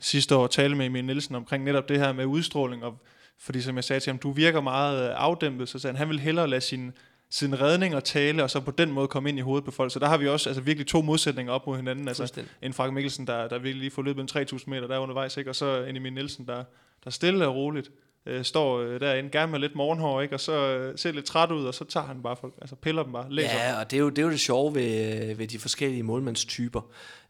[0.00, 2.94] sidste år, tale med Emil Nielsen omkring netop det her med udstråling, og
[3.38, 6.08] fordi som jeg sagde til ham, du virker meget øh, afdæmpet, så sagde han, han
[6.08, 6.92] vil hellere lade sin,
[7.30, 9.92] sin redninger tale, og så på den måde komme ind i hovedet på folk.
[9.92, 12.08] Så der har vi også altså, virkelig to modsætninger op mod hinanden.
[12.08, 15.36] Altså, en Frank Mikkelsen, der, der virkelig lige får løbet en 3.000 meter der undervejs,
[15.36, 15.50] ikke?
[15.50, 16.64] og så en Emil Nielsen, der,
[17.04, 17.90] der stille og roligt
[18.26, 20.34] øh, står øh, derinde, gerne med lidt morgenhår, ikke?
[20.34, 23.02] og så øh, ser lidt træt ud, og så tager han bare folk, altså piller
[23.02, 23.54] dem bare, læser.
[23.54, 26.80] Ja, og det er, jo, det er jo det sjove ved, ved de forskellige målmandstyper.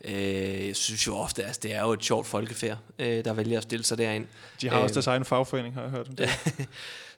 [0.04, 3.32] Øh, jeg synes jo ofte, at altså, det er jo et sjovt folkefærd, øh, der
[3.32, 4.26] vælger at stille sig derind.
[4.60, 6.08] De har også Øh, deres egen fagforening, har jeg hørt.
[6.18, 6.28] Det.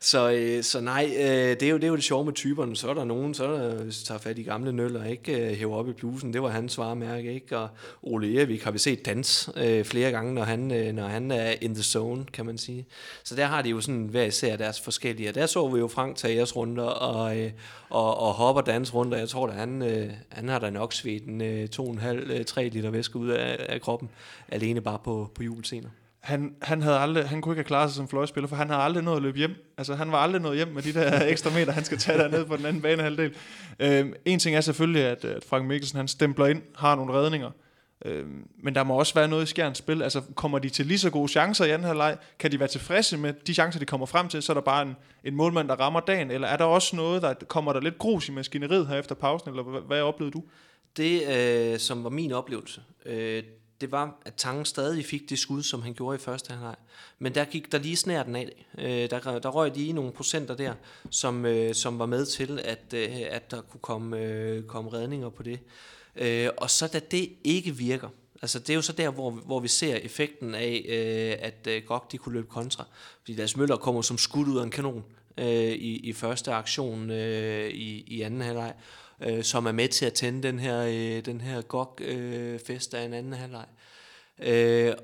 [0.01, 2.76] Så, øh, så nej, øh, det, er jo, det er jo det sjove med typerne.
[2.76, 5.57] Så er der nogen, så er der, hvis tager fat i gamle nøller, ikke øh,
[5.57, 6.32] hæver op i blusen.
[6.32, 7.59] Det var hans varemærke, ikke?
[7.59, 7.68] Og
[8.03, 11.55] Ole Ervik har vi set dans øh, flere gange, når han, øh, når han er
[11.61, 12.86] in the zone, kan man sige.
[13.24, 15.28] Så der har de jo sådan hver især deres forskellige.
[15.28, 17.51] Og der så vi jo Frank tage jeres runder og, øh,
[17.90, 19.18] og, og hopper dans runder.
[19.18, 22.90] Jeg tror, at han, øh, han har da nok svedt en øh, 2,5-3 øh, liter
[22.90, 24.09] væske ud af, af kroppen,
[24.49, 25.88] alene bare på, på julescener.
[26.27, 28.83] Han, han, havde aldrig, han kunne ikke have klaret sig som fløjspiller, for han havde
[28.83, 29.55] aldrig nået at løbe hjem.
[29.79, 32.45] Altså, han var aldrig nået hjem med de der ekstra meter, han skal tage dernede
[32.45, 33.35] på den anden banehalvdel.
[33.79, 37.51] Øhm, en ting er selvfølgelig, at, at Frank Mikkelsen han stempler ind, har nogle redninger.
[38.05, 40.03] Øhm, men der må også være noget i skærens spil.
[40.03, 42.16] Altså, kommer de til lige så gode chancer i anden halvleg?
[42.39, 44.43] Kan de være tilfredse med de chancer, de kommer frem til?
[44.43, 46.31] Så er der bare en, en målmand, der rammer dagen.
[46.31, 49.51] Eller er der også noget, der kommer der lidt grus i maskineriet her efter pausen?
[49.51, 50.43] Eller hvad, hvad oplevede du?
[50.97, 53.43] Det, øh, som var min oplevelse, øh,
[53.81, 56.76] det var, at Tangen stadig fik det skud, som han gjorde i første halvleg.
[57.18, 58.67] Men der gik der lige snærten af.
[58.79, 60.75] Øh, der, der røg lige nogle procenter der,
[61.11, 65.29] som, øh, som var med til, at, øh, at der kunne komme, øh, komme redninger
[65.29, 65.61] på det.
[66.17, 68.09] Øh, og så da det ikke virker,
[68.42, 71.83] altså det er jo så der, hvor, hvor vi ser effekten af, øh, at øh,
[71.87, 72.84] Gok de kunne løbe kontra.
[73.21, 75.05] Fordi Lars Møller kommer som skud ud af en kanon
[75.38, 78.75] øh, i, i første aktion øh, i, i anden halvleg
[79.22, 83.05] øh, som er med til at tænde den her, øh, den her GOG-fest øh, af
[83.05, 83.67] en anden halvleg.
[84.38, 84.95] Øh,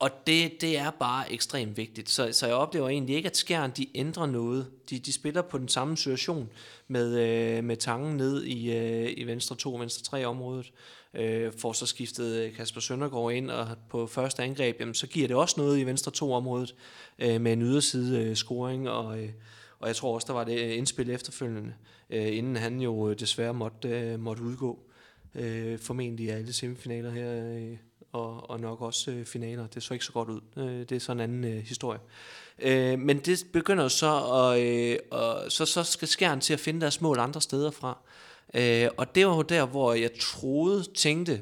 [0.00, 2.10] og det, det er bare ekstremt vigtigt.
[2.10, 4.66] Så, så jeg oplever egentlig ikke, at skæren de ændrer noget.
[4.90, 6.50] De, de spiller på den samme situation
[6.88, 10.72] med, øh, med tangen ned i, øh, i venstre 2 og venstre 3 området.
[11.14, 15.28] øh, får så skiftet øh, Kasper Søndergaard ind, og på første angreb, jamen, så giver
[15.28, 16.74] det også noget i venstre 2 området
[17.18, 19.30] øh, med en yderside øh, scoring, og, øh,
[19.80, 21.74] og jeg tror også, der var det øh, indspil efterfølgende,
[22.10, 24.78] øh, inden han jo øh, desværre måtte, øh, måtte udgå,
[25.34, 27.76] øh, formentlig i alle semifinaler her, øh,
[28.12, 29.66] og, og nok også øh, finaler.
[29.66, 30.40] Det så ikke så godt ud.
[30.56, 31.98] Øh, det er sådan en anden øh, historie.
[32.58, 36.80] Øh, men det begynder så, at, øh, og så, så skal skæren til at finde
[36.80, 37.98] deres mål andre steder fra.
[38.54, 41.32] Øh, og det var jo der, hvor jeg troede, tænkte,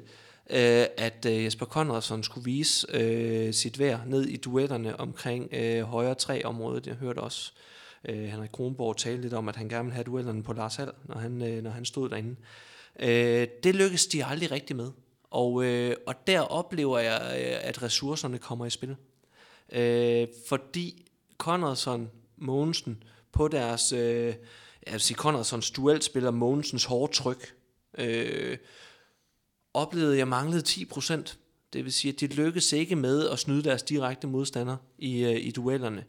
[0.50, 5.82] øh, at øh, Jesper Conradsen skulle vise øh, sit værd ned i duetterne omkring øh,
[5.82, 6.86] højre tre området.
[6.86, 7.75] Jeg hørte også øh,
[8.08, 10.92] Øh, Henrik Kronborg tale lidt om, at han gerne ville have duellerne på Lars Hall,
[11.04, 12.36] når han, øh, når han stod derinde.
[13.00, 14.90] Øh, det lykkedes de aldrig rigtig med.
[15.30, 18.96] Og, øh, og der oplever jeg, øh, at ressourcerne kommer i spil.
[19.72, 21.06] Øh, fordi
[21.38, 23.02] Conradson, Mogensen,
[23.32, 24.34] på deres, øh,
[24.86, 27.54] jeg vil sige, Conradsons duel spiller Mogensens hårde tryk,
[27.98, 28.58] øh,
[29.74, 31.38] oplevede jeg manglede 10%.
[31.72, 35.36] Det vil sige, at de lykkedes ikke med at snyde deres direkte modstander i, øh,
[35.36, 36.04] i duellerne.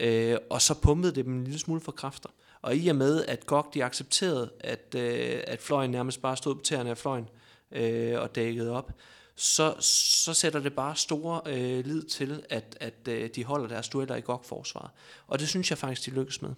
[0.00, 2.28] Øh, og så pumpede det dem en lille smule for kræfter.
[2.62, 6.54] Og i og med, at GOG de accepterede, at, øh, at fløjen nærmest bare stod
[6.54, 7.28] på tæerne af fløjen
[7.72, 8.92] øh, og dækkede op,
[9.36, 9.74] så,
[10.24, 14.16] så sætter det bare store øh, lid til, at, at øh, de holder deres dueller
[14.16, 14.90] i GOG-forsvaret.
[15.26, 16.50] Og det synes jeg faktisk, de lykkes med.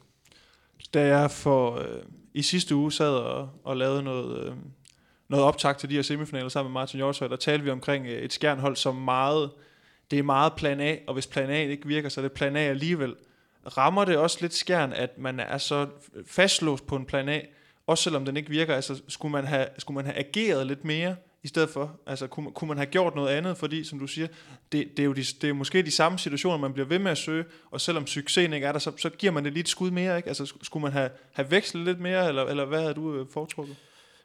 [0.95, 2.03] Da jeg for øh,
[2.35, 4.55] i sidste uge sad og, og lavede noget, øh,
[5.29, 8.23] noget optag til de her semifinaler sammen med Martin Jorshøj, der talte vi omkring øh,
[8.23, 9.51] et skjernhold, som meget,
[10.15, 12.57] det er meget plan A, og hvis plan A ikke virker, så er det plan
[12.57, 13.15] A alligevel.
[13.77, 15.87] Rammer det også lidt skærn, at man er så
[16.27, 17.41] fastlåst på en plan A,
[17.87, 21.17] også selvom den ikke virker, altså skulle man have, skulle man have ageret lidt mere,
[21.43, 21.97] i stedet for?
[22.07, 23.57] Altså, kunne, kunne man have gjort noget andet?
[23.57, 24.27] Fordi, som du siger,
[24.73, 27.11] det, det, er jo de, det er måske de samme situationer, man bliver ved med
[27.11, 29.69] at søge, og selvom succesen ikke er der, så, så giver man det lige et
[29.69, 30.29] skud mere, ikke?
[30.29, 33.77] Altså, skulle man have, have vekslet lidt mere, eller, eller hvad havde du øh, foretrukket?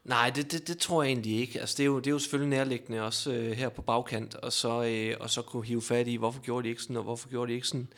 [0.04, 1.60] Nej, det, det, det tror jeg egentlig ikke.
[1.60, 4.52] Altså, det, er jo, det er jo selvfølgelig nærliggende også øh, her på bagkant, og
[4.52, 7.28] så, øh, og så kunne hive fat i, hvorfor gjorde de ikke sådan, og hvorfor
[7.28, 7.88] gjorde de ikke sådan.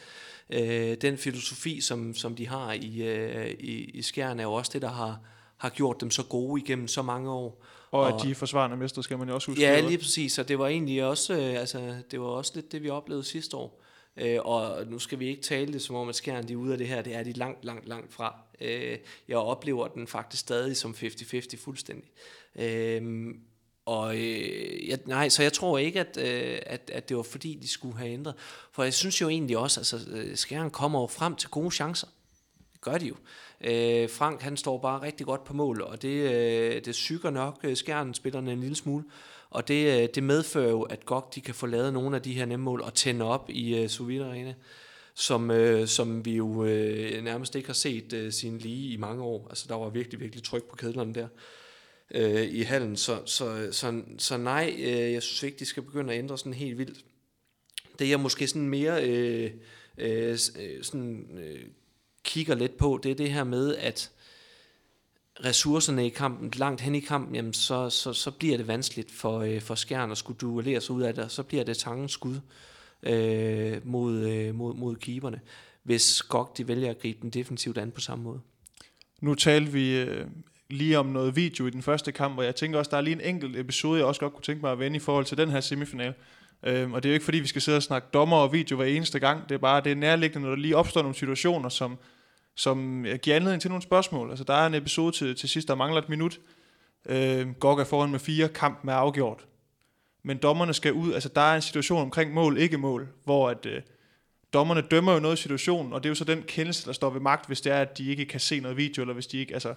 [0.50, 4.70] Øh, den filosofi, som, som de har i, øh, i, i skærne, er jo også
[4.74, 5.20] det, der har,
[5.56, 7.64] har gjort dem så gode igennem så mange år.
[7.90, 9.62] Og, at de er forsvarende mester, skal man jo også huske.
[9.62, 12.82] Ja, lige præcis, og det var egentlig også, øh, altså, det var også lidt det,
[12.82, 13.81] vi oplevede sidste år.
[14.16, 16.72] Øh, og nu skal vi ikke tale det som om, at skæren de er ude
[16.72, 18.36] af det her, det er de langt, langt, langt fra.
[18.60, 18.98] Øh,
[19.28, 22.10] jeg oplever den faktisk stadig som 50-50 fuldstændig.
[22.56, 23.34] Øh,
[23.84, 27.58] og øh, jeg, nej, så jeg tror ikke, at, øh, at, at det var fordi,
[27.62, 28.34] de skulle have ændret.
[28.72, 31.70] For jeg synes jo egentlig også, at altså, øh, skæren kommer jo frem til gode
[31.70, 32.06] chancer.
[32.72, 33.14] Det gør de jo.
[33.60, 37.58] Øh, Frank han står bare rigtig godt på mål, og det, øh, det syger nok
[37.62, 39.04] øh, skærnen spillerne en lille smule.
[39.52, 42.32] Og det, øh, det medfører jo, at GOG de kan få lavet nogle af de
[42.32, 44.54] her nemme mål og tænde op i øh, Sovjet Arena,
[45.14, 49.22] som, øh, som vi jo øh, nærmest ikke har set øh, sin lige i mange
[49.22, 49.46] år.
[49.48, 51.28] Altså der var virkelig, virkelig tryk på kedlerne der
[52.10, 52.96] øh, i hallen.
[52.96, 56.54] Så, så, så, så nej, øh, jeg synes ikke, de skal begynde at ændre sådan
[56.54, 57.04] helt vildt.
[57.98, 59.50] Det jeg måske sådan mere øh,
[59.98, 61.60] øh, øh sådan, øh,
[62.24, 64.10] kigger lidt på, det er det her med, at
[65.44, 69.40] ressourcerne i kampen, langt hen i kampen, jamen så, så, så bliver det vanskeligt for,
[69.40, 72.12] øh, for skærn at skulle duellere sig ud af det, og så bliver det tangens
[72.12, 72.40] skud
[73.02, 75.40] øh, mod, øh, mod, mod keeperne,
[75.82, 78.40] hvis GOG de vælger at gribe den defensivt an på samme måde.
[79.20, 80.26] Nu talte vi øh,
[80.70, 83.14] lige om noget video i den første kamp, og jeg tænker også, der er lige
[83.14, 85.50] en enkelt episode, jeg også godt kunne tænke mig at vende i forhold til den
[85.50, 86.14] her semifinal.
[86.66, 88.76] Øhm, og det er jo ikke fordi, vi skal sidde og snakke dommer og video
[88.76, 89.48] hver eneste gang.
[89.48, 91.98] Det er bare det er nærliggende, når der lige opstår nogle situationer, som,
[92.56, 94.30] som giver anledning til nogle spørgsmål.
[94.30, 96.40] Altså, der er en episode til, til sidst, der mangler et minut.
[97.06, 99.46] Øh, Gok er foran med fire, kamp med afgjort.
[100.22, 103.66] Men dommerne skal ud, altså der er en situation omkring mål, ikke mål, hvor at,
[103.66, 103.82] øh,
[104.52, 107.10] dommerne dømmer jo noget i situationen, og det er jo så den kendelse, der står
[107.10, 109.38] ved magt, hvis det er, at de ikke kan se noget video, eller hvis de
[109.38, 109.74] ikke, altså,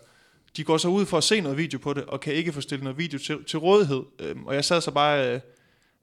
[0.57, 2.61] de går så ud for at se noget video på det, og kan ikke få
[2.61, 4.03] stillet noget video til, til rådighed.
[4.19, 5.39] Øhm, og jeg sad så bare, øh,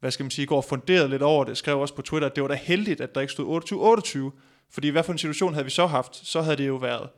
[0.00, 2.42] hvad skal man sige, går funderet lidt over det, skrev også på Twitter, at det
[2.42, 4.38] var da heldigt, at der ikke stod 28-28,
[4.72, 6.16] fordi hvad for en situation havde vi så haft?
[6.26, 7.08] Så havde det jo været,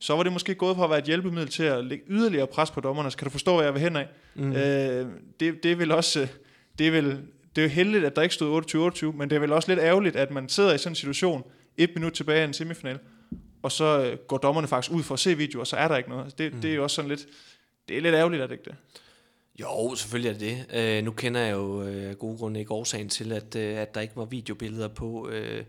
[0.00, 2.70] så var det måske gået på at være et hjælpemiddel til at lægge yderligere pres
[2.70, 3.10] på dommerne.
[3.10, 4.08] Så kan du forstå, hvad jeg vil hen af?
[4.34, 4.52] Mm.
[4.52, 5.06] Øh,
[5.40, 6.28] det, det vil også,
[6.78, 7.06] det er vel,
[7.56, 9.80] det er jo heldigt, at der ikke stod 28-28, men det er vel også lidt
[9.80, 11.44] ærgerligt, at man sidder i sådan en situation,
[11.76, 12.98] et minut tilbage i en semifinal,
[13.62, 15.96] og så øh, går dommerne faktisk ud for at se video, og så er der
[15.96, 16.38] ikke noget.
[16.38, 16.60] Det, mm.
[16.60, 17.26] det er jo også sådan lidt,
[17.88, 18.74] det er lidt ærgerligt, er det ikke det?
[19.60, 20.98] Jo, selvfølgelig er det det.
[20.98, 24.00] Øh, nu kender jeg jo øh, gode grunde ikke årsagen til, at, øh, at der
[24.00, 25.64] ikke var videobilleder på, øh,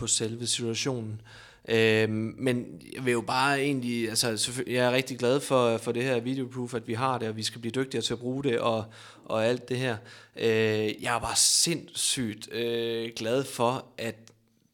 [0.00, 1.20] på selve situationen.
[1.68, 6.02] Øh, men jeg vil jo bare egentlig, altså jeg er rigtig glad for, for det
[6.02, 8.58] her videoproof, at vi har det, og vi skal blive dygtigere til at bruge det,
[8.58, 8.84] og,
[9.24, 9.96] og alt det her.
[10.36, 14.14] Øh, jeg er bare sindssygt øh, glad for, at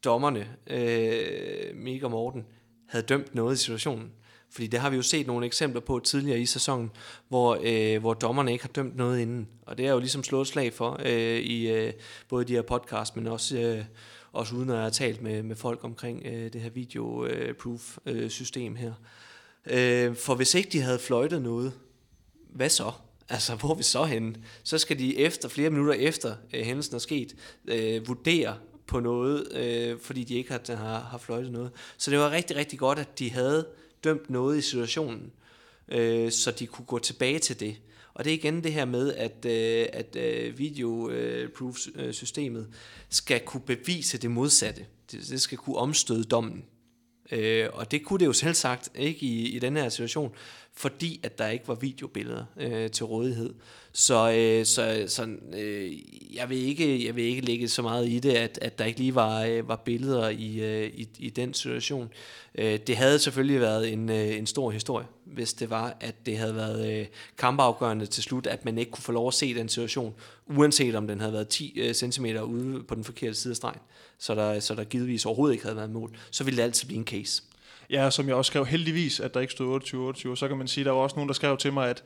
[0.03, 2.45] dommerne, øh, Mik og Morten,
[2.87, 4.11] havde dømt noget i situationen.
[4.51, 6.91] Fordi det har vi jo set nogle eksempler på tidligere i sæsonen,
[7.27, 9.47] hvor, øh, hvor dommerne ikke har dømt noget inden.
[9.65, 11.93] Og det er jo ligesom slået slag for øh, i øh,
[12.29, 13.83] både de her podcast, men også, øh,
[14.37, 18.79] også uden at jeg har talt med, med folk omkring øh, det her video-proof-system øh,
[18.79, 18.93] her.
[19.65, 21.73] Øh, for hvis ikke de havde fløjtet noget,
[22.49, 22.91] hvad så?
[23.29, 24.35] Altså, hvor er vi så henne?
[24.63, 27.35] Så skal de efter, flere minutter efter øh, hændelsen er sket,
[27.67, 28.57] øh, vurdere
[28.87, 31.71] på noget, øh, fordi de ikke har, har, har fløjtet noget.
[31.97, 33.67] Så det var rigtig, rigtig godt, at de havde
[34.03, 35.31] dømt noget i situationen,
[35.87, 37.75] øh, så de kunne gå tilbage til det.
[38.17, 42.67] Og det er igen det her med, at, øh, at øh, video-proof-systemet
[43.09, 44.85] skal kunne bevise det modsatte.
[45.11, 46.65] Det, det skal kunne omstøde dommen.
[47.31, 50.31] Øh, og det kunne det jo selv sagt ikke i, i den her situation,
[50.77, 53.53] fordi at der ikke var videobilleder øh, til rådighed.
[53.93, 55.91] Så, øh, så, sådan, øh,
[56.35, 58.99] jeg, vil ikke, jeg vil ikke lægge så meget i det, at, at der ikke
[58.99, 62.09] lige var, øh, var billeder i, øh, i, i den situation.
[62.55, 66.37] Øh, det havde selvfølgelig været en, øh, en stor historie, hvis det var, at det
[66.37, 67.05] havde været øh,
[67.37, 70.13] kampafgørende til slut, at man ikke kunne få lov at se den situation,
[70.47, 73.81] uanset om den havde været 10 øh, cm ude på den forkerte side af stregen,
[74.19, 76.99] så der, så der givetvis overhovedet ikke havde været mål, så ville det altid blive
[76.99, 77.43] en case.
[77.89, 80.83] Ja, som jeg også skrev heldigvis, at der ikke stod 28-28, så kan man sige,
[80.83, 82.03] der var også nogen, der skrev til mig, at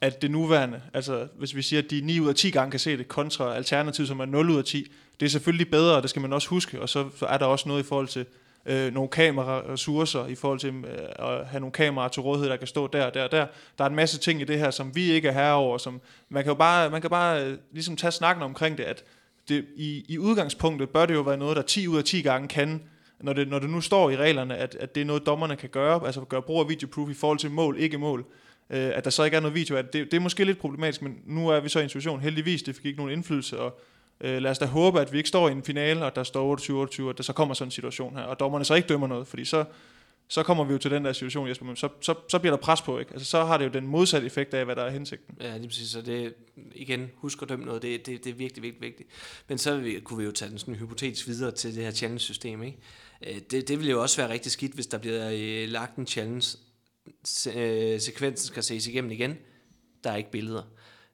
[0.00, 2.80] at det nuværende, altså hvis vi siger, at de 9 ud af 10 gange kan
[2.80, 6.02] se det, kontra alternativ, som er 0 ud af 10, det er selvfølgelig bedre, og
[6.02, 8.26] det skal man også huske, og så er der også noget i forhold til
[8.66, 12.66] øh, nogle kameraressourcer, i forhold til øh, at have nogle kameraer til rådighed, der kan
[12.66, 13.46] stå der og der og der.
[13.78, 16.42] Der er en masse ting i det her, som vi ikke er herover, som man
[16.42, 19.04] kan jo bare, man kan bare øh, ligesom tage snakken omkring det, at
[19.48, 22.48] det, i, i udgangspunktet bør det jo være noget, der 10 ud af 10 gange
[22.48, 22.82] kan,
[23.24, 25.68] når det, når det nu står i reglerne, at, at det er noget, dommerne kan
[25.68, 28.24] gøre, altså gøre brug af videoproof i forhold til mål, ikke mål,
[28.70, 30.58] øh, at der så ikke er noget video af det, det, det er måske lidt
[30.58, 33.60] problematisk, men nu er vi så i en situation, heldigvis, det fik ikke nogen indflydelse,
[33.60, 33.80] og
[34.20, 36.56] øh, lad os da håbe, at vi ikke står i en finale, og der står
[37.06, 39.26] 28-28, at der så kommer sådan en situation her, og dommerne så ikke dømmer noget,
[39.26, 39.64] fordi så,
[40.28, 42.62] så kommer vi jo til den der situation, Jesper, men så, så, så bliver der
[42.62, 43.12] pres på, ikke?
[43.12, 45.36] Altså, så har det jo den modsatte effekt af, hvad der er hensigten.
[45.40, 46.34] Ja, lige præcis, så det,
[46.74, 49.08] igen, husk at dømme noget, det, det, det er virkelig, virkelig vigtigt.
[49.48, 52.62] Men så vi, kunne vi jo tage den sådan hypotetisk videre til det her challenge-system,
[52.62, 52.78] ikke?
[53.26, 56.06] Øh, det, det vil jo også være rigtig skidt, hvis der bliver øh, lagt en
[56.06, 56.58] challenge,
[57.24, 59.36] Se, øh, sekvensen skal ses igennem igen,
[60.04, 60.62] der er ikke billeder.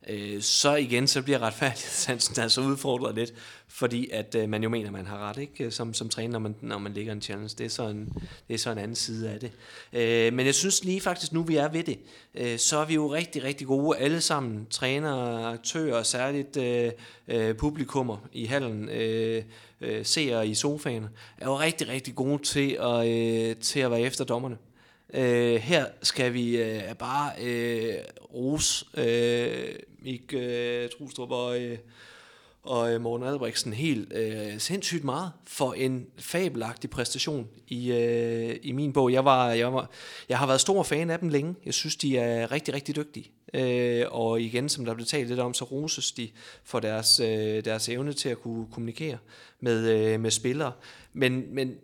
[0.09, 3.35] Øh, så igen, så bliver retfærdighedssansen altså udfordret lidt,
[3.69, 5.71] fordi at øh, man jo mener, man har ret, ikke?
[5.71, 7.55] Som, som træner, når man, når man ligger en challenge.
[7.59, 8.13] Det er, så en,
[8.49, 9.53] det er så en anden side af det.
[9.93, 11.99] Øh, men jeg synes lige faktisk, nu vi er ved det,
[12.35, 14.67] øh, så er vi jo rigtig, rigtig gode alle sammen.
[14.71, 16.93] Trænere, aktører, særligt øh,
[17.29, 19.43] øh, publikummer i hallen, øh,
[19.81, 21.07] øh, seere i sofaen,
[21.39, 24.57] er jo rigtig, rigtig gode til at, øh, til at være efter dommerne.
[25.15, 27.95] Øh, her skal vi øh, bare øh,
[28.35, 31.79] rose øh, Mik øh, Trustrup og, øh,
[32.63, 38.73] og øh, Morten Albrechtsen helt øh, sindssygt meget for en fabelagtig præstation i, øh, i
[38.73, 39.13] min bog.
[39.13, 39.91] Jeg, var, jeg, var,
[40.29, 41.55] jeg har været stor fan af dem længe.
[41.65, 43.31] Jeg synes, de er rigtig, rigtig dygtige.
[43.55, 46.31] Øh, og igen, som der blev talt lidt om, så roses de
[46.65, 49.19] for deres, øh, deres evne til at kunne kommunikere
[49.61, 50.73] med, øh, med spillere.
[51.13, 51.75] Men, men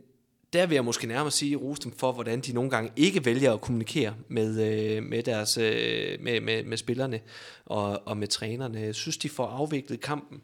[0.57, 3.53] der vil jeg måske nærmere sige, rose dem for, hvordan de nogle gange ikke vælger
[3.53, 7.21] at kommunikere med, øh, med, deres, øh, med, med, med spillerne
[7.67, 8.81] og, og med trænerne.
[8.81, 10.41] Jeg synes, de får afviklet kampen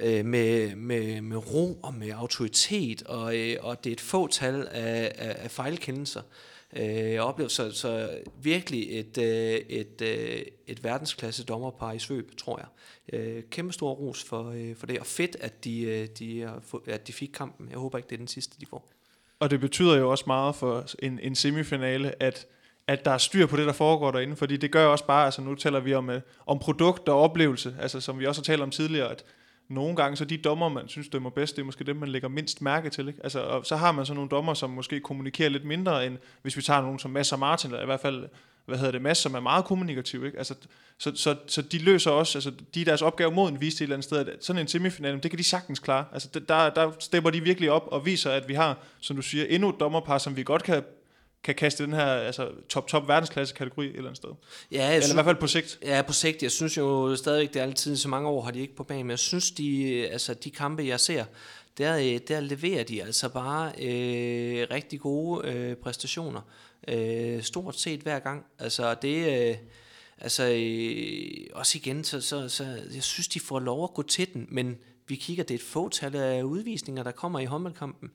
[0.00, 4.68] øh, med, med, med ro og med autoritet, og, øh, og det er et fåtal
[4.70, 6.22] af, af, af fejlkendelser.
[6.76, 8.10] Øh, jeg oplever så, så
[8.42, 12.68] virkelig et, øh, et, øh, et verdensklasse dommerpar i svøb, tror jeg.
[13.20, 16.50] Øh, kæmpe stor ros for, øh, for det, og fedt, at de, øh, de,
[16.86, 17.68] at de fik kampen.
[17.70, 18.93] Jeg håber ikke, det er den sidste, de får.
[19.40, 22.46] Og det betyder jo også meget for en, en semifinale, at,
[22.88, 25.42] at der er styr på det, der foregår derinde, fordi det gør også bare, altså
[25.42, 28.62] nu taler vi om, øh, om produkt og oplevelse, altså som vi også har talt
[28.62, 29.24] om tidligere, at
[29.68, 32.28] nogle gange så de dommer, man synes dømmer bedst, det er måske dem, man lægger
[32.28, 33.08] mindst mærke til.
[33.08, 33.20] Ikke?
[33.22, 36.56] Altså, og så har man så nogle dommer, som måske kommunikerer lidt mindre, end hvis
[36.56, 38.28] vi tager nogen som Mads og Martin, eller i hvert fald
[38.66, 40.38] hvad hedder det, Mads, som er meget kommunikativ, ikke?
[40.38, 40.54] Altså,
[40.98, 43.80] så, så, så, de løser også, altså de er deres opgave mod en vise et
[43.80, 46.04] eller andet sted, at sådan en semifinal, det kan de sagtens klare.
[46.12, 49.44] Altså der, der stepper de virkelig op og viser, at vi har, som du siger,
[49.48, 50.82] endnu et dommerpar, som vi godt kan
[51.44, 54.30] kan kaste den her altså, top-top verdensklasse kategori et eller andet sted.
[54.72, 55.78] Ja, eller synes, i hvert fald på sigt.
[55.82, 56.42] Ja, på sigt.
[56.42, 59.06] Jeg synes jo stadigvæk, det er altid så mange år har de ikke på banen,
[59.06, 61.24] men jeg synes, de, altså, de kampe, jeg ser,
[61.78, 66.40] der, der leverer de altså bare øh, rigtig gode øh, præstationer
[66.88, 68.44] øh, stort set hver gang.
[68.58, 69.56] Altså det, øh,
[70.18, 74.34] altså øh, også igen, så, så, så jeg synes, de får lov at gå til
[74.34, 74.76] den, men
[75.08, 78.10] vi kigger, det er et fåtal af udvisninger, der kommer i håndboldkampen,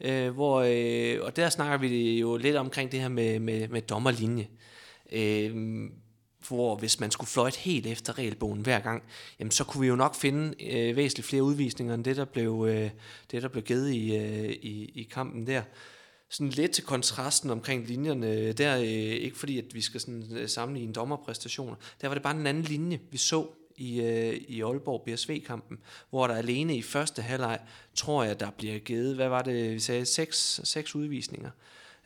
[0.00, 3.82] øh, hvor, øh, og der snakker vi jo lidt omkring det her med, med, med
[3.82, 4.48] dommerlinje.
[5.12, 5.90] Øh,
[6.48, 9.02] hvor hvis man skulle fløjte helt efter regelbogen hver gang,
[9.38, 12.66] jamen så kunne vi jo nok finde øh, væsentligt flere udvisninger end det, der blev,
[12.68, 12.90] øh,
[13.30, 15.62] det, der blev givet i, øh, i, i kampen der
[16.30, 20.24] sådan lidt til kontrasten omkring linjerne, øh, der øh, ikke fordi, at vi skal sådan,
[20.32, 23.46] øh, sammenligne dommerpræstationer, der var det bare en anden linje, vi så
[23.76, 25.78] i, øh, i Aalborg BSV-kampen,
[26.10, 27.58] hvor der alene i første halvleg,
[27.94, 31.50] tror jeg, der bliver givet, hvad var det, vi sagde, seks, seks udvisninger.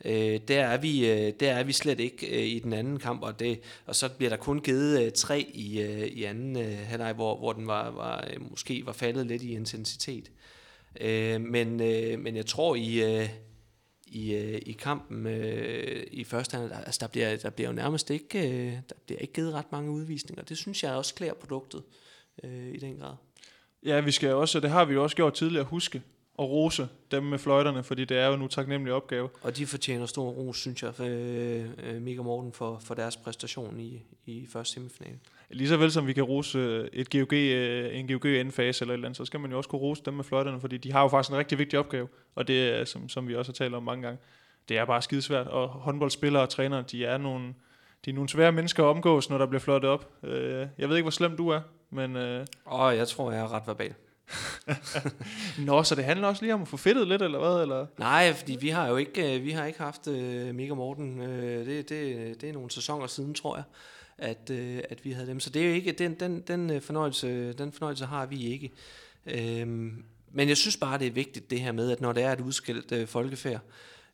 [0.05, 3.21] Øh, der, er vi, øh, der er vi slet ikke øh, i den anden kamp,
[3.21, 6.77] og, det, og så bliver der kun givet øh, tre i, øh, i anden øh,
[6.77, 10.31] halvleg, hvor, hvor den var, var, øh, måske var faldet lidt i intensitet.
[11.01, 13.19] Øh, men, øh, men jeg tror i...
[13.21, 13.29] Øh,
[14.15, 18.09] i, øh, i kampen øh, i første halvleg, altså der bliver, der bliver jo nærmest
[18.09, 20.43] ikke, øh, der bliver ikke givet ret mange udvisninger.
[20.43, 21.83] Det synes jeg også klæder produktet
[22.43, 23.13] øh, i den grad.
[23.85, 26.01] Ja, vi skal også, det har vi jo også gjort tidligere, huske
[26.39, 29.29] at rose dem med fløjterne, fordi det er jo en utaknemmelig opgave.
[29.41, 33.17] Og de fortjener stor ros, synes jeg, for, øh, øh Mika Morten for, for deres
[33.17, 35.19] præstation i, i første semifinale.
[35.49, 38.93] Lige så vel som vi kan rose øh, et GOG, øh, en GOG endfase eller
[38.93, 40.91] et eller andet, så skal man jo også kunne rose dem med fløjterne, fordi de
[40.91, 43.53] har jo faktisk en rigtig vigtig opgave, og det er, som, som vi også har
[43.53, 44.19] talt om mange gange,
[44.69, 47.53] det er bare skidesvært, og håndboldspillere og trænere, de er nogle,
[48.05, 50.11] de er nogle svære mennesker at omgås, når der bliver fløjtet op.
[50.77, 52.15] Jeg ved ikke, hvor slem du er, men...
[52.15, 53.93] Åh, oh, jeg tror, jeg er ret verbal.
[55.67, 57.61] Nå, så det handler også lige om at få fedtet lidt, eller hvad?
[57.61, 57.85] Eller?
[57.97, 61.19] Nej, fordi vi har jo ikke, vi har ikke haft uh, Mika Morten.
[61.19, 63.63] Det, det, det er nogle sæsoner siden, tror jeg,
[64.17, 65.39] at, øh, at vi havde dem.
[65.39, 68.71] Så det er jo ikke, den, den, den, øh, fornøjelse, den fornøjelse har vi ikke.
[69.25, 72.31] Øhm, men jeg synes bare, det er vigtigt det her med, at når det er
[72.31, 73.61] et udskilt øh, folkefærd,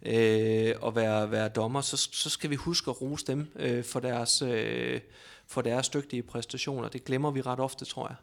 [0.02, 4.00] øh, og være, være dommer, så, så skal vi huske at rose dem øh, for,
[4.00, 5.02] deres, øh,
[5.48, 6.90] for deres dygtige præstationer.
[6.90, 8.18] Det glemmer vi ret ofte, tror jeg.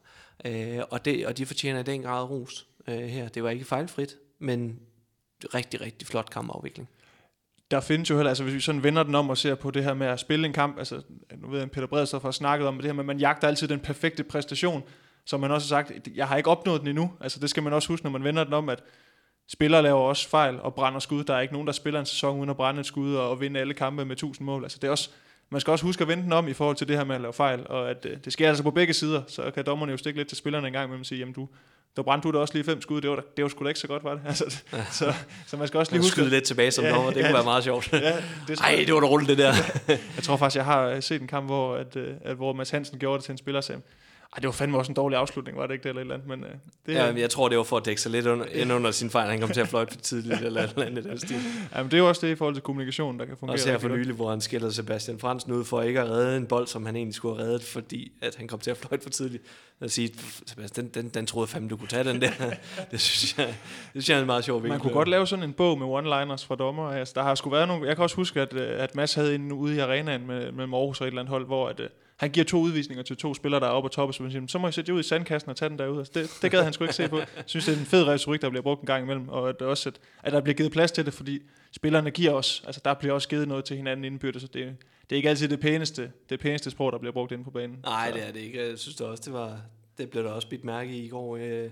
[0.78, 3.28] Øh, og, det, og de fortjener i den grad ros øh, her.
[3.28, 4.80] Det var ikke fejlfrit, men
[5.54, 6.88] rigtig, rigtig flot kampafvikling.
[7.70, 9.84] Der findes jo heller, altså hvis vi sådan vender den om og ser på det
[9.84, 11.02] her med at spille en kamp, altså
[11.36, 13.68] nu ved jeg, Peter Bredstof har snakket om det her med, at man jagter altid
[13.68, 14.82] den perfekte præstation,
[15.24, 17.72] som man også har sagt, jeg har ikke opnået den endnu, altså det skal man
[17.72, 18.82] også huske, når man vender den om, at
[19.48, 22.38] spillere laver også fejl og brænder skud, der er ikke nogen, der spiller en sæson
[22.38, 24.86] uden at brænde et skud og, og vinde alle kampe med 1000 mål, altså det
[24.86, 25.10] er også,
[25.50, 27.20] man skal også huske at vende den om i forhold til det her med at
[27.20, 29.98] lave fejl, og at øh, det sker altså på begge sider, så kan dommerne jo
[29.98, 31.48] stikke lidt til spillerne en gang med at sige, jamen du,
[31.98, 33.80] der brændte du da også lige fem skud, det var, det var sgu da ikke
[33.80, 34.22] så godt, var det?
[34.26, 34.84] Altså, ja.
[34.98, 35.14] så,
[35.46, 36.12] så man skal også lige huske...
[36.12, 37.92] Skyde lidt tilbage som ja, dommer, det ja, kunne være meget sjovt.
[37.92, 38.16] Ja,
[38.48, 39.52] det Ej, det var da rullet det der.
[40.16, 42.98] jeg tror faktisk, jeg har set en kamp, hvor, at, øh, at, hvor Mads Hansen
[42.98, 43.80] gjorde det til en spiller, sagde,
[44.32, 46.14] ej, det var fandme også en dårlig afslutning, var det ikke det eller et eller
[46.14, 46.28] andet?
[46.28, 46.50] Men, uh,
[46.86, 48.90] det, ja, men jeg tror, det var for at dække sig lidt under, ind under
[48.90, 49.30] sin fejl.
[49.30, 51.36] Han kom til at fløjte for tidligt eller et eller andet den stil.
[51.74, 53.54] Ja, men det er jo også det i forhold til kommunikation, der kan fungere.
[53.54, 56.46] Også her for nylig, hvor han skiller Sebastian Fransen ud for ikke at redde en
[56.46, 59.10] bold, som han egentlig skulle have reddet, fordi at han kom til at fløjte for
[59.10, 59.42] tidligt.
[59.80, 60.10] Og sige,
[60.46, 62.30] Sebastian, den, den, den troede fandme, du kunne tage den der.
[62.90, 63.54] det synes jeg, det
[63.90, 66.46] synes jeg er en meget sjov Man kunne godt lave sådan en bog med one-liners
[66.46, 66.88] fra dommer.
[66.88, 69.34] Altså, der har sgu været nogle, jeg kan også huske, at, øh, at Mads havde
[69.34, 71.88] en ude i arenaen med, med Aarhus og et eller andet hold, hvor at, øh,
[72.18, 74.46] han giver to udvisninger til to spillere, der er oppe og toppe, så, man siger,
[74.46, 75.98] så må jeg sætte ud i sandkassen og tage den derude.
[75.98, 77.18] Altså, det, det gad han sgu ikke se på.
[77.18, 79.62] Jeg synes, det er en fed retorik, der bliver brugt en gang imellem, og at,
[79.62, 81.38] også, at, at der bliver givet plads til det, fordi
[81.72, 84.76] spillerne giver os, altså der bliver også givet noget til hinanden indbyrdes, så det,
[85.10, 87.78] det er ikke altid det pæneste, det pæneste sprog, der bliver brugt inde på banen.
[87.84, 88.68] Nej, det er det ikke.
[88.68, 89.60] Jeg synes det også, det var,
[89.98, 91.36] det blev der også bidt mærke i i går.
[91.36, 91.70] Øh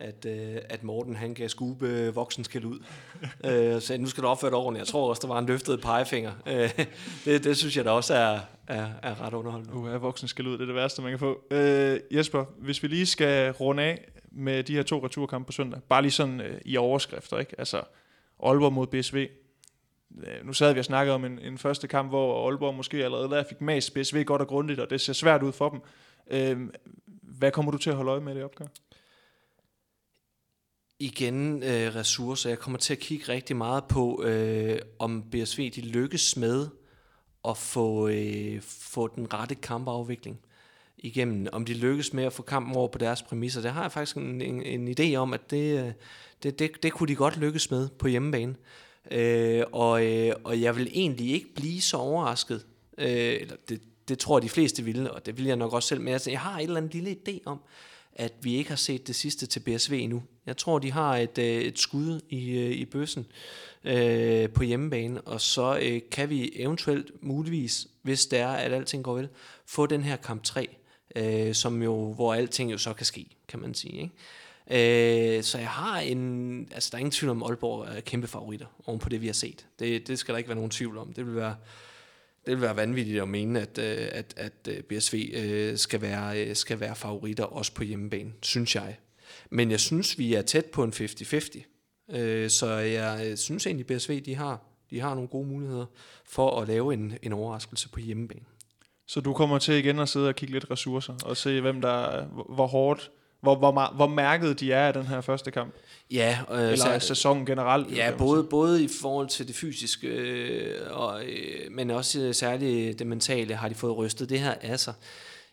[0.00, 2.78] at, øh, at Morten han kan skube øh, voksenskæld ud.
[3.44, 4.80] øh, så nu skal du opføre dig ordentligt.
[4.80, 6.32] Jeg tror også, der var en løftet pegefinger.
[6.46, 6.70] Øh,
[7.24, 9.74] det, det synes jeg da også er, er, er ret underholdende.
[9.74, 11.40] Uh, er voksenskæld ud, det er det værste, man kan få.
[11.50, 15.80] Øh, Jesper, hvis vi lige skal runde af med de her to returkampe på søndag,
[15.88, 17.54] bare lige sådan øh, i overskrifter, ikke?
[17.58, 17.82] Altså,
[18.42, 19.28] Aalborg mod BSV.
[20.26, 23.30] Øh, nu sad vi og snakkede om en, en første kamp, hvor Aalborg måske allerede
[23.30, 25.80] der fik mas BSV godt og grundigt, og det ser svært ud for dem.
[26.30, 26.68] Øh,
[27.22, 28.66] hvad kommer du til at holde øje med i det opgør?
[30.98, 32.50] Igen øh, ressourcer.
[32.50, 36.68] Jeg kommer til at kigge rigtig meget på, øh, om BSV de lykkes med
[37.48, 40.40] at få, øh, få den rette kampafvikling
[40.98, 41.46] igennem.
[41.52, 43.60] Om de lykkes med at få kampen over på deres præmisser.
[43.60, 45.92] Det har jeg faktisk en, en, en idé om, at det, øh,
[46.42, 48.54] det, det, det kunne de godt lykkes med på hjemmebane.
[49.10, 52.66] Øh, og, øh, og jeg vil egentlig ikke blive så overrasket.
[52.98, 53.08] Øh,
[53.40, 56.00] eller det, det tror jeg de fleste ville, og det vil jeg nok også selv.
[56.00, 57.60] Men jeg, jeg har en eller anden lille idé om,
[58.18, 60.22] at vi ikke har set det sidste til BSV endnu.
[60.46, 63.26] Jeg tror, de har et, øh, et skud i, øh, i bøssen
[63.84, 69.04] øh, på hjemmebane, og så øh, kan vi eventuelt muligvis, hvis det er, at alting
[69.04, 69.28] går vel,
[69.66, 70.76] få den her kamp 3,
[71.16, 74.02] øh, som jo, hvor alting jo så kan ske, kan man sige.
[74.02, 74.14] Ikke?
[75.36, 78.66] Øh, så jeg har en, altså der er ingen tvivl om, Aalborg er kæmpe favoritter
[78.86, 79.66] oven på det, vi har set.
[79.78, 81.12] Det, det skal der ikke være nogen tvivl om.
[81.12, 81.56] Det vil være
[82.48, 86.54] det vil være vanvittigt at mene, at, øh, at, at øh, BSV øh, skal være,
[86.54, 88.96] skal være favoritter også på hjemmebane, synes jeg.
[89.50, 92.48] Men jeg synes, vi er tæt på en 50-50.
[92.48, 94.60] Så jeg synes egentlig, at BSV de har,
[94.90, 95.86] de har nogle gode muligheder
[96.24, 98.44] for at lave en, en overraskelse på hjemmebane.
[99.06, 102.24] Så du kommer til igen at sidde og kigge lidt ressourcer og se, hvem der,
[102.54, 103.10] hvor hårdt
[103.40, 105.74] hvor, hvor, hvor mærket de er af den her første kamp.
[106.10, 107.96] Ja, øh, eller af sæsonen generelt.
[107.96, 113.06] Ja, både, både i forhold til det fysiske, øh, og, øh, men også særligt det
[113.06, 114.94] mentale, har de fået rystet det her af sig.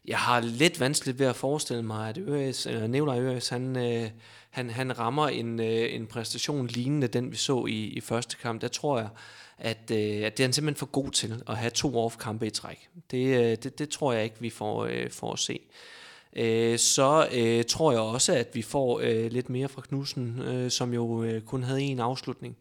[0.07, 4.09] Jeg har lidt vanskeligt ved at forestille mig, at Øres, eller Nevler Øres, han, øh,
[4.49, 8.61] han, han rammer en, øh, en præstation lignende den, vi så i, i første kamp.
[8.61, 9.09] Der tror jeg,
[9.57, 12.49] at, øh, at det er han simpelthen for god til at have to off-kampe i
[12.49, 12.89] træk.
[13.11, 15.53] Det, øh, det, det tror jeg ikke, vi får, øh, får at se.
[15.53, 15.94] Øh,
[16.35, 20.71] Øh, så øh, tror jeg også, at vi får øh, lidt mere fra Knudsen, øh,
[20.71, 22.57] som jo øh, kun havde en afslutning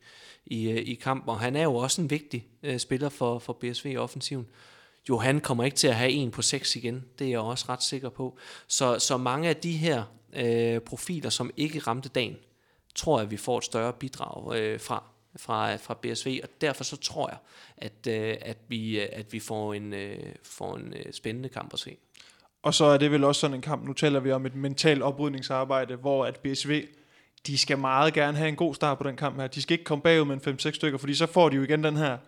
[0.46, 1.28] i, øh, i kampen.
[1.28, 4.46] Og han er jo også en vigtig øh, spiller for, for BSV i offensiven.
[5.08, 7.04] Jo, han kommer ikke til at have en på seks igen.
[7.18, 8.38] Det er jeg også ret sikker på.
[8.66, 12.36] Så, så mange af de her øh, profiler, som ikke ramte dagen,
[12.94, 15.04] tror jeg, vi får et større bidrag øh, fra,
[15.36, 17.38] fra, fra BSV, og derfor så tror jeg,
[17.76, 21.78] at, øh, at, vi, at vi får en, øh, får en øh, spændende kamp at
[21.78, 21.96] se.
[22.64, 25.02] Og så er det vel også sådan en kamp, nu taler vi om et mentalt
[25.02, 26.86] oprydningsarbejde, hvor at BSV,
[27.46, 29.46] de skal meget gerne have en god start på den kamp her.
[29.46, 31.84] De skal ikke komme bagud med en 5-6 stykker, fordi så får de jo igen
[31.84, 32.18] den her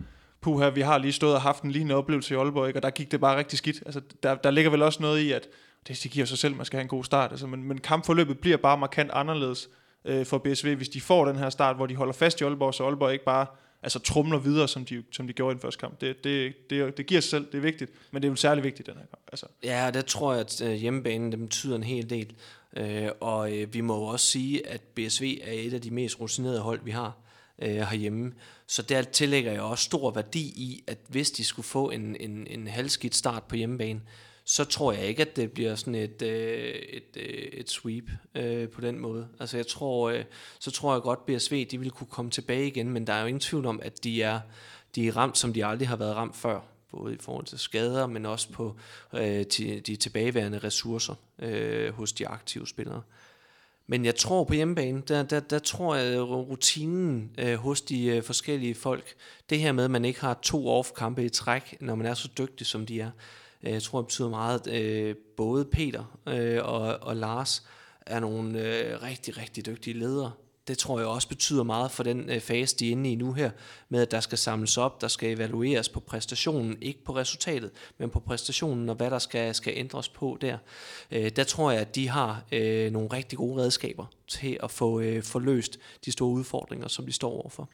[0.40, 2.78] puha, vi har lige stået og haft en lignende oplevelse i Aalborg, ikke?
[2.78, 3.82] og der gik det bare rigtig skidt.
[3.86, 5.48] Altså, der, der ligger vel også noget i, at
[5.88, 7.30] det, det giver sig selv, at man skal have en god start.
[7.30, 9.68] Altså, men, men kampforløbet bliver bare markant anderledes
[10.04, 12.74] øh, for BSV, hvis de får den her start, hvor de holder fast i Aalborg,
[12.74, 13.46] så Aalborg ikke bare
[13.86, 16.00] altså, trumler videre, som de, som de gjorde i den første kamp.
[16.00, 18.64] Det, det, det, det giver sig selv, det er vigtigt, men det er jo særlig
[18.64, 19.22] vigtigt den her kamp.
[19.32, 19.46] Altså.
[19.62, 22.34] Ja, der tror jeg, at øh, hjemmebanen det betyder en hel del.
[22.76, 26.20] Øh, og øh, vi må jo også sige, at BSV er et af de mest
[26.20, 27.12] rutinerede hold, vi har
[27.58, 28.32] øh, herhjemme.
[28.66, 32.46] Så der tillægger jeg også stor værdi i, at hvis de skulle få en, en,
[32.46, 34.00] en halvskidt start på hjemmebane,
[34.48, 38.68] så tror jeg ikke, at det bliver sådan et, øh, et, øh, et sweep øh,
[38.68, 39.28] på den måde.
[39.40, 40.24] Altså jeg tror, øh,
[40.59, 43.20] så tror jeg godt, at BSV de vil kunne komme tilbage igen, men der er
[43.20, 44.40] jo ingen tvivl om, at de er,
[44.94, 46.60] de er ramt, som de aldrig har været ramt før
[46.93, 48.77] både i forhold til skader, men også på
[49.14, 49.44] øh,
[49.86, 53.02] de tilbageværende ressourcer øh, hos de aktive spillere.
[53.86, 57.81] Men jeg tror på hjemmebane, der, der, der tror jeg, øh, at rutinen øh, hos
[57.81, 59.14] de øh, forskellige folk,
[59.51, 62.28] det her med, at man ikke har to off-kampe i træk, når man er så
[62.39, 63.10] dygtig, som de er,
[63.62, 64.66] Øh, jeg tror, det betyder meget.
[64.66, 67.66] Øh, både Peter øh, og, og Lars
[68.06, 68.58] er nogle
[69.02, 70.32] rigtig, rigtig dygtige ledere.
[70.68, 73.50] Det tror jeg også betyder meget for den fase, de er inde i nu her,
[73.88, 78.10] med at der skal samles op, der skal evalueres på præstationen, ikke på resultatet, men
[78.10, 80.58] på præstationen og hvad der skal, skal ændres på der.
[81.10, 82.44] Der tror jeg, at de har
[82.90, 87.30] nogle rigtig gode redskaber til at få, få løst de store udfordringer, som de står
[87.30, 87.68] overfor.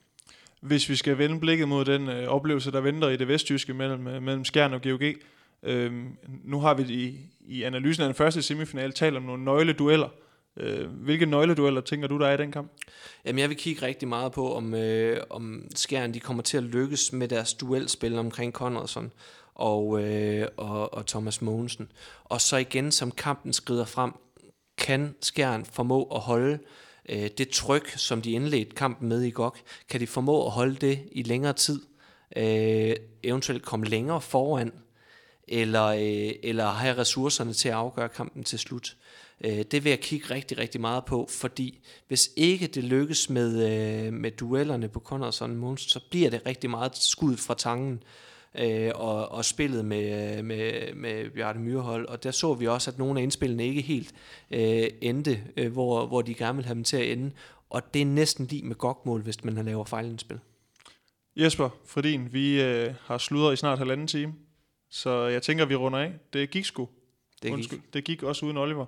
[0.63, 4.01] Hvis vi skal vende blikket mod den øh, oplevelse, der venter i det vestjyske mellem,
[4.01, 5.03] mellem Skjern og GOG,
[5.63, 10.09] Øhm, nu har vi i, i analysen af den første semifinale talt om nogle nøgledueller,
[10.57, 12.73] Øh, hvilke nøgledueller tænker du, der er i den kamp?
[13.25, 16.63] Jamen, jeg vil kigge rigtig meget på, om, øh, om Skjern de kommer til at
[16.63, 19.13] lykkes med deres duelspil omkring Conradson
[19.55, 21.93] og, øh, og, og Thomas Mogensen.
[22.25, 24.13] Og så igen, som kampen skrider frem,
[24.79, 26.59] kan Skjern formå at holde
[27.09, 29.57] øh, det tryk, som de indledte kampen med i GOG,
[29.89, 31.81] kan de formå at holde det i længere tid,
[32.37, 34.73] øh, eventuelt komme længere foran,
[35.49, 38.97] eller, øh, eller have ressourcerne til at afgøre kampen til slut.
[39.45, 41.79] Øh, det vil jeg kigge rigtig, rigtig meget på, fordi
[42.09, 46.71] hvis ikke det lykkes med, øh, med duellerne på Conradson Monsen, så bliver det rigtig
[46.71, 48.03] meget skud fra tangen
[48.59, 52.07] øh, og, og spillet med, øh, med, med Bjarne Myrhold.
[52.07, 54.15] Og der så vi også, at nogle af indspillene ikke helt
[54.51, 57.31] øh, endte, øh, hvor, hvor de gerne ville have dem til at ende.
[57.71, 60.39] Og det er næsten lige med gokmål, hvis man har lavet fejlindspil.
[61.37, 64.35] Jesper Fredin, vi øh, har sludret i snart halvanden time,
[64.93, 66.13] så jeg tænker, vi runder af.
[66.33, 66.89] Det gik sgu.
[67.33, 67.53] Det gik.
[67.53, 67.81] Undskyld.
[67.93, 68.87] Det gik også uden Oliver.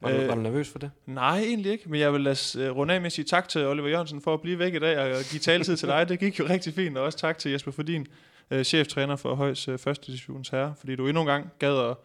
[0.00, 0.90] Var du, øh, var du nervøs for det?
[1.06, 1.90] Nej, egentlig ikke.
[1.90, 4.34] Men jeg vil lade uh, runde af med at sige tak til Oliver Jørgensen for
[4.34, 6.08] at blive væk i dag og give taletid til dig.
[6.08, 6.98] Det gik jo rigtig fint.
[6.98, 8.06] Og også tak til Jesper Fordin,
[8.50, 11.96] uh, cheftræner for Højs uh, første divisions herre, fordi du endnu en gang gad at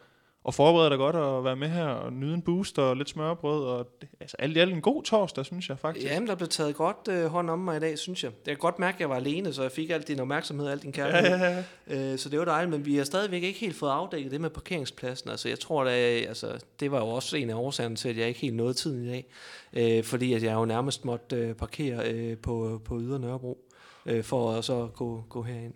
[0.43, 3.65] og forberede dig godt og være med her og nyde en boost og lidt smørbrød.
[3.65, 6.05] Og det, altså alt i alt en god torsdag, synes jeg faktisk.
[6.05, 8.31] Jamen, der blev taget godt øh, hånd om mig i dag, synes jeg.
[8.45, 10.71] Jeg kan godt mærke, at jeg var alene, så jeg fik alt din opmærksomhed og
[10.71, 11.37] alt din kærlighed.
[11.37, 12.13] Ja, ja, ja.
[12.13, 14.49] Øh, så det var dejligt, men vi har stadigvæk ikke helt fået afdækket det med
[14.49, 15.29] parkeringspladsen.
[15.29, 15.89] Altså, jeg tror, at
[16.27, 19.05] altså, det var jo også en af årsagerne til, at jeg ikke helt nåede tiden
[19.05, 19.25] i dag.
[19.73, 23.57] Øh, fordi at jeg jo nærmest måtte øh, parkere øh, på, på Yder Nørrebro,
[24.05, 25.73] øh, for at så gå, gå herind.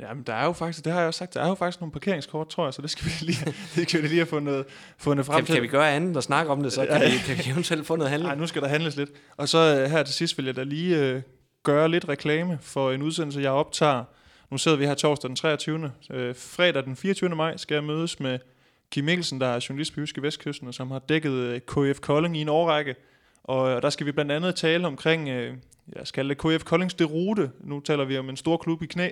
[0.00, 1.92] Jamen, der er jo faktisk, det har jeg også sagt, der er jo faktisk nogle
[1.92, 3.44] parkeringskort, tror jeg, så det skal vi lige,
[3.74, 4.64] det skal vi lige have fundet,
[4.98, 5.54] fundet frem kan, til.
[5.54, 7.96] Kan vi gøre andet og snakke om det, så kan, vi, kan vi eventuelt få
[7.96, 8.28] noget handling?
[8.28, 9.10] Nej, nu skal der handles lidt.
[9.36, 11.22] Og så uh, her til sidst vil jeg da lige uh,
[11.62, 14.04] gøre lidt reklame for en udsendelse, jeg optager.
[14.50, 15.76] Nu sidder vi her torsdag den 23.
[15.76, 17.30] Uh, øh, fredag den 24.
[17.30, 18.38] maj skal jeg mødes med
[18.90, 22.36] Kim Mikkelsen, der er journalist på Jyske Vestkysten, og som har dækket uh, KF Kolding
[22.36, 22.94] i en årrække.
[23.44, 25.56] Og uh, der skal vi blandt andet tale omkring, jeg
[26.04, 27.50] skal kalde det KF Koldings derute.
[27.60, 29.08] Nu taler vi om en stor klub i knæ,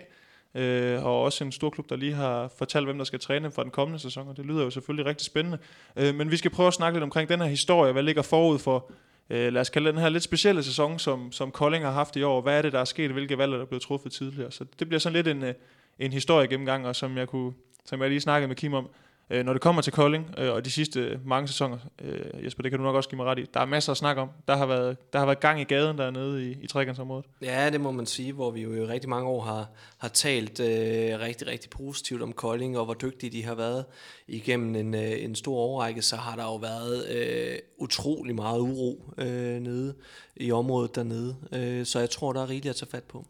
[0.59, 3.63] øh, og også en stor klub, der lige har fortalt, hvem der skal træne for
[3.63, 5.59] den kommende sæson, og det lyder jo selvfølgelig rigtig spændende.
[5.97, 8.59] Øh, men vi skal prøve at snakke lidt omkring den her historie, hvad ligger forud
[8.59, 8.91] for,
[9.31, 12.23] øh, lad os kalde den her lidt specielle sæson, som, som Kolding har haft i
[12.23, 12.41] år.
[12.41, 14.53] Hvad er det, der er sket, hvilke valg er der blevet truffet tidligere?
[14.53, 15.55] Så det bliver sådan lidt en, øh,
[15.99, 17.53] en historie gennemgang, og som jeg, kunne,
[17.85, 18.89] som jeg lige snakkede med Kim om,
[19.31, 22.73] Øh, når det kommer til Kolding øh, og de sidste mange sæsoner, øh, Jesper, det
[22.73, 24.29] kan du nok også give mig ret i, der er masser at snakke om.
[24.49, 27.25] Der har været, der har været gang i gaden dernede i, i trekantsområdet.
[27.43, 30.61] Ja, det må man sige, hvor vi jo i rigtig mange år har, har talt
[30.61, 33.85] øh, rigtig, rigtig positivt om Kolding, og hvor dygtige de har været
[34.29, 39.15] igennem en, øh, en stor overrække, så har der jo været øh, utrolig meget uro
[39.19, 39.95] øh, nede
[40.37, 41.37] i området dernede.
[41.53, 43.27] Øh, så jeg tror, der er rigeligt at tage fat på.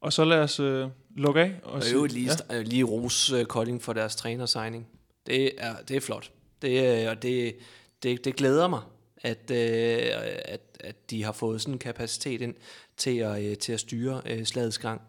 [0.00, 1.54] Og så lad os øh, lukke af.
[1.62, 2.62] Og, og jo lige, ja.
[2.62, 4.86] lige rose øh, Kolding for deres trænersigning.
[5.26, 6.30] Det er, det er flot.
[6.62, 7.56] Det, øh, og det,
[8.02, 8.80] det, det glæder mig,
[9.16, 10.10] at, øh,
[10.44, 12.54] at, at de har fået sådan en kapacitet ind
[12.96, 15.00] til at, øh, til at styre slagets gang.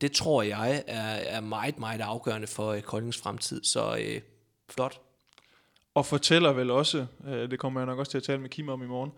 [0.00, 4.20] Det tror jeg er, er meget, meget afgørende for Koldings fremtid, så øh,
[4.68, 5.00] flot.
[5.94, 8.82] Og fortæller vel også, det kommer jeg nok også til at tale med Kim om
[8.82, 9.10] i morgen,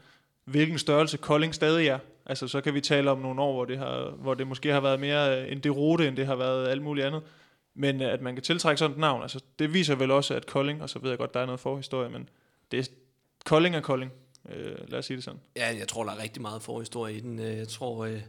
[0.45, 1.99] hvilken størrelse Kolding stadig er.
[2.27, 4.81] Altså så kan vi tale om nogle år, hvor det, har, hvor det måske har
[4.81, 7.23] været mere en derote, end det har været alt muligt andet.
[7.79, 10.47] Men øh, at man kan tiltrække sådan et navn, altså, det viser vel også, at
[10.47, 12.29] Kolding, og så ved jeg godt, der er noget forhistorie, men
[12.71, 12.85] det er,
[13.45, 14.13] Kolding er Kolding.
[14.49, 15.41] Øh, lad os sige det sådan.
[15.57, 17.39] Ja, jeg tror, der er rigtig meget forhistorie i den.
[17.39, 18.23] Øh, jeg tror, øh,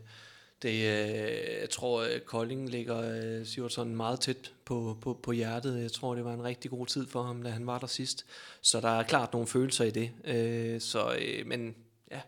[0.62, 5.82] det, øh, jeg tror Kolding ligger Sivertson meget tæt på, på, på hjertet.
[5.82, 8.26] Jeg tror, det var en rigtig god tid for ham, da han var der sidst.
[8.62, 10.82] Så der er klart nogle følelser i det.
[10.84, 11.76] Så, men
[12.12, 12.22] ja,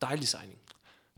[0.00, 0.58] dejlig signing.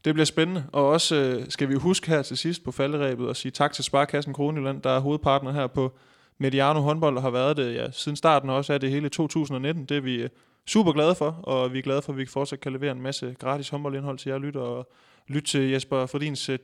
[0.07, 3.37] Det bliver spændende, og også øh, skal vi huske her til sidst på falderæbet og
[3.37, 5.93] sige tak til Sparkassen Kronjylland, der er hovedpartner her på
[6.39, 9.85] Mediano håndbold og har været det ja, siden starten også af det hele 2019.
[9.85, 10.29] Det er vi øh,
[10.67, 13.37] super glade for, og vi er glade for, at vi fortsat kan levere en masse
[13.39, 14.93] gratis håndboldindhold til jer lytter og
[15.29, 16.59] lytte til Jesper Fordins øh,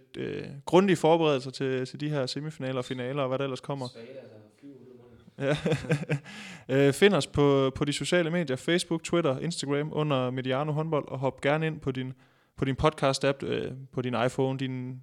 [0.66, 3.86] grundige forberedelser til, til de her semifinaler og finaler og hvad der ellers kommer.
[5.38, 5.56] Ja.
[6.68, 11.18] Øh, find os på, på de sociale medier, Facebook, Twitter, Instagram under Mediano håndbold, og
[11.18, 12.12] hop gerne ind på din
[12.62, 15.02] på din podcast-app, øh, på din iPhone, din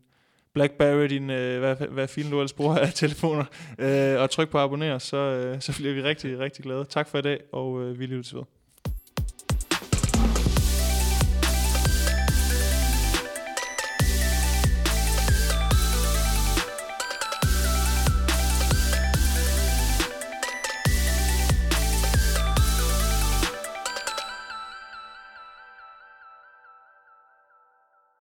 [0.53, 3.45] Blackberry, din, øh, hvad, hvad filen du ellers bruger af telefoner,
[3.80, 6.86] øh, og tryk på abonner, så, øh, så bliver vi rigtig, rigtig glade.
[6.86, 8.44] Tak for i dag, og øh, vi lyttes ved.